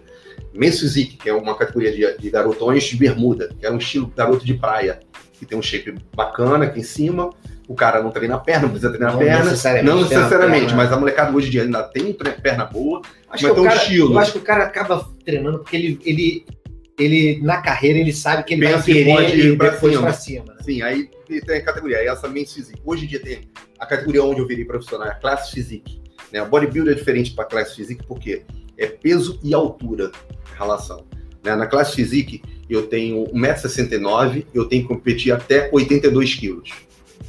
Men's 0.55 0.81
Physique, 0.81 1.17
que 1.17 1.29
é 1.29 1.35
uma 1.35 1.55
categoria 1.57 1.93
de, 1.93 2.19
de 2.23 2.31
garotões 2.31 2.85
de 2.85 2.97
bermuda, 2.97 3.51
que 3.59 3.67
é 3.67 3.71
um 3.71 3.79
estilo 3.79 4.07
garoto 4.17 4.45
de 4.45 4.55
praia, 4.55 5.01
que 5.33 5.45
tem 5.45 5.57
um 5.59 5.63
shape 5.63 5.95
bacana 6.15 6.65
aqui 6.65 6.81
em 6.81 6.85
cima. 6.85 7.31
O 7.69 7.75
cara 7.75 8.01
não 8.03 8.11
treina 8.13 8.37
a 8.37 8.39
perna, 8.39 8.63
não 8.63 8.71
precisa 8.71 8.91
treinar 8.91 9.11
a 9.11 9.13
Não 9.15 9.19
perna. 9.19 9.45
necessariamente 9.45 9.91
Não 9.93 10.03
necessariamente, 10.03 10.75
mas 10.75 10.93
a 10.93 10.97
molecada 10.99 11.37
hoje 11.37 11.49
em 11.49 11.51
dia 11.51 11.63
ainda 11.63 11.83
tem 11.83 12.13
perna 12.13 12.65
boa, 12.65 13.03
Acho 13.29 13.43
mas 13.45 13.53
tem 13.55 13.63
um 13.63 13.67
cara, 13.67 13.77
estilo. 13.77 14.15
Eu 14.15 14.19
acho 14.21 14.33
que 14.33 14.39
o 14.39 14.43
cara 14.43 14.65
acaba 14.65 15.05
treinando 15.25 15.59
porque 15.59 15.75
ele, 15.77 15.99
ele, 16.05 16.47
ele 16.97 17.41
na 17.43 17.61
carreira, 17.61 17.99
ele 17.99 18.13
sabe 18.13 18.45
que 18.45 18.55
ele 18.55 18.65
vai 18.65 18.75
Pensa 18.75 18.85
que 18.85 18.93
querer 18.93 19.15
pode 19.15 19.41
ir 19.41 19.59
pra 19.59 19.71
depois 19.71 19.93
cima. 19.95 20.03
pra 20.05 20.13
cima. 20.13 20.45
Né? 20.45 20.57
Sim, 20.63 20.83
aí 20.83 21.11
tem 21.45 21.57
a 21.57 21.65
categoria, 21.65 21.99
aí 21.99 22.07
essa 22.07 22.29
Men's 22.29 22.53
Physique. 22.55 22.81
Hoje 22.85 23.05
em 23.05 23.09
dia 23.09 23.21
tem 23.21 23.41
a 23.81 23.85
categoria 23.85 24.23
onde 24.23 24.41
eu 24.41 24.47
virei 24.47 24.65
profissional, 24.65 25.09
é 25.09 25.11
a 25.11 25.15
Classe 25.15 25.51
Physique. 25.53 26.01
Né? 26.33 26.41
O 26.43 26.47
bodybuilder 26.47 26.95
é 26.95 26.97
diferente 26.97 27.33
para 27.35 27.45
Classe 27.47 27.75
Physique 27.75 28.07
porque 28.07 28.43
é 28.79 28.87
peso 28.87 29.39
e 29.43 29.55
altura 29.55 30.11
a 30.53 30.59
relação. 30.63 31.05
Né? 31.43 31.55
Na 31.55 31.67
Classe 31.67 31.95
Physique 31.95 32.43
eu 32.69 32.87
tenho 32.89 33.25
1,69m, 33.33 34.45
eu 34.53 34.65
tenho 34.65 34.83
que 34.83 34.89
competir 34.89 35.33
até 35.33 35.69
82 35.73 36.35
quilos. 36.35 36.71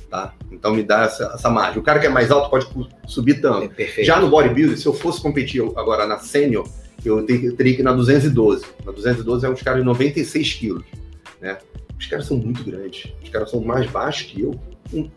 Tá? 0.10 0.34
Então 0.52 0.74
me 0.74 0.84
dá 0.84 1.04
essa, 1.04 1.32
essa 1.36 1.50
margem. 1.50 1.80
O 1.80 1.84
cara 1.84 2.00
que 2.00 2.06
é 2.06 2.10
mais 2.10 2.32
alto 2.32 2.50
pode 2.50 2.68
subir 3.06 3.42
tanto. 3.42 3.74
É. 3.78 4.04
Já 4.04 4.20
no 4.20 4.30
bodybuilder, 4.30 4.78
se 4.78 4.86
eu 4.86 4.94
fosse 4.94 5.22
competir 5.22 5.62
agora 5.76 6.08
na 6.08 6.18
sênior, 6.20 6.68
eu 7.06 7.26
te- 7.26 7.46
eu 7.46 7.56
teria 7.56 7.76
que 7.76 7.82
ir 7.82 7.84
na 7.84 7.92
212. 7.94 8.66
Na 8.86 8.92
212 8.92 9.46
é 9.46 9.50
uns 9.50 9.62
caras 9.62 9.82
de 9.82 9.86
96 9.86 10.54
quilos, 10.54 10.84
né? 11.42 11.58
Os 12.00 12.06
caras 12.06 12.26
são 12.26 12.38
muito 12.38 12.64
grandes. 12.64 13.12
Os 13.24 13.30
caras 13.30 13.52
são 13.52 13.60
mais 13.62 13.90
baixos 13.90 14.24
que 14.32 14.42
eu, 14.42 14.60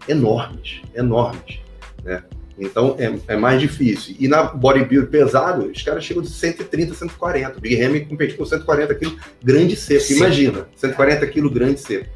enormes, 0.09 0.81
enormes, 0.95 1.61
né? 2.05 2.23
Então 2.61 2.94
é, 2.99 3.35
é 3.35 3.37
mais 3.37 3.61
difícil. 3.61 4.14
E 4.18 4.29
na 4.29 4.42
bodybuilder 4.42 5.11
pesado, 5.11 5.66
os 5.66 5.83
caras 5.83 6.05
chegam 6.05 6.23
de 6.23 6.29
130, 6.29 6.94
140. 6.94 7.59
O 7.59 7.61
Big 7.61 7.75
Ramy 7.77 8.05
compete 8.05 8.35
com 8.35 8.44
140 8.44 8.94
quilos, 8.94 9.16
grande 9.42 9.75
seco. 9.77 10.01
Sim. 10.01 10.16
Imagina, 10.16 10.68
140 10.77 11.27
quilos, 11.27 11.53
grande 11.53 11.81
seco. 11.81 12.07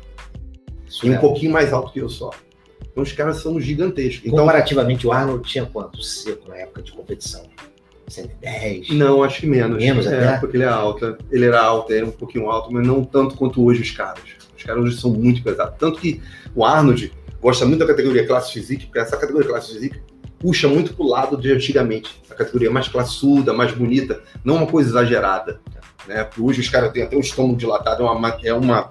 Isso 0.87 1.07
E 1.07 1.11
um 1.11 1.15
é. 1.15 1.19
pouquinho 1.19 1.51
mais 1.51 1.73
alto 1.73 1.93
que 1.93 1.99
eu 1.99 2.09
só. 2.09 2.31
Então 2.91 3.03
os 3.03 3.13
caras 3.13 3.39
são 3.39 3.59
gigantescos. 3.59 4.27
Então, 4.27 4.41
Comparativamente, 4.41 5.07
o 5.07 5.13
Arnold 5.13 5.49
tinha 5.49 5.65
quanto 5.67 6.01
seco 6.03 6.49
na 6.49 6.57
época 6.57 6.83
de 6.83 6.93
competição? 6.93 7.43
110? 8.07 8.91
Não, 8.91 9.23
acho 9.23 9.41
que 9.41 9.47
menos. 9.47 9.79
Menos 9.79 10.07
é, 10.07 10.29
até? 10.29 10.39
porque 10.39 10.59
ele 10.59 10.65
é 10.65 10.69
alto. 10.69 11.17
Ele 11.31 11.47
era 11.47 11.61
alto, 11.61 11.93
era 11.93 12.05
um 12.05 12.11
pouquinho 12.11 12.51
alto, 12.51 12.71
mas 12.71 12.87
não 12.87 13.03
tanto 13.03 13.35
quanto 13.35 13.65
hoje 13.65 13.81
os 13.81 13.91
caras. 13.91 14.23
Os 14.57 14.63
caras 14.63 14.85
hoje 14.85 15.01
são 15.01 15.11
muito 15.11 15.43
pesados. 15.43 15.75
Tanto 15.79 15.99
que 15.99 16.21
o 16.55 16.65
Arnold 16.65 17.11
gosta 17.41 17.65
muito 17.65 17.81
da 17.81 17.87
categoria 17.87 18.27
classe 18.27 18.53
physique, 18.53 18.87
porque 18.87 18.99
essa 18.99 19.17
categoria 19.17 19.49
classe 19.49 19.73
physique 19.73 20.01
puxa 20.45 20.69
muito 20.69 20.93
pro 20.93 21.07
lado 21.09 21.39
de 21.39 21.51
antigamente. 21.51 22.21
A 22.31 22.35
categoria 22.35 22.71
mais 22.71 22.87
classuda, 22.87 23.55
mais 23.55 23.73
bonita, 23.73 24.21
não 24.45 24.57
uma 24.57 24.67
coisa 24.67 24.91
exagerada. 24.91 25.59
Né? 26.07 26.29
Hoje 26.39 26.61
os 26.61 26.69
caras 26.69 26.93
têm 26.93 27.03
até 27.03 27.17
o 27.17 27.21
estômago 27.21 27.57
dilatado, 27.57 28.03
é 28.03 28.11
uma, 28.11 28.39
é 28.45 28.53
uma, 28.53 28.91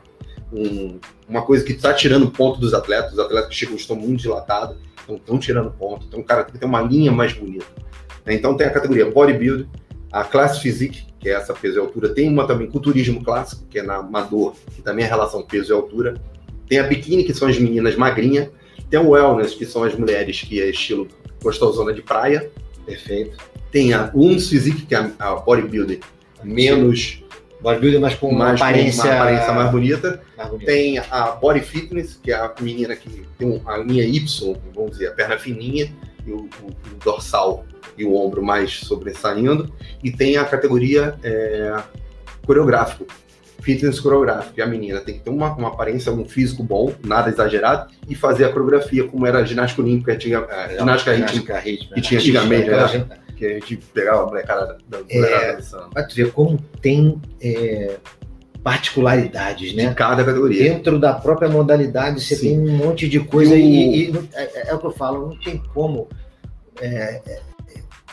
um- 0.52 1.00
uma 1.30 1.44
coisa 1.44 1.64
que 1.64 1.74
está 1.74 1.94
tirando 1.94 2.32
ponto 2.32 2.60
dos 2.60 2.74
atletas. 2.74 3.14
Os 3.14 3.20
atletas 3.20 3.50
que 3.50 3.56
chegam 3.56 3.74
com 3.74 3.78
o 3.78 3.80
estômago 3.80 4.08
muito 4.08 4.22
dilatado 4.22 4.78
estão 5.08 5.38
tirando 5.38 5.70
ponto. 5.70 6.08
Então 6.08 6.22
o 6.22 6.24
cara 6.24 6.44
tem 6.44 6.54
que 6.54 6.60
ter 6.60 6.66
uma 6.66 6.82
linha 6.82 7.12
mais 7.12 7.34
bonita. 7.34 7.68
né? 8.26 8.34
Então 8.34 8.58
tem 8.58 8.66
a 8.66 8.72
categoria 8.72 9.06
bodybuilder, 9.12 9.68
a 10.12 10.24
classe 10.24 10.60
physique, 10.60 11.06
que 11.20 11.30
é 11.30 11.34
essa 11.34 11.54
peso 11.54 11.78
e 11.78 11.80
altura. 11.80 12.10
Tem 12.10 12.28
uma 12.28 12.48
também 12.48 12.68
culturismo 12.68 13.24
clássico, 13.24 13.64
que 13.70 13.78
é 13.78 13.84
na 13.84 13.98
amador, 13.98 14.56
que 14.76 14.82
também 14.82 15.06
é 15.06 15.08
relação 15.08 15.44
peso 15.44 15.72
e 15.72 15.74
altura. 15.76 16.16
Tem 16.68 16.80
a 16.80 16.84
biquíni, 16.84 17.24
que 17.24 17.34
são 17.34 17.48
as 17.48 17.60
meninas 17.60 17.96
magrinhas. 17.96 18.50
Tem 18.94 19.00
o 19.02 19.10
wellness, 19.10 19.56
que 19.56 19.66
são 19.66 19.84
as 19.84 19.96
mulheres 19.96 20.42
que 20.42 20.62
é 20.62 20.70
estilo 20.70 21.08
gostosona 21.42 21.92
de 21.92 22.04
praia. 22.04 22.52
Perfeito. 22.86 23.36
Tem 23.72 23.92
a 23.92 24.12
Women's 24.14 24.48
Physique, 24.50 24.86
que 24.86 24.94
é 24.94 25.10
a, 25.18 25.34
bodybuilder 25.34 25.98
menos, 26.44 27.24
Bodybuilder, 27.60 28.00
mas 28.00 28.14
com 28.14 28.28
uma 28.30 28.50
mais, 28.50 28.60
com 28.60 28.66
aparência, 28.68 29.04
uma 29.06 29.14
aparência 29.16 29.52
mais 29.54 29.72
bonita. 29.72 30.22
mais 30.38 30.50
bonita. 30.52 30.72
Tem 30.72 31.00
a 31.00 31.32
Body 31.32 31.62
Fitness, 31.62 32.20
que 32.22 32.32
é 32.32 32.36
a 32.36 32.54
menina 32.62 32.96
que 32.96 33.26
tem 33.40 33.60
a 33.66 33.78
linha 33.78 34.04
Y, 34.06 34.56
vamos 34.76 34.92
dizer, 34.92 35.08
a 35.08 35.12
perna 35.14 35.40
fininha 35.40 35.92
e 36.28 36.32
o, 36.32 36.42
o- 36.62 36.68
o 36.68 37.04
dorsal 37.04 37.66
e 37.98 38.06
o 38.06 38.14
ombro 38.16 38.44
mais 38.44 38.80
sobressaindo. 38.82 39.74
E 40.04 40.12
tem 40.12 40.38
a 40.38 40.46
categoria 40.46 41.16
é, 41.24 41.82
coreográfico, 42.46 43.08
fitness 43.62 44.00
coreográfico. 44.00 44.62
A 44.62 44.66
menina 44.66 45.00
tem 45.00 45.16
que 45.16 45.22
ter 45.22 45.30
uma, 45.30 45.54
uma 45.56 45.70
aparência, 45.70 46.12
um 46.12 46.26
físico 46.26 46.64
bom, 46.64 46.94
nada 47.04 47.30
exagerado, 47.30 47.92
e 48.10 48.16
fazer 48.16 48.46
a 48.46 48.50
coreografia 48.52 49.08
como 49.08 49.26
era 49.26 49.40
a 49.40 49.44
ginástica 49.44 49.82
olímpica, 49.82 50.14
antiga, 50.14 50.48
a 50.50 50.68
ginástica 50.70 51.12
rítmica, 51.14 51.32
Ginástica 51.32 51.60
rítmica. 51.60 51.96
que 51.96 52.02
tinha 52.02 52.20
antigamente, 52.20 52.70
né? 52.70 53.06
que 53.36 53.46
a 53.46 53.54
gente 53.56 53.78
pegava 53.94 54.24
a 54.24 54.26
molecada 54.28 54.78
É. 55.10 55.18
molecada 55.20 55.54
dançando. 55.56 55.90
Pra 55.90 56.04
tu 56.04 56.16
ver 56.16 56.32
como 56.32 56.58
tem 56.82 57.20
é, 57.42 57.98
particularidades, 58.64 59.74
né? 59.76 59.88
De 59.90 59.96
cada 59.96 60.24
categoria. 60.24 60.64
Dentro 60.64 61.00
da 61.00 61.14
própria 61.14 61.50
modalidade, 61.50 62.22
você 62.22 62.36
Sim. 62.36 62.48
tem 62.50 62.60
um 62.60 62.78
monte 62.78 63.08
de 63.10 63.20
coisa 63.20 63.56
E 63.56 63.62
o- 63.62 63.66
e, 63.66 64.10
e- 64.12 64.30
é, 64.34 64.70
é 64.70 64.74
o 64.74 64.80
que 64.80 64.86
eu 64.86 64.92
falo, 64.92 65.30
não 65.30 65.38
tem 65.38 65.62
como. 65.74 66.08
é, 66.82 67.22
é, 67.28 67.42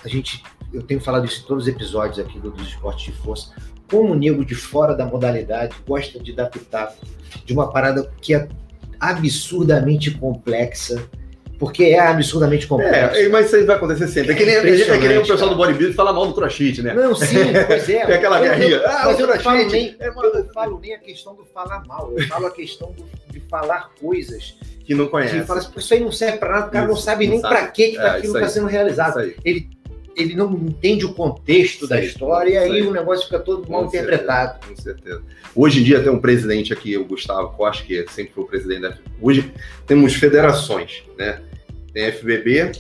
a 0.05 0.09
gente, 0.09 0.43
eu 0.73 0.83
tenho 0.83 1.01
falado 1.01 1.25
isso 1.27 1.43
em 1.43 1.47
todos 1.47 1.65
os 1.65 1.69
episódios 1.69 2.19
aqui 2.19 2.39
do, 2.39 2.51
dos 2.51 2.67
esportes 2.69 3.05
de 3.07 3.13
força. 3.21 3.53
Como 3.91 4.13
o 4.13 4.15
nego 4.15 4.45
de 4.45 4.55
fora 4.55 4.95
da 4.95 5.05
modalidade 5.05 5.75
gosta 5.87 6.19
de 6.21 6.33
dar 6.33 6.47
pitaco 6.47 6.95
de 7.45 7.53
uma 7.53 7.71
parada 7.73 8.11
que 8.21 8.35
é 8.35 8.49
absurdamente 8.99 10.11
complexa, 10.13 11.03
porque 11.59 11.85
é 11.85 11.99
absurdamente 11.99 12.67
complexa. 12.67 13.19
É, 13.19 13.29
mas 13.29 13.47
isso 13.47 13.57
aí 13.57 13.65
vai 13.65 13.77
acontecer 13.77 14.09
sempre. 14.09 14.33
É 14.33 14.35
que 14.35 14.45
nem, 14.47 14.55
é 14.55 14.61
que 14.61 15.09
nem 15.09 15.19
o 15.19 15.21
pessoal 15.21 15.39
cara. 15.39 15.51
do 15.51 15.57
bodybuilding 15.57 15.95
fala 15.95 16.13
mal 16.13 16.27
do 16.27 16.35
crossfit, 16.35 16.81
né? 16.83 16.95
Não, 16.95 17.15
sim, 17.15 17.37
pois 17.67 17.89
é. 17.89 18.05
Tem 18.07 18.15
aquela 18.15 18.41
guerrinha. 18.41 18.81
Ah, 18.87 19.03
mas 19.07 19.19
o 19.19 19.21
eu 19.23 19.27
não 19.27 19.41
falo 19.41 19.67
nem, 19.71 19.97
é 19.99 20.11
uma- 20.11 20.25
eu 20.25 20.35
não 20.45 20.53
falo 20.53 20.79
nem 20.81 20.95
a 20.95 20.99
questão 20.99 21.35
do 21.35 21.45
falar 21.47 21.83
mal, 21.87 22.13
eu 22.17 22.27
falo 22.29 22.47
a 22.47 22.51
questão 22.51 22.93
do- 22.93 23.05
de 23.33 23.41
falar 23.49 23.91
coisas 24.01 24.57
Que 24.85 24.95
não 24.95 25.05
que 25.07 25.11
conhece. 25.11 25.41
fala 25.43 25.59
assim, 25.61 25.71
"Pô, 25.73 25.81
isso 25.81 25.95
aí 25.95 26.01
não 26.01 26.13
serve 26.13 26.39
pra 26.39 26.51
nada, 26.51 26.67
o 26.69 26.71
cara 26.71 26.87
não 26.87 26.95
Isso, 26.95 27.03
sabe 27.03 27.27
não 27.27 27.33
nem 27.33 27.41
sabe. 27.43 27.55
pra 27.57 27.67
que 27.69 27.89
que 27.91 27.99
É, 27.99 28.09
aquilo 28.09 28.37
está 28.39 28.49
sendo 28.49 28.67
realizado. 28.67 29.19
Aí. 29.19 29.69
Ele 30.17 30.35
não 30.35 30.53
entende 30.53 31.05
o 31.07 31.13
contexto 31.15 31.87
da 31.87 31.97
Isso 31.97 32.05
aí, 32.05 32.07
história 32.09 32.51
e 32.51 32.57
aí 32.57 32.83
o 32.83 32.93
negócio 32.93 33.25
fica 33.25 33.39
todo 33.39 33.71
mal 33.71 33.83
Com 33.83 33.89
interpretado. 33.89 34.67
Com 34.67 34.77
certeza. 34.77 35.23
Hoje 35.55 35.81
em 35.81 35.85
dia 35.85 36.03
tem 36.03 36.11
um 36.13 36.19
presidente 36.19 36.73
aqui, 36.73 36.97
o 36.97 37.05
Gustavo 37.05 37.51
Costa, 37.57 37.85
que 37.85 38.05
sempre 38.11 38.33
foi 38.35 38.45
o 38.45 38.47
presidente 38.47 38.83
da 38.83 38.99
Hoje 39.21 39.53
temos 39.87 40.15
federações, 40.15 41.03
né? 41.19 41.41
Tem 41.93 42.07
a 42.07 42.13
FBB, 42.13 42.73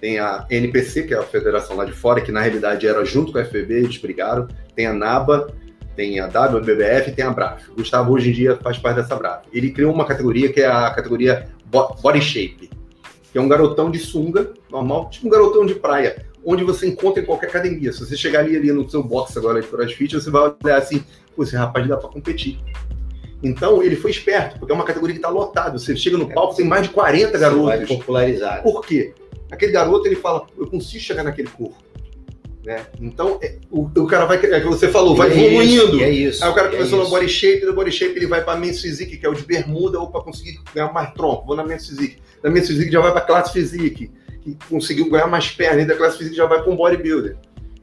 tem 0.00 0.18
a 0.18 0.46
NPC, 0.50 1.04
que 1.04 1.14
é 1.14 1.18
a 1.18 1.22
federação 1.22 1.76
lá 1.76 1.84
de 1.84 1.92
fora, 1.92 2.20
que 2.20 2.30
na 2.30 2.40
realidade 2.42 2.86
era 2.86 3.04
junto 3.04 3.32
com 3.32 3.38
a 3.38 3.44
FBB, 3.44 3.74
eles 3.78 3.98
brigaram. 3.98 4.46
Tem 4.74 4.86
a 4.86 4.92
NABA, 4.92 5.52
tem 5.96 6.20
a 6.20 6.26
WBBF 6.26 7.10
e 7.10 7.12
tem 7.14 7.24
a 7.24 7.30
BRAF. 7.30 7.70
Gustavo 7.74 8.12
hoje 8.12 8.30
em 8.30 8.32
dia 8.32 8.56
faz 8.62 8.76
parte 8.78 8.96
dessa 8.96 9.16
BRAF. 9.16 9.46
Ele 9.52 9.70
criou 9.70 9.92
uma 9.92 10.04
categoria 10.04 10.52
que 10.52 10.60
é 10.60 10.66
a 10.66 10.90
categoria 10.90 11.48
Bo- 11.64 11.96
Body 12.02 12.20
Shape, 12.20 12.68
que 13.32 13.38
é 13.38 13.40
um 13.40 13.48
garotão 13.48 13.90
de 13.90 13.98
sunga, 13.98 14.52
normal, 14.70 15.08
tipo 15.10 15.26
um 15.26 15.30
garotão 15.30 15.64
de 15.66 15.74
praia, 15.74 16.24
onde 16.46 16.62
você 16.62 16.86
encontra 16.86 17.20
em 17.20 17.26
qualquer 17.26 17.48
academia. 17.48 17.92
Se 17.92 17.98
você 17.98 18.16
chegar 18.16 18.40
ali, 18.40 18.56
ali 18.56 18.72
no 18.72 18.88
seu 18.88 19.02
box 19.02 19.36
agora 19.36 19.60
de 19.60 19.66
crossfit, 19.66 20.14
você 20.14 20.30
vai 20.30 20.54
olhar 20.62 20.78
assim, 20.78 21.04
pô, 21.34 21.42
esse 21.42 21.56
rapaz 21.56 21.86
dá 21.88 21.96
pra 21.96 22.08
competir. 22.08 22.60
Então, 23.42 23.82
ele 23.82 23.96
foi 23.96 24.12
esperto, 24.12 24.58
porque 24.58 24.72
é 24.72 24.74
uma 24.74 24.84
categoria 24.84 25.14
que 25.14 25.20
tá 25.20 25.28
lotada. 25.28 25.76
Você 25.76 25.96
chega 25.96 26.16
no 26.16 26.32
palco, 26.32 26.54
tem 26.54 26.64
mais 26.64 26.84
de 26.84 26.90
40 26.90 27.32
Vai 27.32 27.40
garotos. 27.40 27.88
popularizar. 27.88 28.62
Por 28.62 28.80
quê? 28.86 29.12
Aquele 29.50 29.72
garoto, 29.72 30.06
ele 30.06 30.16
fala, 30.16 30.46
eu 30.56 30.66
consigo 30.68 31.02
chegar 31.02 31.24
naquele 31.24 31.48
corpo. 31.48 31.76
Né? 32.64 32.84
Então, 33.00 33.38
é, 33.42 33.56
o, 33.70 33.82
o 33.82 34.06
cara 34.06 34.24
vai, 34.24 34.38
é 34.44 34.58
o 34.58 34.62
que 34.62 34.66
você 34.66 34.88
falou, 34.88 35.14
vai 35.14 35.30
é 35.30 35.32
evoluindo. 35.32 35.96
isso, 35.96 36.02
é 36.02 36.10
isso. 36.10 36.44
Aí 36.44 36.50
o 36.50 36.54
cara 36.54 36.68
e 36.68 36.74
é 36.74 36.76
começou 36.78 36.98
no 36.98 37.08
body 37.08 37.28
shape, 37.28 37.66
do 37.66 37.74
body 37.74 37.92
shape 37.92 38.16
ele 38.16 38.26
vai 38.26 38.42
para 38.42 38.58
men's 38.58 38.80
physique, 38.80 39.16
que 39.16 39.26
é 39.26 39.28
o 39.28 39.34
de 39.34 39.44
bermuda, 39.44 40.00
ou 40.00 40.10
para 40.10 40.20
conseguir 40.22 40.58
ganhar 40.74 40.92
mais 40.92 41.12
tronco, 41.12 41.46
vou 41.46 41.56
na 41.56 41.64
men's 41.64 41.86
physique. 41.86 42.18
Da 42.42 42.50
men's 42.50 42.66
physique 42.66 42.90
já 42.90 43.00
vai 43.00 43.12
para 43.12 43.20
classe 43.20 43.52
physique, 43.52 44.10
que 44.54 44.68
conseguiu 44.68 45.10
ganhar 45.10 45.26
mais 45.26 45.50
perna, 45.50 45.82
e 45.82 45.84
da 45.84 45.96
classe 45.96 46.18
physique 46.18 46.36
já 46.36 46.46
vai 46.46 46.62
para 46.62 46.70
um 46.72 46.76
bodybuilder. 46.76 47.36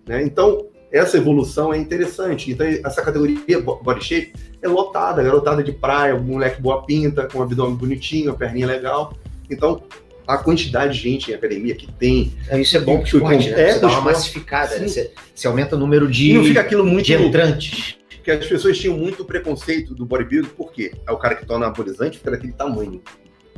Né? 0.07 0.23
Então, 0.23 0.67
essa 0.91 1.17
evolução 1.17 1.73
é 1.73 1.77
interessante. 1.77 2.51
Então, 2.51 2.65
essa 2.65 3.01
categoria 3.01 3.59
bo- 3.61 3.81
body 3.83 4.03
shape 4.03 4.33
é 4.61 4.67
lotada, 4.67 5.21
garotada 5.23 5.63
de 5.63 5.71
praia, 5.71 6.15
moleque 6.15 6.61
boa 6.61 6.85
pinta, 6.85 7.27
com 7.27 7.39
um 7.39 7.41
abdômen 7.43 7.75
bonitinho, 7.75 8.31
a 8.31 8.35
perninha 8.35 8.67
legal. 8.67 9.13
Então, 9.49 9.81
a 10.27 10.37
quantidade 10.37 10.93
de 10.93 10.99
gente 10.99 11.31
em 11.31 11.33
academia 11.33 11.75
que 11.75 11.91
tem, 11.91 12.31
É, 12.47 12.59
Isso 12.61 12.77
é 12.77 12.79
bom 12.79 12.99
pro 12.99 13.05
esporte, 13.17 13.49
né? 13.49 13.61
é 13.69 13.73
Você 13.73 13.79
dá 13.79 13.87
uma 13.87 14.01
massificada, 14.01 14.77
né? 14.79 14.87
Você, 14.87 15.11
você 15.35 15.47
aumenta 15.47 15.75
o 15.75 15.79
número 15.79 16.09
de, 16.09 16.31
e 16.31 16.33
não 16.35 16.43
fica 16.45 16.61
aquilo 16.61 16.85
muito 16.85 17.05
de 17.07 17.13
entrantes. 17.13 17.97
que 18.23 18.31
as 18.31 18.45
pessoas 18.45 18.77
tinham 18.77 18.95
muito 18.97 19.25
preconceito 19.25 19.93
do 19.93 20.05
bodybuilding, 20.05 20.49
por 20.55 20.71
quê? 20.71 20.93
É 21.05 21.11
o 21.11 21.17
cara 21.17 21.35
que 21.35 21.45
torna 21.45 21.65
anabolizante, 21.65 22.19
fica 22.19 22.31
daquele 22.31 22.53
tamanho, 22.53 23.01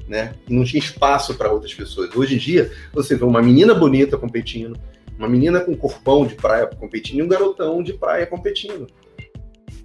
né? 0.08 0.34
E 0.48 0.54
não 0.54 0.64
tinha 0.64 0.80
espaço 0.80 1.36
para 1.36 1.52
outras 1.52 1.74
pessoas. 1.74 2.16
Hoje 2.16 2.36
em 2.36 2.38
dia, 2.38 2.72
você 2.94 3.16
vê 3.16 3.24
uma 3.24 3.42
menina 3.42 3.74
bonita 3.74 4.18
competindo, 4.18 4.78
uma 5.18 5.28
menina 5.28 5.62
com 5.62 5.76
corpão 5.76 6.26
de 6.26 6.36
praia 6.36 6.68
competindo 6.68 7.20
e 7.20 7.24
um 7.24 7.28
garotão 7.28 7.82
de 7.82 7.94
praia 7.94 8.26
competindo. 8.26 8.88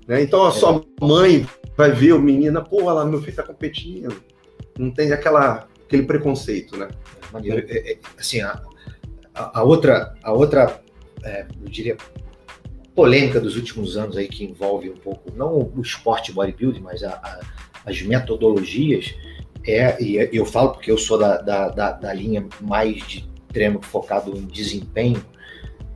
Né? 0.06 0.22
Então 0.22 0.44
a 0.44 0.50
sua 0.50 0.84
mãe 1.00 1.46
vai 1.76 1.92
ver 1.92 2.12
o 2.12 2.20
menina, 2.20 2.60
pô, 2.62 2.90
lá, 2.90 3.04
meu 3.04 3.20
filho 3.22 3.36
tá 3.36 3.42
competindo. 3.42 4.22
Não 4.78 4.90
tem 4.90 5.12
aquela, 5.12 5.68
aquele 5.86 6.02
preconceito, 6.02 6.76
né? 6.76 6.88
É, 7.44 7.92
é, 7.92 7.98
assim, 8.18 8.40
a, 8.40 8.60
a- 9.34 9.60
a 9.60 9.62
outra, 9.62 10.14
a 10.22 10.32
outra 10.32 10.82
é, 11.22 11.46
eu 11.62 11.68
diria, 11.68 11.96
polêmica 12.94 13.40
dos 13.40 13.56
últimos 13.56 13.96
anos 13.96 14.16
aí 14.16 14.26
que 14.26 14.44
envolve 14.44 14.90
um 14.90 14.96
pouco, 14.96 15.32
não 15.34 15.70
o 15.74 15.80
esporte 15.80 16.32
bodybuilding, 16.32 16.80
mas 16.80 17.02
a- 17.02 17.12
a- 17.12 17.40
as 17.86 18.02
metodologias, 18.02 19.14
é, 19.66 20.02
e 20.02 20.28
eu 20.32 20.44
falo 20.46 20.70
porque 20.70 20.90
eu 20.90 20.98
sou 20.98 21.18
da, 21.18 21.36
da, 21.38 21.68
da, 21.68 21.92
da 21.92 22.12
linha 22.12 22.46
mais 22.60 22.96
de 23.06 23.28
treino 23.52 23.80
focado 23.82 24.36
em 24.36 24.46
desempenho, 24.46 25.24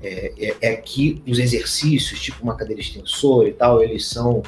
é, 0.02 0.32
é- 0.38 0.56
é 0.60 0.76
que 0.76 1.22
os 1.26 1.38
exercícios, 1.38 2.20
tipo 2.20 2.42
uma 2.42 2.56
cadeira 2.56 2.80
extensora 2.80 3.48
e 3.48 3.52
tal, 3.52 3.82
eles 3.82 4.06
são 4.06 4.42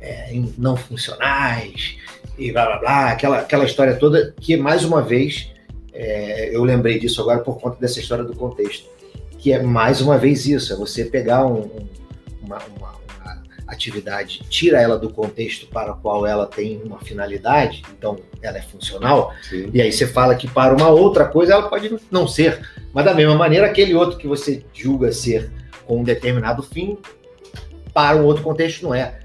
é, 0.00 0.32
não 0.58 0.76
funcionais 0.76 1.96
e 2.38 2.52
blá 2.52 2.66
blá 2.66 2.78
blá, 2.78 3.10
aquela, 3.10 3.38
aquela 3.38 3.64
história 3.64 3.96
toda 3.96 4.34
que, 4.40 4.56
mais 4.56 4.84
uma 4.84 5.00
vez, 5.02 5.50
é, 5.92 6.54
eu 6.54 6.64
lembrei 6.64 6.98
disso 6.98 7.20
agora 7.20 7.40
por 7.40 7.58
conta 7.60 7.78
dessa 7.80 8.00
história 8.00 8.24
do 8.24 8.34
contexto, 8.34 8.86
que 9.38 9.52
é 9.52 9.62
mais 9.62 10.00
uma 10.00 10.16
vez 10.18 10.46
isso, 10.46 10.72
é 10.72 10.76
você 10.76 11.04
pegar 11.04 11.46
um- 11.46 11.60
um- 11.62 11.88
uma- 12.42 12.62
uma 12.76 12.94
atividade, 13.66 14.40
tira 14.48 14.80
ela 14.80 14.98
do 14.98 15.08
contexto 15.10 15.66
para 15.66 15.92
o 15.92 15.96
qual 15.96 16.26
ela 16.26 16.46
tem 16.46 16.80
uma 16.84 16.98
finalidade, 17.00 17.82
então 17.96 18.18
ela 18.42 18.58
é 18.58 18.62
funcional, 18.62 19.32
Sim. 19.42 19.70
e 19.72 19.80
aí 19.80 19.90
você 19.90 20.06
fala 20.06 20.34
que 20.34 20.46
para 20.48 20.74
uma 20.74 20.88
outra 20.88 21.24
coisa 21.26 21.54
ela 21.54 21.68
pode 21.68 21.90
não 22.10 22.28
ser, 22.28 22.60
mas 22.92 23.04
da 23.04 23.14
mesma 23.14 23.34
maneira 23.34 23.66
aquele 23.66 23.94
outro 23.94 24.18
que 24.18 24.26
você 24.28 24.62
julga 24.74 25.10
ser 25.12 25.50
com 25.86 26.00
um 26.00 26.04
determinado 26.04 26.62
fim, 26.62 26.98
para 27.92 28.16
um 28.16 28.24
outro 28.24 28.42
contexto 28.42 28.82
não 28.82 28.94
é. 28.94 29.20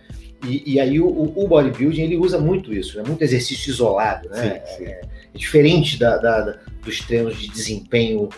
E, 0.45 0.73
e 0.75 0.79
aí 0.79 0.99
o, 1.01 1.07
o 1.07 1.47
bodybuilding 1.47 2.01
ele 2.03 2.15
usa 2.15 2.39
muito 2.39 2.73
isso, 2.73 2.97
é 2.99 3.03
muito 3.03 3.21
exercício 3.21 3.69
isolado, 3.69 4.29
né? 4.29 4.61
Sim, 4.65 4.77
sim. 4.77 4.91
É 4.91 5.01
diferente 5.35 5.99
da- 5.99 6.17
da- 6.17 6.41
da- 6.41 6.59
dos 6.81 6.99
treinos 7.01 7.37
de 7.37 7.49
desempenho, 7.49 8.29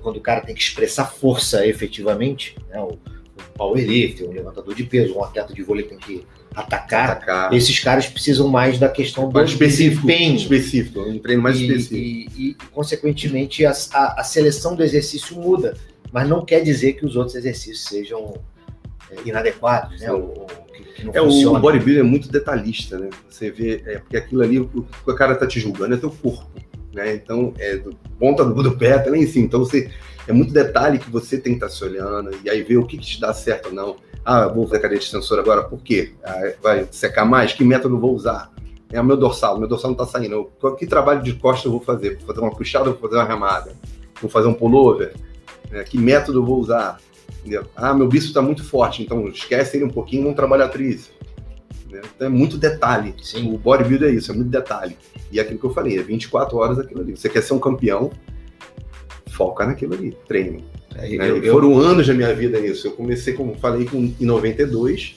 quando 0.00 0.16
o 0.16 0.20
cara 0.20 0.40
tem 0.40 0.54
que 0.54 0.62
expressar 0.62 1.06
força 1.06 1.66
efetivamente, 1.66 2.56
né? 2.70 2.80
O 2.80 2.96
powerlifter, 3.54 4.28
um 4.28 4.32
levantador 4.32 4.74
de 4.74 4.84
peso, 4.84 5.14
um 5.16 5.24
atleta 5.24 5.52
de 5.54 5.62
vôlei 5.62 5.84
tem 5.84 5.98
que 5.98 6.24
atacar. 6.54 7.10
Atacar. 7.10 7.52
Esses 7.54 7.78
caras 7.80 8.06
precisam 8.06 8.48
mais 8.48 8.78
da 8.78 8.88
questão 8.88 9.28
do 9.28 9.34
Mais 9.34 9.50
específico, 9.50 10.06
desempenho. 10.06 10.36
específico, 10.36 11.00
um 11.00 11.18
treino 11.18 11.42
mais 11.42 11.58
e, 11.58 11.66
específico. 11.66 11.94
E, 12.40 12.48
e, 12.50 12.54
consequentemente, 12.72 13.64
a, 13.64 13.72
a- 13.92 14.20
a 14.20 14.24
seleção 14.24 14.74
do 14.76 14.82
exercício 14.82 15.36
muda, 15.36 15.76
mas 16.12 16.28
não 16.28 16.44
quer 16.44 16.60
dizer 16.62 16.94
que 16.94 17.06
os 17.06 17.16
outros 17.16 17.34
exercícios 17.36 17.84
sejam 17.84 18.34
é, 19.10 19.16
inadequados, 19.28 20.00
né? 20.00 20.12
Ou, 20.12 20.46
que, 20.74 21.08
É, 21.16 21.20
o 21.20 21.24
funcionam. 21.24 21.60
bodybuilding 21.60 22.00
é 22.00 22.02
muito 22.02 22.28
detalhista, 22.30 22.98
né? 22.98 23.08
Você 23.28 23.50
vê, 23.50 23.82
é, 23.86 23.98
porque 23.98 24.16
aquilo 24.16 24.42
ali, 24.42 24.58
o 24.60 24.66
que 24.68 25.10
o 25.10 25.14
cara 25.14 25.34
tá 25.34 25.46
te 25.46 25.58
julgando 25.58 25.94
é 25.94 25.96
teu 25.96 26.10
corpo, 26.10 26.46
né? 26.92 27.14
Então, 27.14 27.54
é 27.58 27.76
do 27.78 27.94
ponta 28.18 28.44
do, 28.44 28.62
do 28.62 28.76
pé 28.76 28.92
até 28.92 29.08
lá 29.10 29.16
em 29.16 29.26
cima. 29.26 29.46
Então, 29.46 29.60
você, 29.60 29.90
é 30.26 30.32
muito 30.32 30.52
detalhe 30.52 30.98
que 30.98 31.10
você 31.10 31.36
tem 31.38 31.54
que 31.58 31.64
estar 31.64 31.68
se 31.68 31.82
olhando 31.84 32.30
e 32.44 32.50
aí 32.50 32.62
ver 32.62 32.76
o 32.78 32.86
que, 32.86 32.96
que 32.96 33.06
te 33.06 33.20
dá 33.20 33.32
certo 33.34 33.66
ou 33.66 33.72
não. 33.72 33.96
Ah, 34.24 34.46
vou 34.46 34.66
fazer 34.66 34.80
cadeira 34.80 35.02
extensora 35.02 35.40
agora, 35.42 35.64
por 35.64 35.80
quê? 35.82 36.12
Ah, 36.24 36.52
vai 36.62 36.86
secar 36.90 37.24
mais? 37.24 37.52
Que 37.52 37.64
método 37.64 37.98
vou 37.98 38.14
usar? 38.14 38.52
É 38.92 39.00
o 39.00 39.04
meu 39.04 39.16
dorsal, 39.16 39.58
meu 39.58 39.66
dorsal 39.66 39.90
não 39.90 39.96
tá 39.96 40.06
saindo. 40.06 40.50
Eu- 40.62 40.74
que 40.76 40.86
trabalho 40.86 41.22
de 41.22 41.32
costa 41.32 41.66
eu 41.66 41.72
vou 41.72 41.80
fazer? 41.80 42.18
Vou 42.18 42.26
fazer 42.26 42.40
uma 42.40 42.54
puxada 42.54 42.88
ou 42.90 42.92
vou 42.92 43.08
fazer 43.08 43.16
uma 43.20 43.24
remada? 43.28 43.72
Vou 44.20 44.30
fazer 44.30 44.46
um 44.48 44.54
pullover? 44.54 45.14
É, 45.72 45.82
que 45.82 45.98
método 45.98 46.38
eu 46.38 46.44
vou 46.44 46.58
usar? 46.60 47.00
Entendeu? 47.40 47.64
Ah, 47.74 47.92
meu 47.94 48.06
bíceps 48.06 48.28
está 48.28 48.42
muito 48.42 48.62
forte, 48.62 49.02
então 49.02 49.26
esquece 49.28 49.76
ele 49.76 49.84
um 49.86 49.90
pouquinho 49.90 50.20
e 50.20 50.24
vamos 50.24 50.36
trabalhar 50.36 50.68
tríceps. 50.68 51.10
Então 51.88 52.26
é 52.26 52.30
muito 52.30 52.56
detalhe. 52.56 53.14
Sim. 53.22 53.52
O 53.52 53.58
bodybuilder 53.58 54.10
é 54.10 54.12
isso, 54.12 54.30
é 54.30 54.34
muito 54.34 54.50
detalhe. 54.50 54.96
E 55.30 55.38
é 55.38 55.42
aquilo 55.42 55.58
que 55.58 55.64
eu 55.66 55.72
falei, 55.74 55.98
é 55.98 56.02
24 56.02 56.56
horas 56.56 56.78
aquilo 56.78 57.00
ali. 57.00 57.16
Você 57.16 57.28
quer 57.28 57.42
ser 57.42 57.54
um 57.54 57.58
campeão, 57.58 58.10
foca 59.32 59.66
naquilo 59.66 59.94
ali, 59.94 60.16
treino. 60.28 60.62
É, 60.94 61.08
né? 61.16 61.30
eu- 61.30 61.42
E 61.42 61.46
eu- 61.46 61.52
Foram 61.52 61.78
anos 61.78 62.06
da 62.06 62.14
minha 62.14 62.34
vida 62.34 62.60
nisso. 62.60 62.86
Eu 62.86 62.92
comecei, 62.92 63.32
como 63.34 63.54
falei, 63.58 63.86
com, 63.86 64.12
em 64.20 64.24
92, 64.26 65.16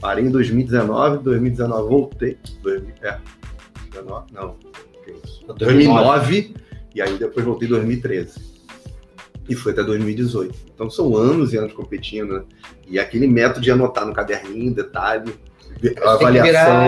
parei 0.00 0.24
em 0.24 0.30
2019, 0.30 1.22
2019 1.22 1.88
voltei. 1.88 2.36
2000, 2.62 2.94
é, 3.02 3.18
19, 3.90 4.32
não, 4.32 4.56
que 5.04 5.12
isso? 5.24 5.44
2009, 5.56 6.54
e 6.94 7.00
aí 7.02 7.16
depois 7.18 7.44
voltei 7.46 7.68
em 7.68 7.70
2013. 7.70 8.52
E 9.48 9.54
foi 9.54 9.72
até 9.72 9.82
2018. 9.82 10.54
Então 10.74 10.88
são 10.90 11.16
anos 11.16 11.52
e 11.52 11.56
anos 11.56 11.72
competindo, 11.72 12.34
né? 12.38 12.42
E 12.88 12.98
aquele 12.98 13.26
método 13.26 13.60
de 13.60 13.70
anotar 13.70 14.06
no 14.06 14.12
caderninho, 14.12 14.72
detalhe, 14.74 15.34
avaliação, 16.04 16.42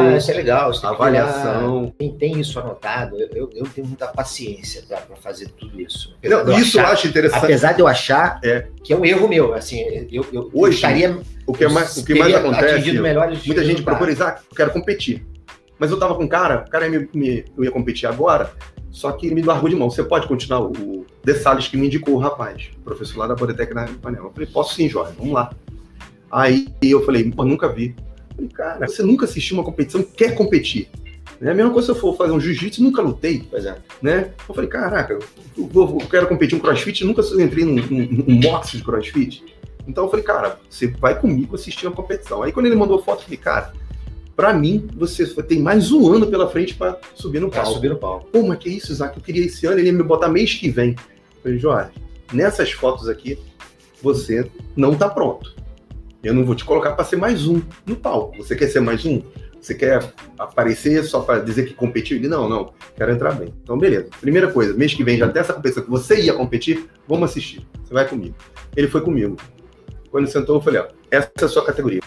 virar, 0.04 0.16
isso 0.16 0.30
é 0.30 0.34
legal. 0.34 0.70
Que 0.70 0.78
virar- 0.78 0.90
avaliação. 0.92 1.92
quem 1.98 2.12
tem 2.16 2.38
isso 2.40 2.58
anotado, 2.60 3.16
eu, 3.20 3.28
eu, 3.34 3.50
eu 3.54 3.66
tenho 3.66 3.86
muita 3.86 4.06
paciência 4.06 4.82
para 4.88 5.16
fazer 5.16 5.48
tudo 5.48 5.80
isso. 5.80 6.14
Não, 6.22 6.40
eu 6.40 6.58
isso 6.58 6.78
eu 6.78 6.82
achar- 6.82 6.92
acho 6.92 7.06
interessante. 7.08 7.44
apesar 7.44 7.72
de 7.72 7.80
eu 7.80 7.88
achar 7.88 8.38
É. 8.44 8.66
que 8.82 8.92
é 8.92 8.96
um 8.96 9.04
erro 9.04 9.28
meu, 9.28 9.52
assim, 9.54 9.80
eu, 9.80 10.06
eu, 10.12 10.26
eu 10.32 10.50
Hoje- 10.54 10.76
estaria 10.76 11.18
o 11.46 11.52
que, 11.52 11.64
é 11.64 11.68
mais, 11.68 11.96
o 11.96 12.04
que 12.04 12.14
mais 12.14 12.34
acontece, 12.34 12.92
muita 13.46 13.64
gente 13.64 13.82
procura 13.82 14.10
Isaac, 14.12 14.42
eu 14.50 14.56
quero 14.56 14.70
competir. 14.72 15.26
Mas 15.78 15.90
eu 15.90 15.98
tava 15.98 16.14
com 16.14 16.22
um 16.22 16.28
cara, 16.28 16.64
o 16.66 16.70
cara 16.70 16.86
ia 16.86 17.00
me, 17.00 17.08
me- 17.12 17.44
eu 17.58 17.64
ia 17.64 17.70
competir 17.70 18.08
agora, 18.08 18.52
só 18.90 19.10
que 19.10 19.26
ele 19.26 19.34
me 19.34 19.42
largou 19.42 19.68
de 19.68 19.74
mão. 19.74 19.90
Você 19.90 20.04
pode 20.04 20.28
continuar? 20.28 20.60
O, 20.60 20.70
o 20.70 21.06
De 21.24 21.34
Salles 21.34 21.66
que 21.66 21.76
me 21.76 21.86
indicou 21.88 22.14
o 22.14 22.18
rapaz, 22.18 22.70
professor 22.84 23.18
lá 23.18 23.26
da 23.26 23.34
Politécnica 23.34 23.80
na 23.80 23.88
Panela. 23.98 24.26
Eu 24.26 24.30
falei, 24.32 24.48
posso 24.48 24.72
sim, 24.74 24.88
Jorge, 24.88 25.14
vamos 25.18 25.32
lá. 25.34 25.50
Aí 26.30 26.68
eu 26.80 27.04
falei, 27.04 27.28
pô, 27.30 27.44
nunca 27.44 27.68
vi. 27.68 27.94
Eu 28.36 28.48
falei, 28.48 28.50
cara, 28.50 28.86
você 28.86 29.02
nunca 29.02 29.24
assistiu 29.24 29.56
uma 29.56 29.64
competição, 29.64 30.02
quer 30.02 30.34
competir. 30.34 30.88
É 31.40 31.50
a 31.50 31.54
mesma 31.54 31.72
coisa 31.72 31.86
se 31.86 31.92
eu 31.92 32.00
for 32.00 32.16
fazer 32.16 32.32
um 32.32 32.40
jiu-jitsu, 32.40 32.82
nunca 32.82 33.02
lutei 33.02 33.46
é. 33.52 33.76
né? 34.00 34.30
Eu 34.48 34.54
falei, 34.54 34.70
caraca, 34.70 35.12
eu, 35.12 35.20
eu 35.56 35.98
quero 36.08 36.28
competir 36.28 36.56
um 36.56 36.60
crossfit, 36.60 37.04
nunca 37.04 37.22
entrei 37.40 37.64
num, 37.64 37.74
num, 37.74 38.24
num 38.26 38.40
box 38.40 38.76
de 38.76 38.84
crossfit. 38.84 39.44
Então 39.86 40.04
eu 40.04 40.10
falei, 40.10 40.24
cara, 40.24 40.58
você 40.68 40.86
vai 40.86 41.18
comigo 41.18 41.54
assistir 41.54 41.86
uma 41.86 41.94
competição. 41.96 42.42
Aí 42.42 42.52
quando 42.52 42.66
ele 42.66 42.76
mandou 42.76 43.02
foto, 43.02 43.20
eu 43.20 43.24
falei, 43.24 43.38
cara, 43.38 43.72
pra 44.36 44.52
mim, 44.52 44.88
você 44.94 45.26
tem 45.42 45.60
mais 45.60 45.92
um 45.92 46.10
ano 46.12 46.26
pela 46.26 46.48
frente 46.48 46.74
pra 46.74 46.98
subir 47.14 47.40
no 47.40 47.50
Pra 47.50 47.62
palco. 47.62 47.74
subir 47.74 47.88
no 47.90 47.96
palco. 47.96 48.26
Pô, 48.30 48.42
mas 48.42 48.58
que 48.58 48.68
isso, 48.70 48.92
Isaac? 48.92 49.16
Eu 49.16 49.22
queria 49.22 49.44
esse 49.44 49.66
ano, 49.66 49.78
ele 49.78 49.88
ia 49.88 49.92
me 49.92 50.02
botar 50.02 50.28
mês 50.28 50.54
que 50.54 50.70
vem. 50.70 50.90
Eu 50.90 51.42
falei, 51.42 51.58
Jorge, 51.58 51.90
nessas 52.32 52.72
fotos 52.72 53.08
aqui, 53.08 53.38
você 54.02 54.48
não 54.76 54.94
tá 54.94 55.08
pronto. 55.08 55.54
Eu 56.24 56.32
não 56.32 56.44
vou 56.44 56.54
te 56.54 56.64
colocar 56.64 56.92
pra 56.92 57.04
ser 57.04 57.16
mais 57.16 57.46
um 57.46 57.60
no 57.84 57.94
palco. 57.94 58.38
Você 58.38 58.56
quer 58.56 58.68
ser 58.68 58.80
mais 58.80 59.04
um? 59.04 59.22
Você 59.60 59.74
quer 59.74 60.02
aparecer 60.38 61.04
só 61.04 61.20
pra 61.20 61.38
dizer 61.38 61.66
que 61.66 61.74
competiu? 61.74 62.16
Ele, 62.16 62.28
não, 62.28 62.48
não, 62.48 62.72
quero 62.96 63.12
entrar 63.12 63.32
bem. 63.32 63.52
Então, 63.62 63.78
beleza. 63.78 64.08
Primeira 64.20 64.50
coisa, 64.50 64.74
mês 64.74 64.94
que 64.94 65.04
vem, 65.04 65.18
já 65.18 65.28
tem 65.28 65.40
essa 65.40 65.52
competição 65.52 65.84
que 65.84 65.90
você 65.90 66.20
ia 66.20 66.32
competir, 66.32 66.86
vamos 67.06 67.30
assistir. 67.30 67.66
Você 67.84 67.92
vai 67.92 68.08
comigo. 68.08 68.34
Ele 68.74 68.88
foi 68.88 69.02
comigo. 69.02 69.36
Quando 70.10 70.26
sentou, 70.26 70.56
eu 70.56 70.60
falei, 70.62 70.80
ó, 70.80 70.86
essa 71.10 71.30
é 71.40 71.44
a 71.44 71.48
sua 71.48 71.64
categoria. 71.64 72.00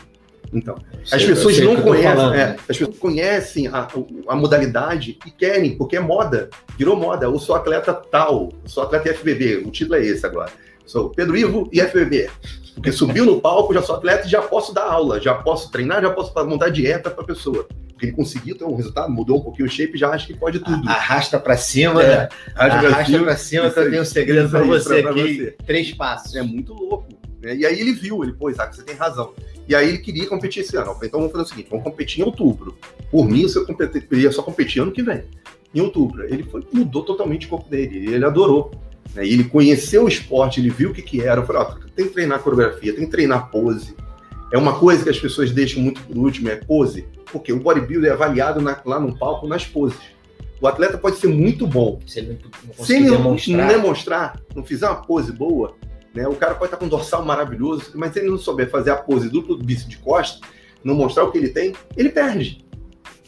Então, 0.54 0.76
as 1.04 1.10
Sei- 1.10 1.28
pessoas 1.28 1.56
sei 1.56 1.68
o 1.68 1.74
não 1.74 1.82
conhecem, 1.82 2.34
é, 2.36 2.56
as 2.70 2.78
pessoas 2.78 2.98
conhecem 2.98 3.68
a, 3.68 3.88
a 4.30 4.36
modalidade 4.36 5.20
e 5.26 5.32
querem, 5.32 5.78
porque 5.78 5.98
é 5.98 6.00
moda, 6.00 6.50
virou 6.78 6.96
moda. 6.96 7.26
Eu 7.26 7.38
sou 7.38 7.56
atleta 7.56 7.94
tal, 7.94 8.50
eu 8.64 8.70
sou 8.70 8.84
atleta 8.84 9.14
FBB, 9.14 9.64
o 9.66 9.72
título 9.72 9.96
é 9.96 10.06
esse 10.06 10.26
agora. 10.26 10.52
Sou 10.86 11.10
Pedro 11.10 11.36
Ivo 11.36 11.70
e 11.74 11.82
FBB. 11.82 12.30
Porque 12.78 12.92
subiu 12.92 13.26
no 13.26 13.42
palco, 13.42 13.74
já 13.74 13.82
sou 13.82 13.96
atleta 13.96 14.28
e 14.28 14.30
já 14.30 14.40
posso 14.40 14.72
dar 14.72 14.84
aula, 14.86 15.20
já 15.20 15.34
posso 15.34 15.72
treinar, 15.72 16.00
já 16.00 16.12
posso 16.12 16.32
montar 16.46 16.70
dieta 16.70 17.10
para 17.10 17.24
a 17.24 17.26
pessoa. 17.28 17.68
Porque 17.90 18.06
ele 18.06 18.12
conseguiu 18.12 18.56
ter 18.56 18.64
um 18.66 18.76
resultado, 18.76 19.12
mudou 19.12 19.40
um 19.40 19.42
pouquinho 19.42 19.68
o 19.68 19.72
shape, 19.72 19.98
já 19.98 20.10
acha 20.10 20.28
que 20.28 20.36
pode 20.36 20.60
tudo. 20.60 20.88
Arrasta 20.88 21.40
pra 21.40 21.58
cima, 21.58 22.04
É, 22.04 22.08
né? 22.08 22.30
Arrasta 22.56 22.88
Arrasta 22.88 23.36
cima. 23.38 23.70
que 23.72 23.80
eu 23.80 23.90
tenho 23.90 24.02
um 24.04 24.06
segredo 24.06 24.56
aí, 24.56 24.68
você 24.68 25.02
pra- 25.02 25.10
aqui. 25.12 25.36
você. 25.38 25.56
Três 25.66 25.92
passos. 25.94 26.36
É 26.36 26.44
muito 26.44 26.72
louco. 26.74 27.08
né? 27.42 27.56
E 27.56 27.66
aí 27.66 27.80
ele 27.80 27.94
viu, 27.94 28.24
ele, 28.24 28.34
pô, 28.34 28.50
Isaac, 28.52 28.76
você 28.76 28.84
tem 28.84 28.96
razão. 28.96 29.34
E 29.68 29.74
aí 29.76 29.90
ele 29.90 29.98
queria 29.98 30.28
competir 30.28 30.62
esse 30.62 30.78
ano. 30.78 30.94
Falei, 30.94 31.08
então 31.08 31.20
vamos 31.20 31.32
fazer 31.32 31.44
o 31.44 31.48
seguinte, 31.48 31.68
vamos 31.72 31.84
competir 31.84 32.22
em 32.22 32.24
outubro. 32.26 32.78
Por 33.12 33.26
mim, 33.28 33.46
eu 34.12 34.20
ia 34.20 34.32
só 34.32 34.44
competir 34.44 34.82
ano 34.82 34.92
que 34.92 35.02
vem. 35.02 35.24
Em 35.74 35.82
outubro. 35.82 36.24
Ele 36.24 36.44
foi, 36.44 36.66
mudou 36.72 37.04
totalmente 37.04 37.48
o 37.48 37.50
corpo 37.50 37.68
dele. 37.70 38.14
Ele 38.14 38.24
adorou. 38.26 38.72
Né? 39.16 39.26
E 39.26 39.34
ele 39.34 39.44
conheceu 39.46 40.06
o 40.06 40.08
esporte, 40.08 40.60
ele 40.60 40.70
viu 40.70 40.92
o 40.92 40.94
que, 40.94 41.02
que 41.02 41.22
era. 41.22 41.42
Eu 41.42 41.46
falei, 41.46 41.62
ó, 41.62 41.66
tem 41.96 42.08
que 42.08 42.14
treinar 42.14 42.40
coreografia, 42.40 42.94
tem 42.94 43.06
que 43.06 43.12
treinar 43.12 43.50
pose. 43.50 43.96
É 44.54 44.58
uma 44.58 44.80
coisa 44.80 45.04
que 45.04 45.10
as 45.10 45.20
pessoas 45.20 45.52
deixam 45.52 45.82
muito 45.82 46.02
por 46.04 46.18
último, 46.18 46.50
é 46.50 46.56
pose. 46.56 47.06
Porque 47.32 47.52
o 47.52 47.60
bodybuilder 47.60 48.12
é 48.12 48.14
avaliado 48.14 48.62
na- 48.62 48.80
lá 48.86 49.00
no 49.00 49.18
palco 49.18 49.48
nas 49.48 49.66
poses. 49.66 49.98
O 50.62 50.68
atleta 50.68 50.98
pode 50.98 51.18
ser 51.18 51.28
muito 51.28 51.68
bom, 51.68 52.00
Se 52.08 52.20
ele 52.20 52.40
não, 52.40 52.80
se 52.84 52.94
ele 52.96 53.10
demonstrar. 53.12 53.58
não 53.58 53.68
demonstrar, 53.68 54.42
não 54.56 54.64
fizer 54.64 54.88
uma 54.88 54.96
pose 54.96 55.32
boa, 55.32 55.76
né, 56.16 56.28
o 56.28 56.34
cara 56.34 56.56
pode 56.56 56.68
estar 56.68 56.78
com 56.78 56.86
um 56.86 56.90
dorsal 56.90 57.24
maravilhoso, 57.24 57.92
mas 57.94 58.12
se 58.14 58.20
ele 58.20 58.30
não 58.30 58.40
souber 58.40 58.68
fazer 58.70 58.90
a 58.90 58.96
pose 58.96 59.30
duplo 59.30 59.56
bíceps 59.58 59.90
de 59.90 59.98
costa, 59.98 60.40
não 60.84 60.96
mostrar 60.96 61.26
o 61.26 61.32
que 61.32 61.38
ele 61.38 61.50
tem, 61.50 61.74
ele 61.96 62.10
perde. 62.10 62.66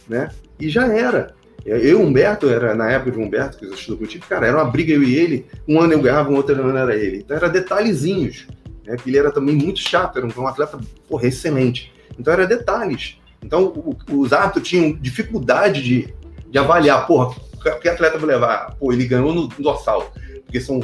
Né? 0.08 0.30
E 0.60 0.70
já 0.70 0.88
era. 0.92 1.36
Eu 1.66 1.78
e 1.84 1.96
Humberto, 1.96 2.50
era 2.50 2.74
na 2.74 2.90
época 2.92 3.12
de 3.12 3.20
Humberto, 3.20 3.58
que 3.58 3.66
eu 3.66 3.74
estudou 3.74 3.98
contigo, 3.98 4.26
cara, 4.28 4.48
era 4.48 4.58
uma 4.58 4.70
briga 4.70 4.94
eu 4.94 5.04
e 5.04 5.16
ele, 5.16 5.46
um 5.68 5.80
ano 5.80 5.94
eu 5.94 6.02
ganhava, 6.02 6.30
um 6.32 6.36
outro 6.36 6.54
ano 6.56 6.78
era 6.78 6.96
ele. 6.96 7.18
Então 7.18 7.36
era 7.36 7.50
detalhezinhos. 7.50 8.48
Né? 8.86 8.96
Ele 9.06 9.18
era 9.18 9.32
também 9.32 9.56
muito 9.56 9.80
chato, 9.80 10.18
era 10.18 10.26
um 10.26 10.48
atleta 10.48 10.80
porra, 11.08 11.28
excelente. 11.28 11.92
Então 12.18 12.34
era 12.34 12.48
detalhes. 12.48 13.18
Então 13.44 13.66
o- 13.66 13.98
os 14.12 14.34
árbitros 14.34 14.68
tinham 14.68 14.94
dificuldade 14.94 15.82
de, 15.84 16.14
de 16.50 16.58
avaliar, 16.58 17.06
porra, 17.06 17.36
que 17.82 17.90
atleta 17.90 18.18
vou 18.18 18.28
levar? 18.28 18.76
Pô, 18.80 18.92
ele 18.94 19.06
ganhou 19.06 19.34
no 19.34 19.48
dorsal. 19.48 20.14
Porque 20.46 20.60
são 20.62 20.80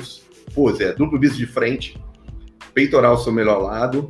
pô, 0.53 0.69
é 0.71 0.93
duplo 0.93 1.17
bíceps 1.17 1.37
de 1.37 1.47
frente, 1.47 1.97
peitoral 2.73 3.17
seu 3.17 3.31
melhor 3.31 3.59
lado, 3.61 4.07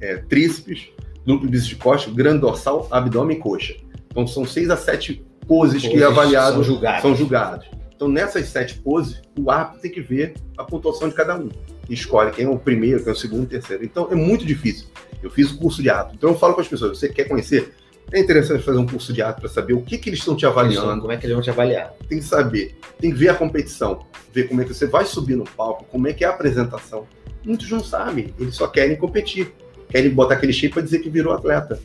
é, 0.00 0.16
tríceps, 0.16 0.88
duplo 1.24 1.48
bíceps 1.48 1.68
de 1.68 1.76
costa, 1.76 2.10
grande 2.10 2.40
dorsal, 2.40 2.88
abdômen 2.90 3.36
e 3.36 3.40
coxa. 3.40 3.76
Então 4.10 4.26
são 4.26 4.44
seis 4.44 4.70
a 4.70 4.76
sete 4.76 5.24
poses, 5.50 5.82
que 5.82 5.88
é 5.88 5.90
Poses 5.90 6.04
avaliado 6.04 6.54
são 6.54 6.62
julgados. 6.62 7.02
são 7.02 7.16
julgados. 7.16 7.66
Então, 7.96 8.08
nessas 8.08 8.46
sete 8.46 8.78
poses, 8.78 9.20
o 9.36 9.50
árbitro 9.50 9.82
tem 9.82 9.90
que 9.90 10.00
ver 10.00 10.34
a 10.56 10.62
pontuação 10.62 11.08
de 11.08 11.14
cada 11.14 11.36
um. 11.36 11.48
E 11.88 11.92
escolhe 11.92 12.30
quem 12.30 12.44
é 12.44 12.48
o 12.48 12.56
primeiro, 12.56 13.00
quem 13.00 13.08
é 13.08 13.12
o 13.12 13.18
segundo, 13.18 13.42
o 13.42 13.46
terceiro. 13.46 13.84
Então, 13.84 14.08
é 14.12 14.14
muito 14.14 14.46
difícil. 14.46 14.86
Eu 15.20 15.28
fiz 15.28 15.50
o 15.50 15.58
curso 15.58 15.82
de 15.82 15.90
árbitro. 15.90 16.16
Então, 16.16 16.30
eu 16.30 16.38
falo 16.38 16.54
para 16.54 16.62
as 16.62 16.68
pessoas: 16.68 16.96
você 16.96 17.08
quer 17.08 17.24
conhecer? 17.24 17.74
É 18.12 18.18
interessante 18.18 18.62
fazer 18.62 18.78
um 18.78 18.86
curso 18.86 19.12
de 19.12 19.20
árbitro 19.22 19.42
para 19.42 19.50
saber 19.50 19.72
o 19.74 19.82
que, 19.82 19.98
que 19.98 20.08
eles 20.08 20.20
estão 20.20 20.36
te 20.36 20.46
avaliando. 20.46 21.00
Como 21.00 21.12
é 21.12 21.16
que 21.16 21.26
eles 21.26 21.34
vão 21.34 21.42
te 21.42 21.50
avaliar? 21.50 21.92
Tem 22.08 22.18
que 22.18 22.24
saber, 22.24 22.76
tem 22.98 23.10
que 23.10 23.16
ver 23.16 23.28
a 23.28 23.34
competição, 23.34 24.04
ver 24.32 24.48
como 24.48 24.60
é 24.62 24.64
que 24.64 24.72
você 24.72 24.86
vai 24.86 25.04
subir 25.04 25.36
no 25.36 25.44
palco, 25.44 25.84
como 25.90 26.08
é 26.08 26.12
que 26.12 26.24
é 26.24 26.26
a 26.26 26.30
apresentação. 26.30 27.06
Muitos 27.44 27.70
não 27.70 27.84
sabem, 27.84 28.34
eles 28.38 28.56
só 28.56 28.66
querem 28.66 28.96
competir, 28.96 29.52
querem 29.88 30.10
botar 30.10 30.34
aquele 30.34 30.52
shape 30.52 30.74
para 30.74 30.82
dizer 30.82 30.98
que 31.00 31.08
virou 31.08 31.32
atleta. 31.32 31.78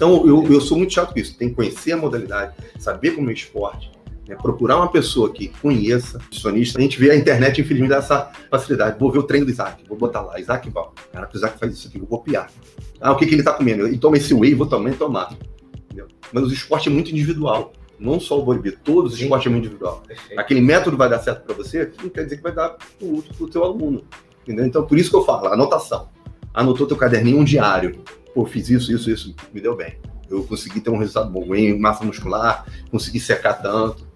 Então, 0.00 0.26
eu, 0.26 0.42
eu 0.50 0.62
sou 0.62 0.78
muito 0.78 0.94
chato 0.94 1.12
com 1.12 1.18
isso. 1.18 1.36
Tem 1.36 1.50
que 1.50 1.54
conhecer 1.54 1.92
a 1.92 1.96
modalidade, 1.98 2.54
saber 2.78 3.10
como 3.10 3.28
é 3.28 3.32
o 3.32 3.34
esporte, 3.34 3.92
né? 4.26 4.34
procurar 4.34 4.78
uma 4.78 4.90
pessoa 4.90 5.30
que 5.30 5.48
conheça, 5.60 6.16
nutricionista. 6.16 6.78
A 6.78 6.80
gente 6.80 6.98
vê 6.98 7.10
a 7.10 7.16
internet, 7.16 7.60
infelizmente, 7.60 7.90
dá 7.90 7.98
essa 7.98 8.32
facilidade. 8.50 8.98
Vou 8.98 9.12
ver 9.12 9.18
o 9.18 9.22
treino 9.24 9.44
do 9.44 9.52
Isaac, 9.52 9.84
vou 9.86 9.98
botar 9.98 10.22
lá, 10.22 10.40
Isaac 10.40 10.70
Val. 10.70 10.94
Cara, 11.12 11.28
o 11.30 11.36
Isaac 11.36 11.58
faz 11.58 11.74
isso 11.74 11.88
aqui, 11.88 11.98
vou 11.98 12.08
copiar. 12.08 12.50
Ah, 12.98 13.12
o 13.12 13.16
que, 13.16 13.26
que 13.26 13.34
ele 13.34 13.42
tá 13.42 13.52
comendo? 13.52 13.86
Ele 13.86 13.98
toma 13.98 14.16
esse 14.16 14.32
whey, 14.32 14.54
vou 14.54 14.66
também 14.66 14.94
tomar. 14.94 15.36
Entendeu? 15.84 16.08
Mas 16.32 16.44
o 16.44 16.52
esporte 16.54 16.88
é 16.88 16.90
muito 16.90 17.10
individual. 17.10 17.70
Não 17.98 18.18
só 18.18 18.38
o 18.38 18.42
bodybuilding, 18.42 18.78
todos 18.82 19.12
os 19.12 19.20
esportes 19.20 19.48
é 19.48 19.50
muito 19.50 19.66
individual. 19.66 20.02
Perfeito. 20.08 20.40
Aquele 20.40 20.62
método 20.62 20.96
vai 20.96 21.10
dar 21.10 21.18
certo 21.18 21.44
para 21.44 21.54
você, 21.54 21.92
não 22.02 22.08
quer 22.08 22.24
dizer 22.24 22.38
que 22.38 22.42
vai 22.42 22.52
dar 22.52 22.70
para 22.70 23.06
o 23.06 23.48
teu 23.50 23.64
aluno. 23.64 24.02
Entendeu? 24.44 24.64
Então, 24.64 24.86
por 24.86 24.96
isso 24.96 25.10
que 25.10 25.16
eu 25.16 25.26
falo, 25.26 25.48
anotação. 25.48 26.08
Anotou 26.54 26.86
teu 26.86 26.96
caderninho, 26.96 27.38
um 27.38 27.44
diário. 27.44 28.02
Pô, 28.34 28.46
fiz 28.46 28.68
isso, 28.70 28.92
isso, 28.92 29.10
isso, 29.10 29.34
me 29.52 29.60
deu 29.60 29.76
bem. 29.76 29.96
Eu 30.28 30.44
consegui 30.44 30.80
ter 30.80 30.90
um 30.90 30.98
resultado 30.98 31.30
bom 31.30 31.54
em 31.54 31.76
massa 31.78 32.04
muscular, 32.04 32.64
consegui 32.90 33.18
secar 33.18 33.54
tanto. 33.54 34.06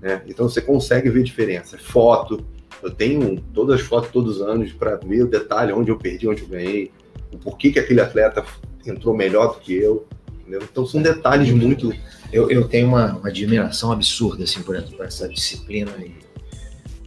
Né? 0.00 0.22
Então, 0.26 0.48
você 0.48 0.60
consegue 0.60 1.10
ver 1.10 1.22
diferença. 1.22 1.76
Foto. 1.76 2.44
Eu 2.82 2.90
tenho 2.90 3.40
todas 3.52 3.80
as 3.80 3.86
fotos 3.86 4.10
todos 4.10 4.36
os 4.36 4.42
anos 4.42 4.72
para 4.72 4.96
ver 4.96 5.22
o 5.22 5.26
detalhe, 5.26 5.72
onde 5.72 5.90
eu 5.90 5.98
perdi, 5.98 6.28
onde 6.28 6.42
eu 6.42 6.48
ganhei, 6.48 6.92
o 7.32 7.38
porquê 7.38 7.72
que 7.72 7.78
aquele 7.78 8.00
atleta 8.00 8.44
entrou 8.86 9.16
melhor 9.16 9.54
do 9.54 9.60
que 9.60 9.74
eu. 9.74 10.06
entendeu? 10.40 10.60
Então, 10.70 10.86
são 10.86 11.02
detalhes 11.02 11.50
muito. 11.50 11.92
Eu, 12.32 12.50
eu 12.50 12.68
tenho 12.68 12.88
uma, 12.88 13.16
uma 13.16 13.28
admiração 13.28 13.90
absurda 13.90 14.44
assim, 14.44 14.62
por, 14.62 14.80
por 14.82 15.04
essa 15.04 15.28
disciplina. 15.28 15.90
E, 15.98 16.14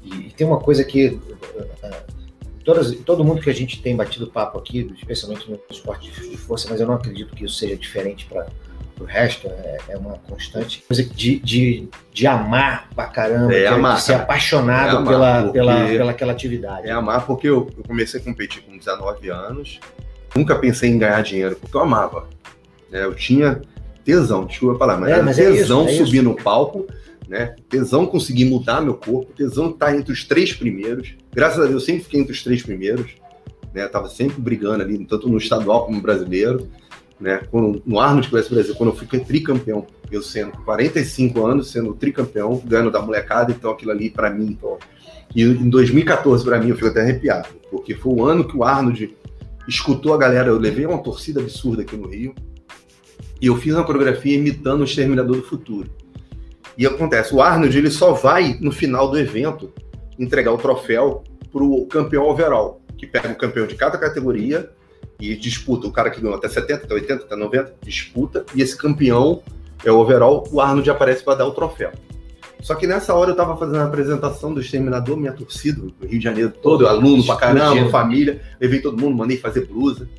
e 0.04 0.32
tem 0.36 0.46
uma 0.46 0.60
coisa 0.60 0.84
que 0.84 1.08
uh, 1.08 2.17
todas, 2.68 2.92
todo 3.06 3.24
mundo 3.24 3.42
que 3.42 3.50
a 3.50 3.54
gente 3.54 3.82
tem 3.82 3.96
batido 3.96 4.28
papo 4.28 4.58
aqui, 4.58 4.92
especialmente 4.98 5.50
no 5.50 5.58
esporte 5.70 6.12
de 6.12 6.36
força, 6.36 6.68
mas 6.70 6.82
eu 6.82 6.86
não 6.86 6.96
acredito 6.96 7.34
que 7.34 7.46
isso 7.46 7.56
seja 7.56 7.78
diferente 7.78 8.26
para 8.26 8.46
o 9.00 9.06
resto, 9.06 9.48
é, 9.48 9.78
é 9.90 9.98
uma 9.98 10.18
constante 10.28 10.84
coisa 10.86 11.02
de, 11.02 11.40
de, 11.40 11.88
de 12.12 12.28
amar 12.28 12.90
pra 12.94 13.06
caramba, 13.06 13.54
É, 13.54 13.62
de, 13.62 13.68
amar, 13.68 13.96
de 13.96 14.02
ser 14.02 14.16
apaixonado 14.16 14.98
É 15.02 15.10
pela, 15.10 15.44
porque- 15.44 15.54
pela, 15.60 15.88
pela 15.88 16.12
aquela 16.12 16.32
atividade. 16.34 16.88
É 16.88 16.92
amar, 16.92 17.26
porque 17.26 17.48
eu, 17.48 17.70
eu 17.78 17.84
comecei 17.86 18.20
a 18.20 18.24
competir 18.24 18.62
com 18.64 18.78
19 18.78 19.30
anos, 19.30 19.80
nunca 20.36 20.54
pensei 20.58 20.90
em 20.90 20.98
ganhar 20.98 21.22
dinheiro, 21.24 21.56
porque 21.56 21.78
eu 21.78 21.82
amava. 21.82 22.28
né? 22.92 23.06
eu 23.06 23.16
tinha 23.16 23.62
tesão, 24.04 24.46
desculpa 24.46 24.76
a 24.76 24.80
palavra, 24.80 25.06
mas 25.08 25.18
É, 25.18 25.22
mas 25.22 25.40
é 25.40 25.52
tesão 25.52 25.88
isso, 25.88 26.02
é 26.02 26.06
subir 26.06 26.22
no 26.22 26.36
palco, 26.36 26.86
né? 27.28 27.56
tesão 27.70 28.06
conseguir 28.06 28.46
mudar 28.46 28.82
meu 28.82 28.96
corpo, 28.96 29.34
tesão 29.34 29.70
estar 29.70 29.96
entre 29.96 30.12
os 30.12 30.24
três 30.24 30.54
primeiros. 30.54 31.16
Graças 31.34 31.60
a 31.60 31.64
Deus, 31.64 31.74
eu 31.74 31.80
sempre 31.80 32.04
fiquei 32.04 32.22
entre 32.22 32.34
os 32.34 32.44
três 32.44 32.64
primeiros, 32.64 33.12
né? 33.74 33.88
Tava 33.88 34.10
sempre 34.10 34.40
brigando 34.40 34.84
ali, 34.84 35.06
tanto 35.06 35.30
no 35.30 35.38
estadual 35.38 35.86
como 35.86 35.98
no 35.98 36.02
brasileiro. 36.02 36.68
Né? 37.20 37.42
Quando, 37.50 37.82
no 37.86 38.00
Arnold 38.00 38.30
Classic 38.30 38.54
Brasil, 38.54 38.76
quando 38.76 38.92
eu 38.92 38.96
fiquei 38.96 39.20
tricampeão, 39.20 39.88
eu 40.12 40.22
sendo 40.22 40.52
com 40.52 40.64
45 40.64 41.46
anos, 41.46 41.72
sendo 41.72 41.94
tricampeão, 41.96 42.62
ganhando 42.64 42.92
da 42.92 43.02
molecada, 43.02 43.52
então 43.52 43.72
aquilo 43.72 43.92
ali 43.92 44.10
para 44.10 44.30
mim, 44.30 44.54
pô, 44.54 44.78
e 45.36 45.44
em 45.44 45.70
2014, 45.70 46.44
para 46.44 46.60
mim, 46.60 46.70
eu 46.70 46.76
fico 46.76 46.88
até 46.88 47.02
arrepiado, 47.02 47.50
porque 47.70 47.94
foi 47.94 48.14
o 48.14 48.26
ano 48.26 48.48
que 48.48 48.56
o 48.56 48.64
Arnold 48.64 49.16
escutou 49.68 50.14
a 50.14 50.18
galera. 50.18 50.48
Eu 50.48 50.58
levei 50.58 50.86
uma 50.86 50.98
torcida 51.00 51.42
absurda 51.42 51.82
aqui 51.82 51.96
no 51.96 52.08
Rio 52.08 52.34
e 53.42 53.48
eu 53.48 53.56
fiz 53.58 53.74
uma 53.74 53.84
coreografia 53.84 54.36
imitando 54.36 54.82
o 54.82 54.84
Exterminador 54.84 55.38
do 55.38 55.44
Futuro. 55.44 55.90
E 56.78 56.86
acontece, 56.86 57.34
o 57.34 57.42
Arnold 57.42 57.76
ele 57.76 57.90
só 57.90 58.14
vai 58.14 58.58
no 58.62 58.72
final 58.72 59.10
do 59.10 59.18
evento 59.18 59.74
entregar 60.20 60.52
o 60.52 60.58
troféu 60.58 61.24
para 61.52 61.64
o 61.64 61.86
campeão 61.88 62.26
overall, 62.26 62.82
que 62.98 63.08
pega 63.08 63.30
o 63.30 63.36
campeão 63.36 63.66
de 63.66 63.76
cada 63.76 63.98
categoria, 63.98 64.70
e 65.20 65.36
disputa. 65.36 65.88
O 65.88 65.92
cara 65.92 66.10
que 66.10 66.22
ganhou 66.22 66.36
até 66.36 66.48
70, 66.48 66.86
até 66.86 66.94
80, 66.94 67.24
até 67.24 67.36
90, 67.36 67.76
disputa, 67.82 68.46
e 68.54 68.62
esse 68.62 68.78
campeão 68.78 69.42
é 69.84 69.92
o 69.92 69.98
overall, 69.98 70.48
o 70.52 70.62
Arnold 70.62 70.90
aparece 70.90 71.24
para 71.24 71.40
dar 71.40 71.46
o 71.48 71.52
troféu. 71.52 71.92
Só 72.62 72.76
que 72.76 72.88
nessa 72.88 73.14
hora 73.14 73.30
eu 73.30 73.34
estava 73.34 73.56
fazendo 73.56 73.80
a 73.80 73.86
apresentação 73.86 74.54
do 74.54 74.60
Exterminador, 74.60 75.16
minha 75.16 75.32
torcida, 75.32 75.80
do 75.80 76.08
Rio 76.08 76.20
de 76.20 76.24
Janeiro 76.24 76.52
todo, 76.52 76.88
aluno 76.88 77.26
pra 77.26 77.36
caramba, 77.36 77.90
família, 77.90 78.42
levei 78.60 78.82
todo 78.82 79.00
mundo, 79.00 79.16
mandei 79.16 79.38
fazer 79.38 79.66
blusa. 79.66 80.10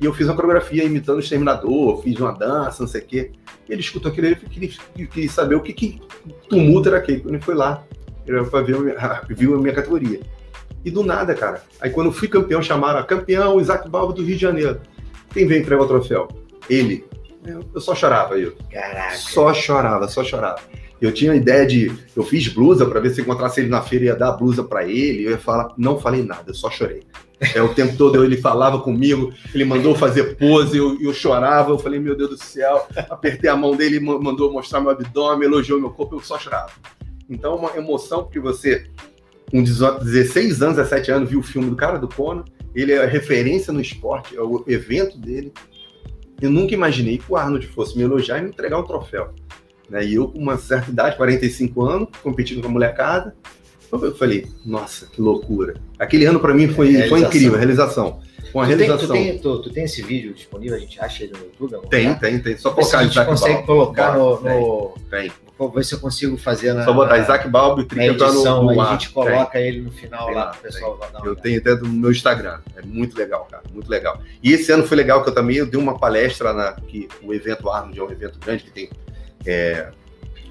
E 0.00 0.04
eu 0.04 0.14
fiz 0.14 0.26
uma 0.26 0.34
coreografia 0.34 0.82
imitando 0.84 1.16
o 1.16 1.20
Exterminador, 1.20 2.02
fiz 2.02 2.18
uma 2.18 2.32
dança, 2.32 2.82
não 2.82 2.88
sei 2.88 3.02
o 3.02 3.04
quê. 3.04 3.32
Ele 3.68 3.80
escutou 3.80 4.10
aquilo, 4.10 4.28
ele 4.28 4.36
queria, 4.36 4.70
queria 5.06 5.30
saber 5.30 5.54
o 5.56 5.60
que, 5.60 5.74
que 5.74 6.00
tumulto 6.48 6.88
era 6.88 6.98
aquele. 6.98 7.20
Quando 7.20 7.34
ele 7.34 7.42
foi 7.42 7.54
lá, 7.54 7.84
ele 8.26 8.42
foi 8.44 8.64
ver, 8.64 8.96
viu 9.28 9.54
a 9.54 9.58
minha 9.58 9.74
categoria. 9.74 10.20
E 10.82 10.90
do 10.90 11.04
nada, 11.04 11.34
cara. 11.34 11.62
Aí 11.80 11.90
quando 11.90 12.06
eu 12.06 12.12
fui 12.12 12.28
campeão, 12.28 12.62
chamaram 12.62 13.04
campeão 13.04 13.60
Isaac 13.60 13.88
Balbo 13.88 14.14
do 14.14 14.22
Rio 14.22 14.36
de 14.36 14.40
Janeiro. 14.40 14.80
Quem 15.32 15.46
veio 15.46 15.60
entregar 15.60 15.82
o 15.82 15.86
troféu? 15.86 16.28
Ele. 16.68 17.04
Eu 17.44 17.80
só 17.80 17.94
chorava, 17.94 18.38
eu. 18.38 18.54
Caraca. 18.70 19.16
Só 19.16 19.52
chorava, 19.52 20.08
só 20.08 20.24
chorava. 20.24 20.60
Eu 21.00 21.12
tinha 21.12 21.32
a 21.32 21.36
ideia 21.36 21.66
de. 21.66 21.90
Eu 22.14 22.22
fiz 22.22 22.48
blusa 22.48 22.84
para 22.86 23.00
ver 23.00 23.10
se 23.10 23.20
encontrasse 23.20 23.60
ele 23.60 23.68
na 23.68 23.80
feira 23.80 24.06
ia 24.06 24.16
dar 24.16 24.28
a 24.28 24.36
blusa 24.36 24.62
para 24.62 24.86
ele. 24.86 25.24
Eu 25.24 25.30
ia 25.30 25.38
falar, 25.38 25.72
não 25.76 25.98
falei 25.98 26.22
nada, 26.22 26.44
eu 26.48 26.54
só 26.54 26.70
chorei. 26.70 27.02
É, 27.54 27.62
o 27.62 27.72
tempo 27.72 27.96
todo 27.96 28.22
ele 28.22 28.36
falava 28.36 28.80
comigo, 28.80 29.32
ele 29.54 29.64
mandou 29.64 29.94
fazer 29.94 30.36
pose, 30.36 30.76
eu, 30.76 31.00
eu 31.00 31.14
chorava. 31.14 31.70
Eu 31.70 31.78
falei, 31.78 31.98
meu 31.98 32.14
Deus 32.14 32.30
do 32.30 32.36
céu. 32.36 32.86
Apertei 33.08 33.48
a 33.48 33.56
mão 33.56 33.74
dele, 33.74 33.98
mandou 33.98 34.52
mostrar 34.52 34.80
meu 34.80 34.90
abdômen, 34.90 35.48
elogiou 35.48 35.80
meu 35.80 35.90
corpo, 35.90 36.16
eu 36.16 36.20
só 36.20 36.38
chorava. 36.38 36.72
Então, 37.30 37.56
uma 37.56 37.76
emoção, 37.76 38.24
porque 38.24 38.40
você 38.40 38.86
com 39.50 39.62
16 39.62 40.62
anos, 40.62 40.76
17 40.76 41.10
anos, 41.10 41.30
viu 41.30 41.40
o 41.40 41.42
filme 41.42 41.68
do 41.68 41.76
cara 41.76 41.98
do 41.98 42.08
Cono, 42.08 42.44
ele 42.74 42.92
é 42.92 43.04
referência 43.04 43.72
no 43.72 43.80
esporte, 43.80 44.36
é 44.36 44.40
o 44.40 44.64
evento 44.66 45.18
dele. 45.18 45.52
Eu 46.40 46.50
nunca 46.50 46.72
imaginei 46.72 47.18
que 47.18 47.30
o 47.30 47.36
Arnold 47.36 47.66
fosse 47.66 47.96
me 47.96 48.04
elogiar 48.04 48.38
e 48.38 48.42
me 48.42 48.48
entregar 48.48 48.78
um 48.78 48.84
troféu. 48.84 49.34
Né? 49.90 50.06
E 50.06 50.14
eu, 50.14 50.28
com 50.28 50.38
uma 50.38 50.56
certa 50.56 50.90
idade, 50.90 51.16
45 51.16 51.82
anos, 51.84 52.08
competindo 52.22 52.62
com 52.62 52.68
a 52.68 52.70
molecada, 52.70 53.34
eu 53.92 54.14
falei, 54.14 54.46
nossa, 54.64 55.06
que 55.06 55.20
loucura. 55.20 55.74
Aquele 55.98 56.24
ano 56.24 56.38
para 56.38 56.54
mim 56.54 56.68
foi, 56.68 56.94
é, 56.94 57.08
foi 57.08 57.20
incrível, 57.20 57.56
a 57.56 57.58
realização. 57.58 58.20
Com 58.52 58.60
a 58.60 58.64
tu 58.64 58.68
realização. 58.68 59.08
Tem, 59.08 59.26
tu, 59.26 59.32
tem, 59.32 59.38
tu, 59.38 59.62
tu, 59.62 59.70
tem 59.70 59.84
esse 59.84 60.02
vídeo 60.02 60.32
disponível? 60.32 60.76
A 60.76 60.80
gente 60.80 61.00
acha 61.00 61.24
ele 61.24 61.32
no 61.32 61.44
YouTube? 61.44 61.88
Tem, 61.88 62.14
tem, 62.14 62.38
tem. 62.38 62.56
Só 62.56 62.70
colocar 62.70 62.98
a 62.98 63.04
gente 63.04 63.24
consegue 63.24 63.62
colocar 63.64 64.16
no, 64.16 64.40
no, 64.40 64.94
Tem. 65.10 65.30
Vou 65.58 65.70
ver 65.70 65.84
se 65.84 65.94
eu 65.94 66.00
consigo 66.00 66.36
fazer 66.38 66.72
na. 66.72 66.84
Só 66.84 66.92
botar 66.92 67.18
Isaac 67.18 67.46
Balbi, 67.48 67.86
na 67.94 68.06
edição, 68.06 68.64
no, 68.64 68.72
no 68.72 68.80
a 68.80 68.92
gente 68.92 69.10
coloca 69.10 69.58
tem. 69.58 69.68
ele 69.68 69.82
no 69.82 69.92
final 69.92 70.26
tem, 70.26 70.34
lá 70.34 70.46
pro 70.46 70.62
pessoal 70.62 70.98
Eu 71.22 71.36
tenho 71.36 71.58
até 71.58 71.74
no 71.74 71.88
meu 71.88 72.10
Instagram. 72.10 72.60
É 72.76 72.82
muito 72.82 73.16
legal, 73.16 73.46
cara. 73.50 73.62
Muito 73.72 73.90
legal. 73.90 74.20
E 74.42 74.52
esse 74.52 74.72
ano 74.72 74.86
foi 74.86 74.96
legal 74.96 75.22
que 75.22 75.28
eu 75.28 75.34
também 75.34 75.56
eu 75.56 75.66
dei 75.66 75.78
uma 75.78 75.98
palestra 75.98 76.52
na 76.52 76.72
que 76.72 77.08
o 77.22 77.34
evento 77.34 77.68
Arnold 77.68 78.00
é 78.00 78.02
um 78.02 78.10
evento 78.10 78.38
grande 78.38 78.64
que 78.64 78.70
tem 78.70 78.88
é, 79.46 79.90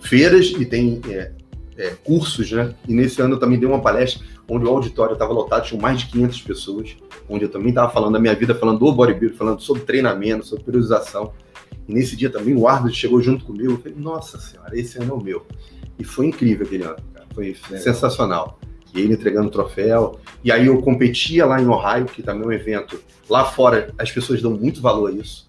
feiras 0.02 0.48
e 0.48 0.66
tem 0.66 1.02
é, 1.10 1.32
é, 1.78 1.90
cursos, 2.04 2.52
né? 2.52 2.74
E 2.88 2.94
nesse 2.94 3.22
ano 3.22 3.36
eu 3.36 3.40
também 3.40 3.60
dei 3.60 3.68
uma 3.68 3.82
palestra 3.82 4.26
onde 4.50 4.66
o 4.66 4.70
auditório 4.70 5.14
estava 5.14 5.32
lotado, 5.32 5.66
tinha 5.66 5.80
mais 5.80 6.00
de 6.00 6.08
500 6.08 6.42
pessoas, 6.42 6.98
onde 7.30 7.46
eu 7.46 7.50
também 7.50 7.70
estava 7.70 7.92
falando 7.92 8.14
da 8.14 8.20
minha 8.20 8.34
vida, 8.34 8.56
falando 8.56 8.80
do 8.80 8.92
bodybuilding, 8.92 9.38
falando 9.38 9.62
sobre 9.62 9.84
treinamento, 9.84 10.46
sobre 10.46 10.64
periodização. 10.64 11.32
E 11.88 11.94
nesse 11.94 12.16
dia 12.16 12.30
também 12.30 12.56
o 12.56 12.68
Arnold 12.68 12.96
chegou 12.96 13.22
junto 13.22 13.46
comigo. 13.46 13.74
Eu 13.74 13.78
falei, 13.78 13.96
nossa 13.98 14.40
senhora, 14.40 14.78
esse 14.78 14.98
ano 14.98 15.12
é 15.12 15.14
o 15.14 15.24
meu. 15.24 15.46
E 15.98 16.04
foi 16.04 16.28
incrível 16.28 16.66
aquele 16.66 16.84
ano, 16.84 16.98
cara. 17.14 17.28
Foi 17.34 17.56
Legal. 17.70 17.82
sensacional. 17.82 18.60
E 18.94 19.02
ele 19.02 19.14
entregando 19.14 19.48
o 19.48 19.52
troféu. 19.52 20.20
E 20.44 20.52
aí 20.52 20.66
eu 20.66 20.82
competia 20.82 21.46
lá 21.46 21.62
em 21.62 21.68
Ohio, 21.68 22.06
que 22.06 22.24
também 22.24 22.44
é 22.44 22.48
um 22.48 22.52
evento. 22.52 23.00
Lá 23.30 23.46
fora, 23.46 23.94
as 24.00 24.12
pessoas 24.12 24.42
dão 24.42 24.52
muito 24.52 24.82
valor 24.82 25.12
a 25.12 25.14
isso. 25.14 25.48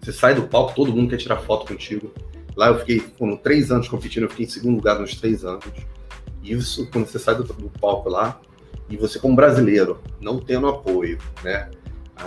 Você 0.00 0.12
sai 0.12 0.34
do 0.34 0.42
palco, 0.42 0.74
todo 0.74 0.92
mundo 0.92 1.10
quer 1.10 1.18
tirar 1.18 1.36
foto 1.36 1.66
contigo. 1.66 2.10
Lá 2.56 2.68
eu 2.68 2.78
fiquei, 2.80 3.00
foram 3.18 3.36
três 3.36 3.70
anos 3.70 3.88
competindo, 3.88 4.24
eu 4.24 4.30
fiquei 4.30 4.46
em 4.46 4.48
segundo 4.48 4.76
lugar 4.76 4.98
nos 4.98 5.14
três 5.14 5.44
anos. 5.44 5.64
Isso, 6.42 6.88
quando 6.90 7.06
você 7.06 7.18
sai 7.18 7.34
do, 7.34 7.44
do 7.44 7.70
palco 7.80 8.08
lá, 8.08 8.40
e 8.88 8.96
você 8.96 9.18
como 9.18 9.36
brasileiro, 9.36 10.00
não 10.20 10.40
tendo 10.40 10.66
apoio, 10.66 11.18
né? 11.44 11.70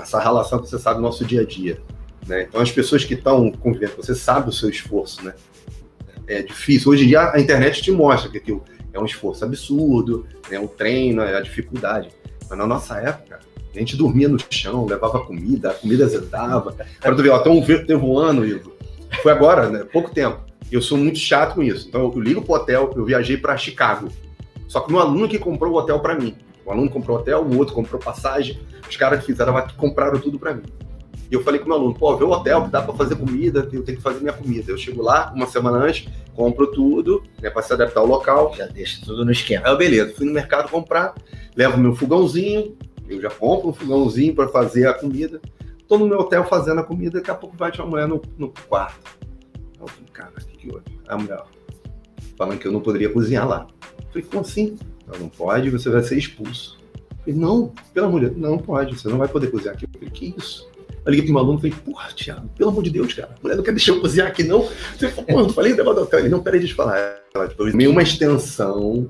Essa 0.01 0.19
relação 0.19 0.59
que 0.59 0.69
você 0.69 0.79
sabe 0.79 0.97
do 0.97 1.01
nosso 1.01 1.25
dia 1.25 1.41
a 1.41 1.45
dia. 1.45 1.79
Né? 2.25 2.43
Então 2.43 2.61
as 2.61 2.71
pessoas 2.71 3.03
que 3.03 3.13
estão 3.13 3.51
convivendo, 3.51 3.93
você 3.97 4.15
sabe 4.15 4.49
o 4.49 4.51
seu 4.51 4.69
esforço, 4.69 5.23
né? 5.23 5.35
É 6.25 6.41
difícil. 6.41 6.91
Hoje 6.91 7.03
em 7.03 7.07
dia 7.07 7.31
a 7.31 7.39
internet 7.39 7.81
te 7.81 7.91
mostra 7.91 8.31
que 8.31 8.37
aquilo 8.37 8.63
é 8.93 8.99
um 8.99 9.05
esforço 9.05 9.43
absurdo, 9.43 10.25
é 10.49 10.59
um 10.59 10.67
treino, 10.67 11.21
é 11.21 11.35
a 11.35 11.41
dificuldade. 11.41 12.09
Mas 12.49 12.57
na 12.57 12.65
nossa 12.65 12.97
época, 12.97 13.39
a 13.75 13.79
gente 13.79 13.97
dormia 13.97 14.29
no 14.29 14.37
chão, 14.49 14.85
levava 14.85 15.19
comida, 15.25 15.71
a 15.71 15.73
comida 15.73 16.05
azedava. 16.05 16.75
Para 17.01 17.15
tu 17.15 17.21
ver, 17.21 17.31
até 17.33 17.49
um, 17.49 17.61
teve 17.61 17.95
um 17.95 18.17
ano, 18.17 18.45
Ivo, 18.45 18.71
foi 19.21 19.31
agora, 19.31 19.69
né? 19.69 19.85
Pouco 19.91 20.11
tempo. 20.11 20.41
Eu 20.71 20.81
sou 20.81 20.97
muito 20.97 21.19
chato 21.19 21.55
com 21.55 21.63
isso. 21.63 21.87
Então 21.87 22.01
eu 22.01 22.19
ligo 22.19 22.41
pro 22.41 22.55
hotel, 22.55 22.91
eu 22.95 23.05
viajei 23.05 23.37
para 23.37 23.55
Chicago. 23.57 24.09
Só 24.67 24.79
que 24.79 24.91
um 24.91 24.99
aluno 24.99 25.29
que 25.29 25.37
comprou 25.37 25.73
o 25.73 25.75
hotel 25.77 25.99
para 25.99 26.15
mim. 26.15 26.35
O 26.65 26.71
aluno 26.71 26.89
comprou 26.89 27.17
o 27.17 27.19
hotel, 27.19 27.43
o 27.43 27.57
outro 27.57 27.75
comprou 27.75 28.01
passagem. 28.01 28.59
Os 28.89 28.97
caras 28.97 29.19
que 29.19 29.25
fizeram 29.25 29.55
aqui 29.55 29.75
compraram 29.75 30.19
tudo 30.19 30.39
para 30.39 30.53
mim. 30.53 30.63
E 31.29 31.35
eu 31.35 31.43
falei 31.43 31.59
com 31.59 31.65
o 31.65 31.69
meu 31.69 31.77
aluno, 31.77 31.93
pô, 31.95 32.15
vê 32.15 32.23
o 32.23 32.29
hotel, 32.29 32.67
dá 32.67 32.81
para 32.81 32.93
fazer 32.93 33.15
comida, 33.15 33.67
eu 33.71 33.83
tenho 33.83 33.97
que 33.97 34.03
fazer 34.03 34.19
minha 34.19 34.33
comida. 34.33 34.71
Eu 34.71 34.77
chego 34.77 35.01
lá, 35.01 35.31
uma 35.35 35.47
semana 35.47 35.77
antes, 35.77 36.07
compro 36.35 36.67
tudo, 36.67 37.23
né, 37.41 37.49
para 37.49 37.61
se 37.61 37.73
adaptar 37.73 38.01
ao 38.01 38.05
local. 38.05 38.53
Já 38.55 38.67
deixa 38.67 39.03
tudo 39.03 39.25
no 39.25 39.31
esquema. 39.31 39.67
Aí, 39.67 39.77
beleza, 39.77 40.13
fui 40.15 40.25
no 40.25 40.33
mercado 40.33 40.69
comprar, 40.69 41.13
levo 41.55 41.77
meu 41.77 41.95
fogãozinho, 41.95 42.77
eu 43.09 43.21
já 43.21 43.29
compro 43.29 43.69
um 43.69 43.73
fogãozinho 43.73 44.33
para 44.35 44.47
fazer 44.47 44.87
a 44.87 44.93
comida. 44.93 45.41
Tô 45.93 45.99
no 45.99 46.07
meu 46.07 46.21
hotel 46.21 46.43
fazendo 46.45 46.79
a 46.79 46.83
comida, 46.83 47.19
daqui 47.19 47.29
a 47.29 47.35
pouco 47.35 47.55
vai 47.55 47.71
uma 47.77 47.85
mulher 47.85 48.07
no, 48.07 48.19
no 48.35 48.51
quarto. 48.67 49.15
Eu 49.79 49.87
falei, 49.87 50.09
cara, 50.11 50.31
o 50.35 50.43
que 50.43 50.57
que 50.57 50.73
houve? 50.73 50.85
A 51.07 51.15
mulher, 51.15 51.43
falando 52.35 52.57
que 52.57 52.67
eu 52.67 52.71
não 52.71 52.81
poderia 52.81 53.13
cozinhar 53.13 53.47
lá. 53.47 53.67
Eu 53.99 54.07
falei, 54.07 54.23
como 54.23 54.41
assim? 54.41 54.75
Ela 55.07 55.19
não 55.19 55.29
pode, 55.29 55.69
você 55.69 55.91
vai 55.91 56.01
ser 56.01 56.17
expulso. 56.17 56.79
Eu 56.95 57.17
falei, 57.19 57.39
não, 57.39 57.67
de 57.67 58.21
Deus, 58.21 58.37
não 58.37 58.57
pode, 58.57 58.99
você 58.99 59.07
não 59.07 59.19
vai 59.19 59.27
poder 59.27 59.51
cozinhar 59.51 59.75
aqui. 59.75 59.85
Eu 59.85 59.89
falei, 59.93 60.09
que 60.09 60.33
isso? 60.35 60.67
Eu 61.05 61.11
liguei 61.11 61.25
pro 61.25 61.33
meu 61.35 61.43
aluno 61.43 61.59
e 61.59 61.69
falei, 61.69 61.85
porra, 61.85 62.09
Thiago, 62.11 62.49
pelo 62.57 62.71
amor 62.71 62.83
de 62.83 62.89
Deus, 62.89 63.13
cara, 63.13 63.29
a 63.37 63.43
mulher 63.43 63.55
não 63.55 63.63
quer 63.63 63.73
deixar 63.73 63.91
eu 63.91 64.01
cozinhar 64.01 64.27
aqui, 64.29 64.41
não. 64.41 64.67
Você 64.97 65.09
falou, 65.09 65.25
pô, 65.25 65.39
eu 65.41 65.49
falei 65.49 65.75
do 65.75 65.87
hotel. 65.87 66.19
Ele, 66.21 66.29
não, 66.29 66.41
peraí, 66.41 66.59
deixa 66.59 66.73
eu 66.73 66.77
falar. 66.77 66.97
Ela, 67.35 67.47
tipo, 67.49 67.63
meio 67.77 67.91
uma 67.91 68.01
extensão 68.01 69.07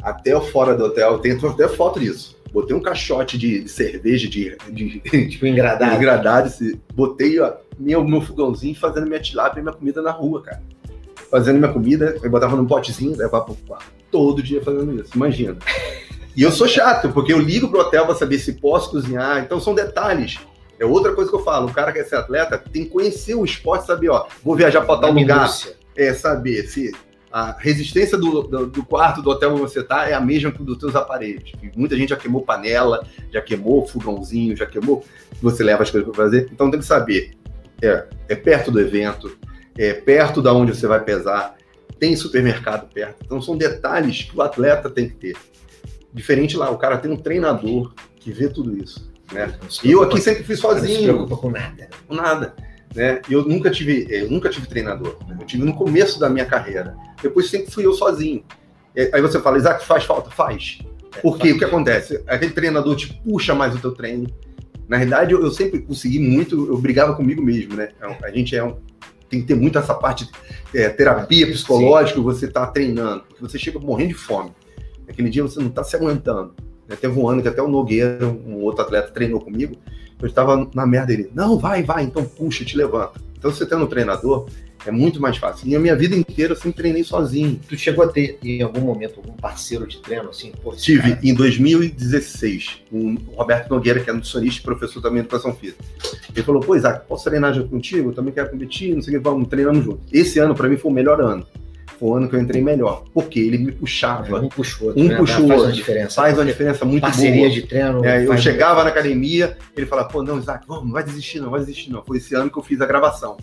até 0.00 0.40
fora 0.40 0.76
do 0.76 0.84
hotel, 0.84 1.18
tem 1.18 1.32
até 1.32 1.66
foto 1.66 1.98
disso. 1.98 2.35
Botei 2.52 2.76
um 2.76 2.80
caixote 2.80 3.36
de, 3.36 3.68
cerveja, 3.68 4.28
de, 4.28 4.56
de 4.70 5.00
tipo 5.28 5.46
engradado. 5.46 5.94
Engradado 5.96 6.50
botei 6.94 7.38
ó, 7.40 7.54
meu, 7.78 8.04
meu 8.04 8.20
fogãozinho 8.20 8.74
fazendo 8.74 9.06
minha 9.06 9.20
tilápia 9.20 9.60
e 9.60 9.62
minha 9.62 9.74
comida 9.74 10.00
na 10.00 10.10
rua, 10.10 10.42
cara. 10.42 10.62
Fazendo 11.30 11.58
minha 11.58 11.72
comida, 11.72 12.16
eu 12.22 12.30
botava 12.30 12.56
num 12.56 12.66
potezinho, 12.66 13.16
levava 13.16 13.44
pro 13.44 13.56
quarto. 13.66 13.86
Todo 14.10 14.42
dia 14.42 14.62
fazendo 14.62 14.94
isso, 15.00 15.10
imagina. 15.14 15.56
E 16.36 16.42
eu 16.42 16.52
sou 16.52 16.68
chato, 16.68 17.10
porque 17.10 17.32
eu 17.32 17.38
ligo 17.38 17.68
pro 17.68 17.80
hotel 17.80 18.06
para 18.06 18.14
saber 18.14 18.38
se 18.38 18.52
posso 18.54 18.90
cozinhar. 18.90 19.42
Então 19.42 19.58
são 19.58 19.74
detalhes 19.74 20.38
é 20.78 20.84
outra 20.84 21.14
coisa 21.14 21.30
que 21.30 21.36
eu 21.36 21.42
falo, 21.42 21.68
o 21.68 21.72
cara 21.72 21.90
que 21.90 21.98
quer 21.98 22.04
ser 22.04 22.16
atleta 22.16 22.58
tem 22.58 22.84
que 22.84 22.90
conhecer 22.90 23.34
o 23.34 23.44
esporte, 23.44 23.86
saber, 23.86 24.10
ó, 24.10 24.26
vou 24.44 24.54
viajar 24.54 24.82
para 24.82 25.00
tal 25.00 25.12
lugar. 25.12 25.50
É 25.96 26.12
saber 26.12 26.68
se 26.68 26.94
a 27.32 27.56
resistência 27.58 28.16
do, 28.16 28.42
do, 28.42 28.66
do, 28.66 28.84
quarto 28.84 29.20
do 29.20 29.30
hotel 29.30 29.52
onde 29.52 29.60
você 29.60 29.82
tá 29.82 30.08
é 30.08 30.14
a 30.14 30.20
mesma 30.20 30.50
que 30.50 30.62
dos 30.62 30.78
seus 30.78 30.94
aparelhos. 30.94 31.52
E 31.62 31.70
muita 31.78 31.96
gente 31.96 32.10
já 32.10 32.16
queimou 32.16 32.42
panela, 32.42 33.06
já 33.32 33.40
queimou 33.40 33.86
fogãozinho, 33.86 34.56
já 34.56 34.66
queimou. 34.66 35.04
Você 35.42 35.62
leva 35.62 35.82
as 35.82 35.90
coisas 35.90 36.08
para 36.08 36.24
fazer. 36.24 36.48
Então 36.52 36.70
tem 36.70 36.80
que 36.80 36.86
saber. 36.86 37.32
É, 37.82 38.06
é 38.28 38.34
perto 38.34 38.70
do 38.70 38.80
evento, 38.80 39.36
é 39.76 39.92
perto 39.92 40.40
da 40.40 40.52
onde 40.52 40.74
você 40.74 40.86
vai 40.86 41.04
pesar, 41.04 41.56
tem 41.98 42.16
supermercado 42.16 42.88
perto. 42.92 43.16
Então 43.24 43.42
são 43.42 43.56
detalhes 43.56 44.22
que 44.22 44.36
o 44.36 44.40
atleta 44.40 44.88
tem 44.88 45.08
que 45.08 45.14
ter. 45.14 45.36
Diferente 46.12 46.56
lá, 46.56 46.70
o 46.70 46.78
cara 46.78 46.96
tem 46.96 47.10
um 47.10 47.16
treinador 47.16 47.92
que 48.18 48.32
vê 48.32 48.48
tudo 48.48 48.76
isso. 48.76 49.12
Né? 49.32 49.52
E 49.84 49.92
eu 49.92 50.02
aqui 50.02 50.20
sempre 50.20 50.44
fui 50.44 50.56
sozinho. 50.56 50.88
Não 50.88 50.96
se 50.96 51.02
preocupa 51.02 51.36
com 51.36 51.50
nada. 51.50 51.88
Com 52.06 52.14
nada. 52.14 52.54
Né? 52.96 53.20
Eu 53.30 53.44
nunca 53.44 53.70
tive, 53.70 54.06
eu 54.10 54.30
nunca 54.30 54.48
tive 54.48 54.66
treinador. 54.66 55.18
Né? 55.28 55.36
Eu 55.38 55.46
tive 55.46 55.64
no 55.64 55.74
começo 55.74 56.18
da 56.18 56.30
minha 56.30 56.46
carreira. 56.46 56.96
Depois 57.22 57.50
sempre 57.50 57.70
fui 57.70 57.84
eu 57.84 57.92
sozinho. 57.92 58.42
Aí 59.12 59.20
você 59.20 59.38
fala, 59.38 59.58
Isaac, 59.58 59.84
faz 59.84 60.04
falta? 60.04 60.30
Faz. 60.30 60.78
É, 61.14 61.20
Porque 61.20 61.52
o 61.52 61.58
que 61.58 61.64
acontece? 61.64 62.22
Aquele 62.26 62.52
treinador 62.52 62.96
te 62.96 63.12
puxa 63.22 63.54
mais 63.54 63.74
o 63.74 63.78
teu 63.78 63.92
treino. 63.92 64.26
Na 64.88 64.96
verdade, 64.96 65.34
eu, 65.34 65.42
eu 65.42 65.50
sempre 65.50 65.80
consegui 65.80 66.18
muito, 66.18 66.66
eu 66.66 66.78
brigava 66.78 67.14
comigo 67.14 67.42
mesmo, 67.42 67.74
né? 67.74 67.90
É 68.00 68.26
a 68.26 68.30
gente 68.30 68.56
é 68.56 68.64
um, 68.64 68.76
tem 69.28 69.40
que 69.40 69.46
ter 69.46 69.54
muito 69.54 69.78
essa 69.78 69.94
parte 69.94 70.28
é, 70.74 70.88
terapia 70.88 71.46
psicológica, 71.46 72.16
Sim. 72.18 72.24
você 72.24 72.48
tá 72.48 72.66
treinando, 72.66 73.24
porque 73.28 73.42
você 73.42 73.58
chega 73.58 73.78
morrendo 73.78 74.08
de 74.08 74.14
fome. 74.14 74.52
Naquele 75.06 75.28
dia 75.28 75.42
você 75.42 75.60
não 75.60 75.68
tá 75.68 75.84
se 75.84 75.94
aguentando. 75.96 76.54
Né? 76.88 76.96
Teve 76.98 77.18
um 77.18 77.28
ano 77.28 77.42
que 77.42 77.48
até 77.48 77.60
o 77.60 77.68
Nogueira, 77.68 78.26
um 78.26 78.62
outro 78.62 78.82
atleta, 78.82 79.10
treinou 79.10 79.40
comigo. 79.40 79.76
Eu 80.20 80.26
estava 80.28 80.68
na 80.74 80.86
merda 80.86 81.08
dele. 81.08 81.30
Não, 81.34 81.58
vai, 81.58 81.82
vai, 81.82 82.04
então 82.04 82.24
puxa, 82.24 82.64
te 82.64 82.76
levanta. 82.76 83.20
Então, 83.38 83.50
você 83.50 83.66
tendo 83.66 83.84
um 83.84 83.88
treinador, 83.88 84.46
É 84.86 84.90
muito 84.92 85.20
mais 85.20 85.36
fácil. 85.36 85.66
E 85.66 85.74
a 85.74 85.80
minha 85.80 85.96
vida 85.96 86.14
inteira 86.14 86.52
eu 86.52 86.56
sempre 86.56 86.74
treinei 86.74 87.02
sozinho. 87.02 87.58
Tu 87.68 87.76
chegou 87.76 88.04
a 88.04 88.08
ter, 88.08 88.38
em 88.40 88.62
algum 88.62 88.80
momento, 88.82 89.16
algum 89.18 89.32
parceiro 89.32 89.84
de 89.84 89.98
treino, 89.98 90.30
assim? 90.30 90.52
Pô, 90.62 90.70
Tive 90.76 91.02
cara- 91.14 91.20
em 91.24 91.34
2016, 91.34 92.82
o 92.92 93.14
Roberto 93.34 93.68
Nogueira, 93.70 93.98
que 93.98 94.08
é 94.10 94.12
nutricionista 94.12 94.60
e 94.60 94.62
professor 94.62 95.00
também 95.02 95.22
de 95.22 95.26
educação 95.26 95.52
física. 95.54 95.82
Ele 96.32 96.44
falou: 96.44 96.60
Pô, 96.60 96.76
Isaac, 96.76 97.04
posso 97.08 97.24
treinar 97.24 97.52
junto 97.52 97.68
contigo? 97.68 98.10
Eu 98.10 98.14
também 98.14 98.32
quero 98.32 98.48
competir, 98.50 98.94
não 98.94 99.02
sei 99.02 99.16
o 99.16 99.18
que, 99.18 99.24
vamos 99.24 99.48
treinando 99.48 99.82
junto. 99.82 100.00
Esse 100.12 100.38
ano, 100.38 100.54
para 100.54 100.68
mim, 100.68 100.76
foi 100.76 100.90
o 100.90 100.94
melhor 100.94 101.20
ano. 101.20 101.44
Foi 101.98 102.08
o 102.08 102.14
ano 102.14 102.28
que 102.28 102.36
eu 102.36 102.40
entrei 102.40 102.62
melhor. 102.62 103.04
Porque 103.12 103.38
ele 103.40 103.58
me 103.58 103.72
puxava. 103.72 104.40
Um 104.40 104.48
puxa 104.48 104.82
o 104.82 104.86
outro, 104.88 105.02
Um 105.02 105.08
né? 105.08 105.16
puxa 105.16 105.46
Faz 105.46 105.62
uma 105.62 105.72
diferença. 105.72 106.14
Faz 106.14 106.38
uma 106.38 106.44
diferença 106.44 106.84
muito 106.84 107.02
Parceria 107.02 107.36
boa. 107.36 107.50
de 107.50 107.62
treino. 107.62 108.04
É, 108.04 108.26
eu 108.26 108.36
chegava 108.38 108.84
na 108.84 108.90
academia, 108.90 109.56
ele 109.76 109.86
falava, 109.86 110.08
pô, 110.08 110.22
não, 110.22 110.38
Isaac, 110.38 110.66
vamos, 110.66 110.84
não 110.84 110.92
vai 110.92 111.02
desistir 111.02 111.40
não, 111.40 111.50
vai 111.50 111.60
desistir 111.60 111.90
não. 111.90 112.04
Foi 112.04 112.18
esse 112.18 112.34
ano 112.34 112.50
que 112.50 112.58
eu 112.58 112.62
fiz 112.62 112.80
a 112.80 112.86
gravação. 112.86 113.36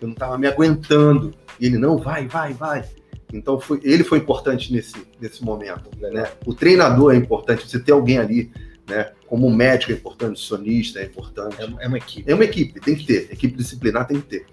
Eu 0.00 0.08
não 0.08 0.14
tava 0.14 0.38
me 0.38 0.46
aguentando. 0.46 1.34
E 1.60 1.66
ele, 1.66 1.78
não, 1.78 1.98
vai, 1.98 2.26
vai, 2.26 2.52
vai. 2.52 2.84
Então, 3.32 3.58
foi, 3.58 3.80
ele 3.82 4.04
foi 4.04 4.18
importante 4.18 4.72
nesse, 4.72 4.94
nesse 5.20 5.44
momento. 5.44 5.90
Né? 5.98 6.28
O 6.44 6.54
treinador 6.54 7.14
é 7.14 7.16
importante, 7.16 7.68
você 7.68 7.78
ter 7.78 7.92
alguém 7.92 8.18
ali, 8.18 8.50
né? 8.86 9.12
Como 9.26 9.50
médico 9.50 9.92
é 9.92 9.94
importante, 9.94 10.38
sonista 10.38 11.00
é 11.00 11.04
importante. 11.04 11.56
É, 11.58 11.84
é 11.84 11.88
uma 11.88 11.98
equipe. 11.98 12.30
É 12.30 12.34
uma 12.34 12.44
equipe, 12.44 12.80
tem 12.80 12.94
que 12.94 13.06
ter. 13.06 13.28
Equipe 13.32 13.56
disciplinar 13.56 14.06
tem 14.06 14.20
que 14.20 14.26
ter. 14.26 14.46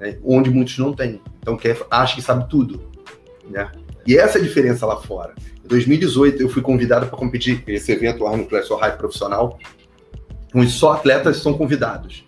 Né? 0.00 0.18
Onde 0.24 0.50
muitos 0.50 0.76
não 0.78 0.92
têm. 0.94 1.20
Então, 1.38 1.56
quer, 1.56 1.78
acha 1.90 2.16
que 2.16 2.22
sabe 2.22 2.48
tudo. 2.48 2.90
Né? 3.48 3.70
E 4.06 4.16
essa 4.16 4.38
é 4.38 4.40
a 4.40 4.44
diferença 4.44 4.86
lá 4.86 4.96
fora. 4.96 5.34
Em 5.62 5.68
2018, 5.68 6.42
eu 6.42 6.48
fui 6.48 6.62
convidado 6.62 7.06
para 7.06 7.16
competir 7.16 7.62
esse 7.68 7.92
evento 7.92 8.24
lá 8.24 8.36
no 8.36 8.46
Clash 8.46 8.70
High 8.70 8.96
profissional, 8.96 9.58
onde 10.54 10.70
só 10.70 10.94
atletas 10.94 11.36
são 11.36 11.52
convidados. 11.52 12.24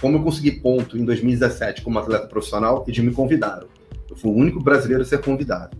Como 0.00 0.16
eu 0.16 0.22
consegui 0.22 0.52
ponto 0.52 0.96
em 0.96 1.04
2017 1.04 1.82
como 1.82 1.98
atleta 1.98 2.26
profissional, 2.26 2.84
eles 2.88 2.98
me 3.00 3.12
convidaram. 3.12 3.68
Eu 4.08 4.16
fui 4.16 4.30
o 4.30 4.34
único 4.34 4.58
brasileiro 4.60 5.02
a 5.02 5.06
ser 5.06 5.20
convidado. 5.20 5.76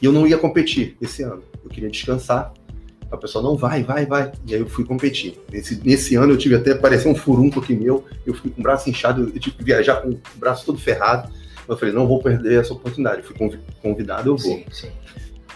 E 0.00 0.06
eu 0.06 0.12
não 0.12 0.26
ia 0.26 0.38
competir 0.38 0.96
esse 1.00 1.22
ano. 1.22 1.42
Eu 1.62 1.68
queria 1.68 1.90
descansar. 1.90 2.52
A 3.10 3.16
pessoa, 3.16 3.42
não, 3.42 3.56
vai, 3.56 3.82
vai, 3.82 4.04
vai. 4.04 4.32
E 4.46 4.54
aí 4.54 4.60
eu 4.60 4.66
fui 4.68 4.84
competir. 4.84 5.40
Nesse, 5.50 5.80
nesse 5.84 6.14
ano 6.16 6.32
eu 6.32 6.36
tive 6.36 6.54
até, 6.56 6.74
parecia 6.74 7.10
um 7.10 7.14
furúnculo 7.14 7.64
aqui 7.64 7.74
meu. 7.74 8.04
Eu 8.26 8.34
fui 8.34 8.50
com 8.50 8.60
o 8.60 8.62
braço 8.62 8.88
inchado, 8.90 9.32
eu 9.34 9.40
tive 9.40 9.56
que 9.56 9.64
viajar 9.64 9.96
com 10.02 10.10
o 10.10 10.20
braço 10.36 10.64
todo 10.66 10.78
ferrado. 10.78 11.30
Eu 11.66 11.76
falei, 11.76 11.94
não 11.94 12.06
vou 12.06 12.22
perder 12.22 12.60
essa 12.60 12.72
oportunidade. 12.72 13.18
Eu 13.18 13.24
fui 13.24 13.36
convi- 13.36 13.60
convidado, 13.82 14.28
eu 14.30 14.36
vou. 14.36 14.52
Sim, 14.56 14.64
sim. 14.70 14.88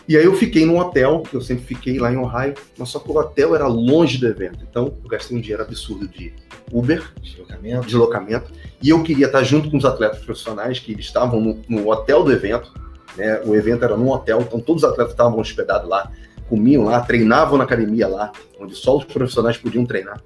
E 0.09 0.17
aí 0.17 0.25
eu 0.25 0.35
fiquei 0.35 0.65
num 0.67 0.79
hotel, 0.79 1.23
que 1.23 1.35
eu 1.35 1.41
sempre 1.41 1.65
fiquei 1.65 1.99
lá 1.99 2.13
em 2.13 2.17
Ohio, 2.17 2.55
mas 2.77 2.89
só 2.89 2.99
que 2.99 3.11
o 3.11 3.17
hotel 3.17 3.55
era 3.55 3.67
longe 3.69 4.19
do 4.19 4.27
evento. 4.27 4.59
Então 4.69 4.95
eu 5.03 5.09
gastei 5.09 5.37
um 5.37 5.41
dinheiro 5.41 5.63
absurdo 5.63 6.09
de 6.09 6.33
Uber, 6.73 7.03
Deslocamento. 7.23 7.87
deslocamento, 7.87 8.51
e 8.83 8.89
eu 8.89 9.03
queria 9.03 9.27
estar 9.27 9.43
junto 9.45 9.71
com 9.71 9.77
os 9.77 9.85
atletas 9.85 10.19
profissionais 10.25 10.79
que 10.81 10.93
eles 10.93 11.05
estavam 11.05 11.41
no, 11.41 11.61
no 11.69 11.89
hotel 11.89 12.25
do 12.25 12.33
evento. 12.33 12.73
Né? 13.17 13.41
O 13.45 13.55
evento 13.55 13.85
era 13.85 13.97
num 13.97 14.11
hotel, 14.11 14.41
então 14.41 14.59
todos 14.59 14.83
os 14.83 14.89
atletas 14.91 15.13
estavam 15.13 15.39
hospedados 15.39 15.89
lá, 15.89 16.11
comiam 16.53 16.85
lá, 16.85 17.01
treinavam 17.01 17.57
na 17.57 17.65
academia 17.65 18.07
lá, 18.07 18.31
onde 18.61 18.75
só 18.75 18.99
os 18.99 19.05
profissionais 19.05 19.57
podiam 19.57 19.87
treinar. 19.87 20.21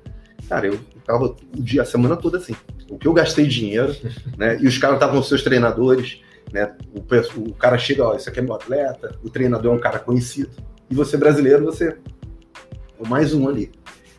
Cara, 0.49 0.66
eu 0.66 0.77
ficava 0.77 1.24
o 1.24 1.62
dia, 1.62 1.83
a 1.83 1.85
semana 1.85 2.16
toda 2.16 2.39
assim. 2.39 2.53
O 2.91 2.99
que 2.99 3.07
eu 3.07 3.12
gastei 3.12 3.47
dinheiro, 3.47 3.95
né? 4.37 4.59
E 4.61 4.66
os 4.66 4.77
caras 4.77 4.97
estavam 4.97 5.18
com 5.18 5.22
seus 5.22 5.45
treinadores, 5.45 6.20
né? 6.53 6.74
O, 6.93 7.49
o 7.49 7.55
cara 7.55 7.79
chega, 7.79 8.05
ó, 8.05 8.16
esse 8.16 8.29
aqui 8.29 8.41
é 8.41 8.43
meu 8.43 8.55
atleta, 8.55 9.16
o 9.22 9.31
treinador 9.31 9.72
é 9.72 9.77
um 9.77 9.81
cara 9.81 10.01
conhecido. 10.01 10.51
E 10.91 10.97
você 10.97 11.16
brasileiro, 11.16 11.64
você 11.64 11.91
é 11.91 13.09
mais 13.09 13.33
um 13.33 13.49
ali. 13.49 13.70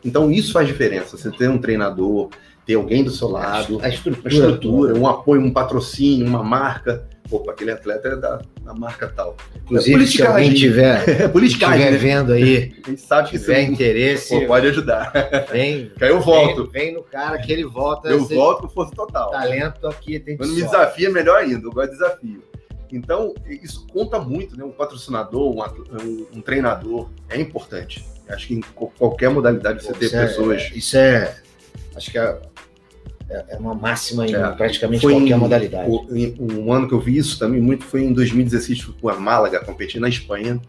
Então 0.02 0.30
isso 0.30 0.54
faz 0.54 0.66
diferença. 0.66 1.14
Você 1.14 1.30
ter 1.30 1.50
um 1.50 1.58
treinador, 1.58 2.30
ter 2.68 2.74
alguém 2.74 3.02
do 3.02 3.10
seu 3.10 3.28
lado, 3.28 3.78
A 3.82 3.88
estrutura. 3.88 4.20
uma 4.20 4.28
estrutura, 4.28 4.94
um 4.94 5.06
apoio, 5.08 5.40
um 5.40 5.50
patrocínio, 5.50 6.26
uma 6.26 6.44
marca. 6.44 7.02
Opa, 7.30 7.52
aquele 7.52 7.70
atleta 7.70 8.08
é 8.08 8.16
da, 8.16 8.42
da 8.62 8.74
marca 8.74 9.08
tal. 9.08 9.34
Inclusive, 9.64 10.06
se 10.06 10.22
alguém 10.22 10.52
tiver, 10.52 11.02
É 11.08 11.28
tiver 11.48 11.90
né? 11.92 11.96
vendo 11.96 12.32
aí, 12.34 12.74
A 12.86 12.90
gente 12.90 13.00
sabe 13.00 13.30
que 13.30 13.38
tiver 13.38 13.62
interesse, 13.62 14.38
pô, 14.40 14.46
pode 14.46 14.66
ajudar. 14.66 15.10
vem, 15.50 15.90
Que 15.96 16.04
aí 16.04 16.10
eu 16.10 16.20
volto. 16.20 16.68
vem, 16.70 16.84
vem 16.88 16.94
no 16.94 17.02
cara 17.02 17.38
que 17.38 17.50
ele 17.50 17.64
volta. 17.64 18.08
Eu 18.10 18.22
volto 18.26 18.62
com 18.62 18.68
força 18.68 18.94
total. 18.94 19.30
Talento 19.30 19.86
aqui 19.86 20.18
tem 20.20 20.36
que 20.36 20.42
Quando 20.44 20.52
me 20.54 20.60
desafia, 20.62 21.08
melhor 21.08 21.38
ainda. 21.38 21.66
Eu 21.66 21.72
gosto 21.72 21.90
de 21.92 21.96
desafio. 21.98 22.42
Então, 22.92 23.34
isso 23.62 23.86
conta 23.90 24.18
muito, 24.18 24.56
né? 24.58 24.64
Um 24.64 24.70
patrocinador, 24.72 25.54
um, 25.56 25.62
um- 26.02 26.26
um 26.36 26.40
treinador 26.42 27.08
é 27.30 27.40
importante. 27.40 28.04
Acho 28.28 28.46
que 28.48 28.54
em 28.54 28.60
qualquer 28.98 29.30
modalidade 29.30 29.82
você 29.82 29.92
Pô, 29.94 29.98
ter 29.98 30.14
é- 30.14 30.26
pessoas. 30.26 30.70
isso 30.74 30.98
é. 30.98 31.34
Acho 31.96 32.10
que 32.10 32.18
é, 32.18 32.38
é- 33.30 33.44
é 33.50 33.56
uma 33.56 33.74
máxima 33.74 34.26
em 34.26 34.34
É. 34.34 34.50
praticamente 34.52 35.02
qualquer 35.02 35.34
em- 35.34 35.38
modalidade. 35.38 35.90
O- 35.90 36.06
em- 36.16 36.34
Um 36.40 36.72
ano 36.72 36.86
que 36.88 36.94
eu 36.94 37.00
vi 37.00 37.16
isso 37.16 37.38
também 37.38 37.60
muito 37.60 37.84
foi 37.84 38.02
em 38.04 38.12
2016, 38.12 38.80
fui 38.80 38.94
com 39.00 39.08
a 39.08 39.14
Málaga, 39.18 39.60
competi 39.64 39.98
na 40.00 40.08
Espanha. 40.08 40.60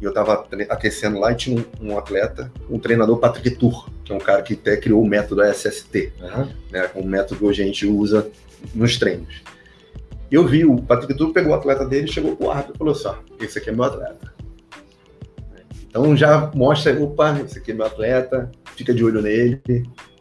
E 0.00 0.04
eu 0.04 0.10
estava 0.10 0.46
aquecendo 0.68 1.18
lá 1.18 1.32
e 1.32 1.34
tinha 1.34 1.58
um, 1.80 1.88
um 1.90 1.98
atleta, 1.98 2.52
um 2.70 2.78
treinador, 2.78 3.18
Patrick 3.18 3.50
Tour, 3.56 3.88
que 4.04 4.12
é 4.12 4.14
um 4.14 4.20
cara 4.20 4.42
que 4.42 4.54
até 4.54 4.76
criou 4.76 5.02
o 5.02 5.06
método 5.06 5.42
SST, 5.42 6.12
Aham. 6.22 6.48
né? 6.70 6.88
Um 6.94 7.02
método 7.04 7.40
que 7.40 7.44
hoje 7.44 7.62
a 7.62 7.66
gente 7.66 7.84
usa 7.84 8.28
nos 8.74 8.96
treinos. 8.96 9.42
Eu 10.30 10.46
vi, 10.46 10.64
o 10.64 10.76
Patrick 10.80 11.14
Tour 11.14 11.32
pegou 11.32 11.50
o 11.50 11.54
atleta 11.54 11.84
dele, 11.84 12.06
chegou 12.06 12.36
pro 12.36 12.48
árbitro 12.50 12.74
e 12.76 12.78
falou 12.78 12.92
assim: 12.92 13.08
ó, 13.08 13.14
esse 13.44 13.58
aqui 13.58 13.70
é 13.70 13.72
meu 13.72 13.82
atleta. 13.84 14.32
Então 15.88 16.16
já 16.16 16.50
mostra, 16.54 17.02
opa, 17.02 17.40
esse 17.44 17.58
aqui 17.58 17.72
é 17.72 17.74
meu 17.74 17.86
atleta, 17.86 18.50
fica 18.76 18.94
de 18.94 19.02
olho 19.04 19.20
nele, 19.22 19.60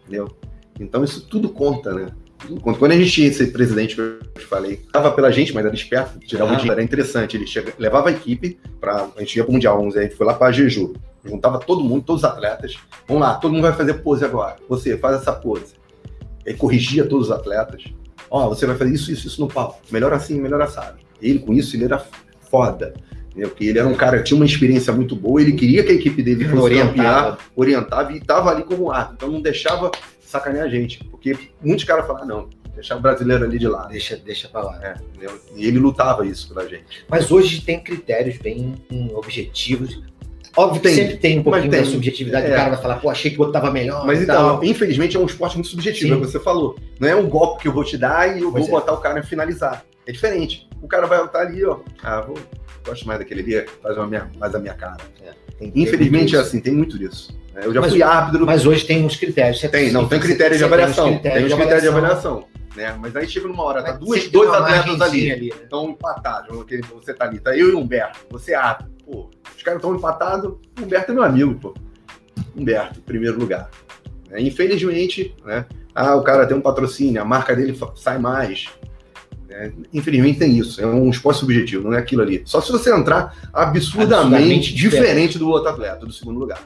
entendeu? 0.02 0.28
Então 0.80 1.04
isso 1.04 1.26
tudo 1.28 1.50
conta, 1.50 1.94
né? 1.94 2.08
Quando 2.62 2.92
a 2.92 2.96
gente 2.96 3.12
tinha 3.12 3.28
esse 3.28 3.48
presidente 3.48 3.96
que 3.96 4.02
eu 4.02 4.20
te 4.38 4.46
falei, 4.46 4.78
tava 4.94 5.12
pela 5.12 5.32
gente, 5.32 5.54
mas 5.56 5.66
era 5.66 5.74
esperto, 5.74 6.20
tirava 6.20 6.52
Ah. 6.52 6.54
o 6.54 6.56
dinheiro, 6.58 6.74
era 6.74 6.84
interessante. 6.84 7.36
Ele 7.36 7.48
chega, 7.48 7.74
levava 7.80 8.10
a 8.10 8.12
equipe 8.12 8.60
para 8.80 9.10
a 9.16 9.20
gente 9.20 9.36
ia 9.38 9.44
pro 9.44 9.54
Mundial, 9.54 9.76
vamos 9.78 9.94
dizer, 9.94 10.02
a 10.06 10.08
gente 10.08 10.16
foi 10.16 10.26
lá 10.28 10.34
para 10.36 10.52
Jeju. 10.52 10.94
Juntava 11.26 11.60
todo 11.60 11.84
mundo, 11.84 12.04
todos 12.06 12.24
os 12.24 12.30
atletas. 12.30 12.78
Vamos 13.08 13.22
lá, 13.24 13.36
todo 13.36 13.52
mundo 13.52 13.64
vai 13.64 13.74
fazer 13.74 13.96
pose 13.96 14.24
agora. 14.24 14.56
Você 14.70 14.98
faz 14.98 15.20
essa 15.20 15.34
pose. 15.34 15.74
Aí 16.46 16.54
corrigia 16.54 17.06
todos 17.06 17.28
os 17.28 17.32
atletas. 17.34 17.84
Ó, 18.30 18.48
você 18.50 18.66
vai 18.66 18.78
fazer 18.78 18.94
isso, 18.94 19.12
isso, 19.12 19.28
isso 19.28 19.42
no 19.42 19.48
palco. 19.48 19.80
Melhor 19.92 20.14
assim, 20.14 20.40
melhor 20.40 20.62
assado. 20.62 20.98
Ele, 21.22 21.40
com 21.40 21.52
isso, 21.54 21.76
ele 21.76 21.86
era 21.86 22.02
foda. 22.50 22.94
Entendeu? 23.32 23.50
Porque 23.50 23.66
ele 23.66 23.80
era 23.80 23.88
um 23.88 23.96
cara 23.96 24.20
que 24.20 24.26
tinha 24.26 24.38
uma 24.38 24.46
experiência 24.46 24.94
muito 24.94 25.16
boa, 25.16 25.42
ele 25.42 25.54
queria 25.54 25.84
que 25.84 25.92
a 25.92 25.96
equipe 25.96 26.22
dele 26.24 26.46
fosse 26.46 26.62
Orientava. 26.62 26.92
campear, 26.94 27.38
orientava 27.56 28.14
e 28.14 28.18
estava 28.18 28.52
ali 28.52 28.64
como 28.64 28.92
árbitro. 28.92 29.16
Então 29.16 29.32
não 29.32 29.42
deixava 29.42 29.92
sacanear 30.28 30.66
a 30.66 30.70
gente. 30.70 31.04
Porque 31.06 31.38
muitos 31.62 31.86
caras 31.86 32.06
falavam, 32.06 32.24
ah, 32.24 32.28
não, 32.28 32.50
deixar 32.74 32.96
o 32.96 33.00
brasileiro 33.02 33.44
ali 33.44 33.58
de 33.58 33.68
lado. 33.68 33.90
Deixa, 33.90 34.16
deixa 34.18 34.48
pra 34.48 34.62
lá. 34.62 34.80
É? 34.84 34.96
E 35.56 35.66
ele 35.68 35.80
lutava 35.80 36.26
isso 36.26 36.48
pela 36.50 36.68
gente. 36.68 37.06
Mas 37.10 37.32
hoje 37.32 37.62
tem 37.62 37.80
critérios 37.80 38.38
bem 38.38 38.76
objetivos. 39.16 40.02
Óbvio 40.56 40.82
que 40.82 40.88
Tem, 40.88 40.96
sempre 40.96 41.18
tem 41.18 41.40
um 41.40 41.44
pouquinho 41.44 41.70
tem. 41.70 41.82
da 41.84 41.86
subjetividade. 41.86 42.48
É. 42.48 42.50
O 42.50 42.56
cara 42.56 42.70
vai 42.72 42.82
falar, 42.82 42.96
pô, 42.98 43.10
achei 43.12 43.30
que 43.30 43.38
o 43.38 43.42
outro 43.42 43.54
tava 43.54 43.70
melhor. 43.72 44.06
Mas 44.08 44.22
então, 44.24 44.36
tal. 44.58 44.64
infelizmente 44.64 45.16
é 45.16 45.20
um 45.20 45.26
esporte 45.28 45.56
muito 45.56 45.70
subjetivo, 45.70 46.08
Sim. 46.08 46.14
é 46.14 46.18
o 46.18 46.22
que 46.22 46.32
você 46.32 46.40
falou. 46.40 46.76
Não 47.00 47.08
é 47.08 47.16
um 47.16 47.30
golpe 47.30 47.62
que 47.62 47.68
eu 47.68 47.72
vou 47.74 47.84
te 47.84 47.96
dar 47.96 48.36
e 48.36 48.42
eu 48.42 48.52
Pois 48.52 48.68
vou 48.68 48.78
é. 48.78 48.80
botar 48.82 48.94
o 48.94 48.98
cara 48.98 49.20
a 49.20 49.24
finalizar. 49.24 49.86
É 50.08 50.12
diferente. 50.12 50.68
O 50.82 50.88
cara 50.88 51.06
vai 51.06 51.24
estar 51.24 51.42
ali, 51.42 51.64
ó. 51.64 51.80
Ah, 52.02 52.22
vou, 52.22 52.40
gosto 52.84 53.06
mais 53.06 53.20
daquele 53.20 53.42
ali, 53.42 53.68
faz 53.84 53.98
uma 53.98 54.08
minha, 54.08 54.32
mais 54.40 54.56
a 54.56 54.60
minha 54.60 54.74
cara. 54.74 54.98
Tem- 55.60 55.70
tem 55.70 55.84
Infelizmente 55.84 56.34
é 56.34 56.38
muito 56.40 56.48
assim, 56.48 56.60
tem 56.60 56.74
muito 56.74 56.98
disso. 56.98 57.38
É, 57.58 57.66
Eu 57.66 57.74
já 57.74 57.82
Mas- 57.82 57.92
fui 57.92 58.04
árbitro. 58.04 58.46
Mas 58.46 58.66
hoje 58.66 58.86
tem 58.86 59.04
uns 59.04 59.16
critérios. 59.16 59.60
Você 59.60 59.68
Tem, 59.68 59.92
não, 59.92 60.08
tem 60.08 60.20
critério 60.20 60.58
de 60.58 60.64
avaliação. 60.64 61.18
Tem 61.18 61.44
os 61.46 61.54
critérios 61.54 61.82
de 61.82 61.88
avaliação. 61.88 62.46
Né? 62.76 62.96
Mas 63.00 63.16
aí 63.16 63.28
chega 63.28 63.48
numa 63.48 63.64
hora, 63.64 63.82
tá 63.82 63.94
duas, 63.94 64.28
dois 64.28 64.52
atletas 64.54 65.02
ali, 65.02 65.28
né? 65.30 65.36
estão 65.64 65.90
empatados. 65.90 66.56
Você 66.94 67.12
tá 67.12 67.26
ali, 67.26 67.40
tá 67.40 67.58
eu 67.58 67.70
e 67.70 67.74
o 67.74 67.80
Humberto, 67.80 68.20
você 68.30 68.52
é 68.52 68.56
árbitro. 68.56 68.94
Pô, 69.04 69.30
os 69.56 69.64
caras 69.64 69.80
estão 69.80 69.96
empatados, 69.96 70.52
o 70.80 70.84
Humberto 70.84 71.12
é 71.12 71.16
meu 71.16 71.24
amigo, 71.24 71.56
pô. 71.56 71.74
Humberto, 72.56 73.02
primeiro 73.02 73.40
lugar. 73.40 73.72
É, 74.30 74.40
infelizmente, 74.40 75.34
né? 75.44 75.66
Ah, 75.96 76.16
o 76.16 76.22
cara 76.22 76.46
tem 76.46 76.56
um 76.56 76.62
patrocínio, 76.62 77.20
a 77.20 77.26
marca 77.26 77.56
dele 77.56 77.76
sai 77.96 78.20
mais. 78.20 78.68
né? 79.50 79.72
Infelizmente 79.92 80.38
tem 80.38 80.56
isso. 80.56 80.80
É 80.80 80.86
um 80.86 81.10
esporte 81.10 81.40
subjetivo, 81.40 81.86
não 81.86 81.94
é 81.96 81.98
aquilo 81.98 82.22
ali. 82.22 82.44
Só 82.46 82.62
se 82.62 82.72
você 82.72 82.94
entrar 82.94 83.34
absurdamente, 83.52 84.14
Absurdamente 84.14 84.76
diferente 84.76 85.40
do 85.40 85.50
outro 85.50 85.70
atleta, 85.70 86.06
do 86.06 86.14
segundo 86.14 86.40
lugar. 86.40 86.60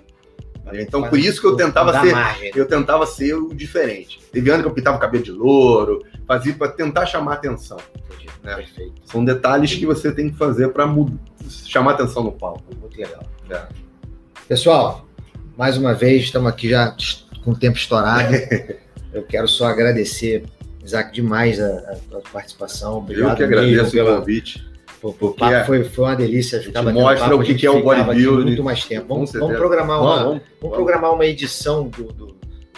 Então, 0.74 1.04
por 1.10 1.18
isso 1.18 1.42
que 1.42 1.48
eu 1.48 1.56
tentava 1.56 2.00
ser 2.02 2.14
margem. 2.14 2.52
eu 2.56 2.66
tentava 2.68 3.06
ser 3.06 3.34
o 3.34 3.54
diferente. 3.54 4.20
Teve 4.32 4.50
ano 4.50 4.64
que 4.64 4.70
eu 4.70 4.74
pintava 4.74 4.98
o 4.98 5.00
cabelo 5.00 5.24
de 5.24 5.32
louro, 5.32 6.04
fazia 6.28 6.54
para 6.54 6.72
tentar 6.72 7.06
chamar 7.06 7.34
atenção. 7.34 7.78
Entendi. 7.96 8.30
né? 8.44 8.56
Perfeito. 8.56 8.94
São 9.06 9.26
detalhes 9.26 9.74
que 9.74 9.86
você 9.86 10.12
tem 10.12 10.30
que 10.30 10.38
fazer 10.38 10.70
para 10.70 10.86
chamar 11.66 11.92
atenção 11.92 12.24
no 12.24 12.32
palco. 12.32 12.64
Muito 12.80 12.98
legal. 12.98 13.24
É. 13.50 13.68
Pessoal, 14.48 15.08
mais 15.58 15.78
uma 15.78 15.94
vez, 15.94 16.24
estamos 16.24 16.50
aqui 16.50 16.70
já 16.70 16.96
com 17.44 17.52
o 17.52 17.56
tempo 17.56 17.78
estourado. 17.78 18.34
Eu 19.14 19.24
quero 19.24 19.48
só 19.48 19.66
agradecer, 19.66 20.46
Isaac, 20.84 21.14
demais 21.14 21.60
a, 21.60 21.68
a 21.68 21.96
tua 22.10 22.22
participação. 22.32 23.00
Obrigado 23.00 23.32
eu 23.32 23.36
que 23.36 23.44
agradeço 23.44 23.90
o 23.90 23.92
pela, 23.92 24.18
convite. 24.20 24.71
Pô, 25.02 25.12
pô, 25.14 25.32
papo 25.34 25.54
é- 25.54 25.64
foi, 25.66 25.84
foi 25.84 26.06
uma 26.06 26.16
delícia. 26.16 26.62
Ficar 26.62 26.82
batendo 26.84 27.02
mostra 27.02 27.30
papo, 27.30 27.42
o 27.42 27.44
que 27.44 27.56
que 27.56 27.66
é 27.66 27.72
o 27.72 27.82
bodybuilding. 27.84 28.46
Muito 28.48 28.64
mais 28.64 28.86
tempo. 28.86 29.08
Vamos, 29.10 29.32
vamos 29.34 29.58
programar 29.58 30.00
uma, 30.02 30.10
Vamos, 30.10 30.24
vamos, 30.26 30.42
vamos, 30.62 30.76
programar 30.76 31.14
uma 31.14 31.26
edição 31.26 31.88
do, 31.88 32.04
do- 32.14 32.36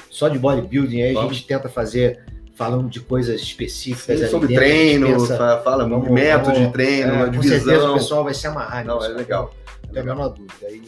só 0.09 0.27
de 0.29 0.39
bodybuilding 0.39 1.01
aí. 1.01 1.17
A 1.17 1.21
gente 1.23 1.45
tenta 1.45 1.67
fazer, 1.69 2.19
falando 2.55 2.87
de 2.89 2.99
coisas 2.99 3.41
específicas. 3.41 4.19
Sim, 4.19 4.27
sobre 4.27 4.47
dentro, 4.49 4.63
treino, 4.63 5.07
pensa, 5.07 5.37
fa- 5.37 5.61
fala 5.61 5.87
vamos- 5.87 6.09
método 6.09 6.57
de 6.59 6.71
treino, 6.71 7.13
é, 7.13 7.21
a 7.23 7.25
com 7.27 7.41
certeza 7.41 7.63
o 7.63 7.65
divisão. 7.71 7.93
pessoal 7.95 8.23
vai 8.23 8.33
se 8.33 8.47
amarrar 8.47 8.85
Não, 8.85 8.97
nisso, 8.99 9.11
é 9.11 9.13
legal. 9.13 9.53
Não 9.87 9.93
tenho 9.93 10.11
a 10.11 10.15
menor 10.15 10.29
dúvida. 10.29 10.53
E, 10.69 10.81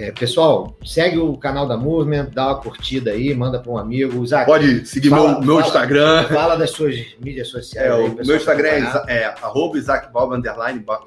é, 0.00 0.12
pessoal, 0.12 0.76
segue 0.84 1.18
o 1.18 1.36
canal 1.36 1.66
da 1.66 1.76
Movement, 1.76 2.28
dá 2.32 2.46
uma 2.46 2.60
curtida 2.60 3.10
aí, 3.10 3.34
manda 3.34 3.58
para 3.58 3.72
um 3.72 3.76
amigo. 3.76 4.22
Isaac, 4.22 4.46
Pode 4.46 4.86
seguir 4.86 5.08
Fala- 5.10 5.32
meu, 5.32 5.40
meu 5.40 5.54
fala- 5.56 5.66
Instagram. 5.66 6.28
fala 6.28 6.56
das 6.56 6.70
suas 6.70 6.94
mídias 7.20 7.48
sociais. 7.48 7.88
É, 7.88 7.92
aí, 7.92 8.08
o 8.08 8.24
meu 8.26 8.36
Instagram 8.36 8.68
é, 9.08 9.16
é 9.16 9.24
arroba 9.42 9.76
Isaac 9.76 10.12
Balbi, 10.12 10.36
underline, 10.36 10.78
Ba- 10.78 11.02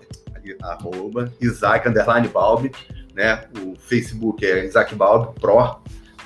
arroba 0.64 1.32
Isaac, 1.40 1.88
underline 1.88 2.28
Balbi, 2.28 2.72
né? 3.16 3.46
O 3.64 3.76
Facebook 3.78 4.46
é 4.46 4.66
Isaac 4.66 4.94
Balbi, 4.96 5.40
Pro, 5.40 5.78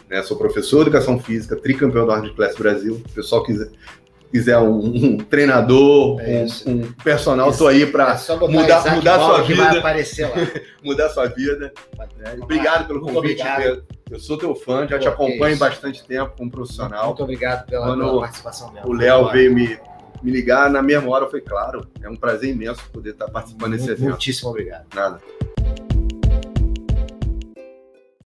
né? 0.09 0.23
Sou 0.23 0.35
professor 0.37 0.77
de 0.83 0.89
Educação 0.89 1.19
Física, 1.19 1.55
tricampeão 1.55 2.07
da 2.07 2.15
Hard 2.15 2.33
Class 2.35 2.55
Brasil. 2.55 2.95
O 3.05 3.09
pessoal 3.13 3.43
quiser, 3.43 3.69
quiser 4.35 4.57
um, 4.59 4.79
um 4.79 5.17
treinador, 5.17 6.19
É 6.19 6.45
um- 6.67 6.71
um, 6.71 6.91
personal, 7.03 7.49
Isso. 7.49 7.59
tô 7.59 7.67
aí 7.67 7.83
É 7.83 7.85
para 7.85 8.15
botar 8.15 8.47
mudar- 8.47 8.79
Isaac 8.79 8.95
mudar 8.97 9.19
sua 9.19 9.41
vida. 9.43 9.79
aparecer 9.79 10.25
lá. 10.29 10.35
mudar 10.83 11.09
sua 11.09 11.27
vida. 11.27 11.71
né? 12.17 12.35
Obrigado 12.41 12.85
pelo 12.87 12.99
convite. 13.01 13.41
obrigado. 13.41 13.83
Eu, 14.11 14.19
sou 14.19 14.37
teu 14.37 14.53
fã, 14.53 14.85
já 14.87 14.97
Pô, 14.97 15.01
te 15.01 15.07
acompanho 15.07 15.57
bastante 15.57 16.03
tempo 16.05 16.33
como 16.37 16.51
profissional. 16.51 17.07
Muito 17.07 17.23
obrigado 17.23 17.65
pela, 17.65 17.85
Quando 17.87 18.03
pela 18.05 18.19
participação 18.19 18.71
mesmo. 18.73 18.89
O 18.89 18.93
Léo 18.93 19.31
veio 19.31 19.53
me, 19.55 19.79
me 20.21 20.31
ligar 20.31 20.69
na 20.69 20.81
mesma 20.81 21.09
hora, 21.11 21.27
foi 21.27 21.39
claro. 21.41 21.87
É 22.03 22.09
um 22.09 22.15
prazer 22.15 22.49
imenso 22.53 22.81
poder 22.91 23.11
estar 23.11 23.29
participando 23.29 23.71
desse 23.71 23.89
evento. 23.89 24.09
Muitíssimo 24.09 24.49
obrigado. 24.49 24.83
Nada. 24.93 25.19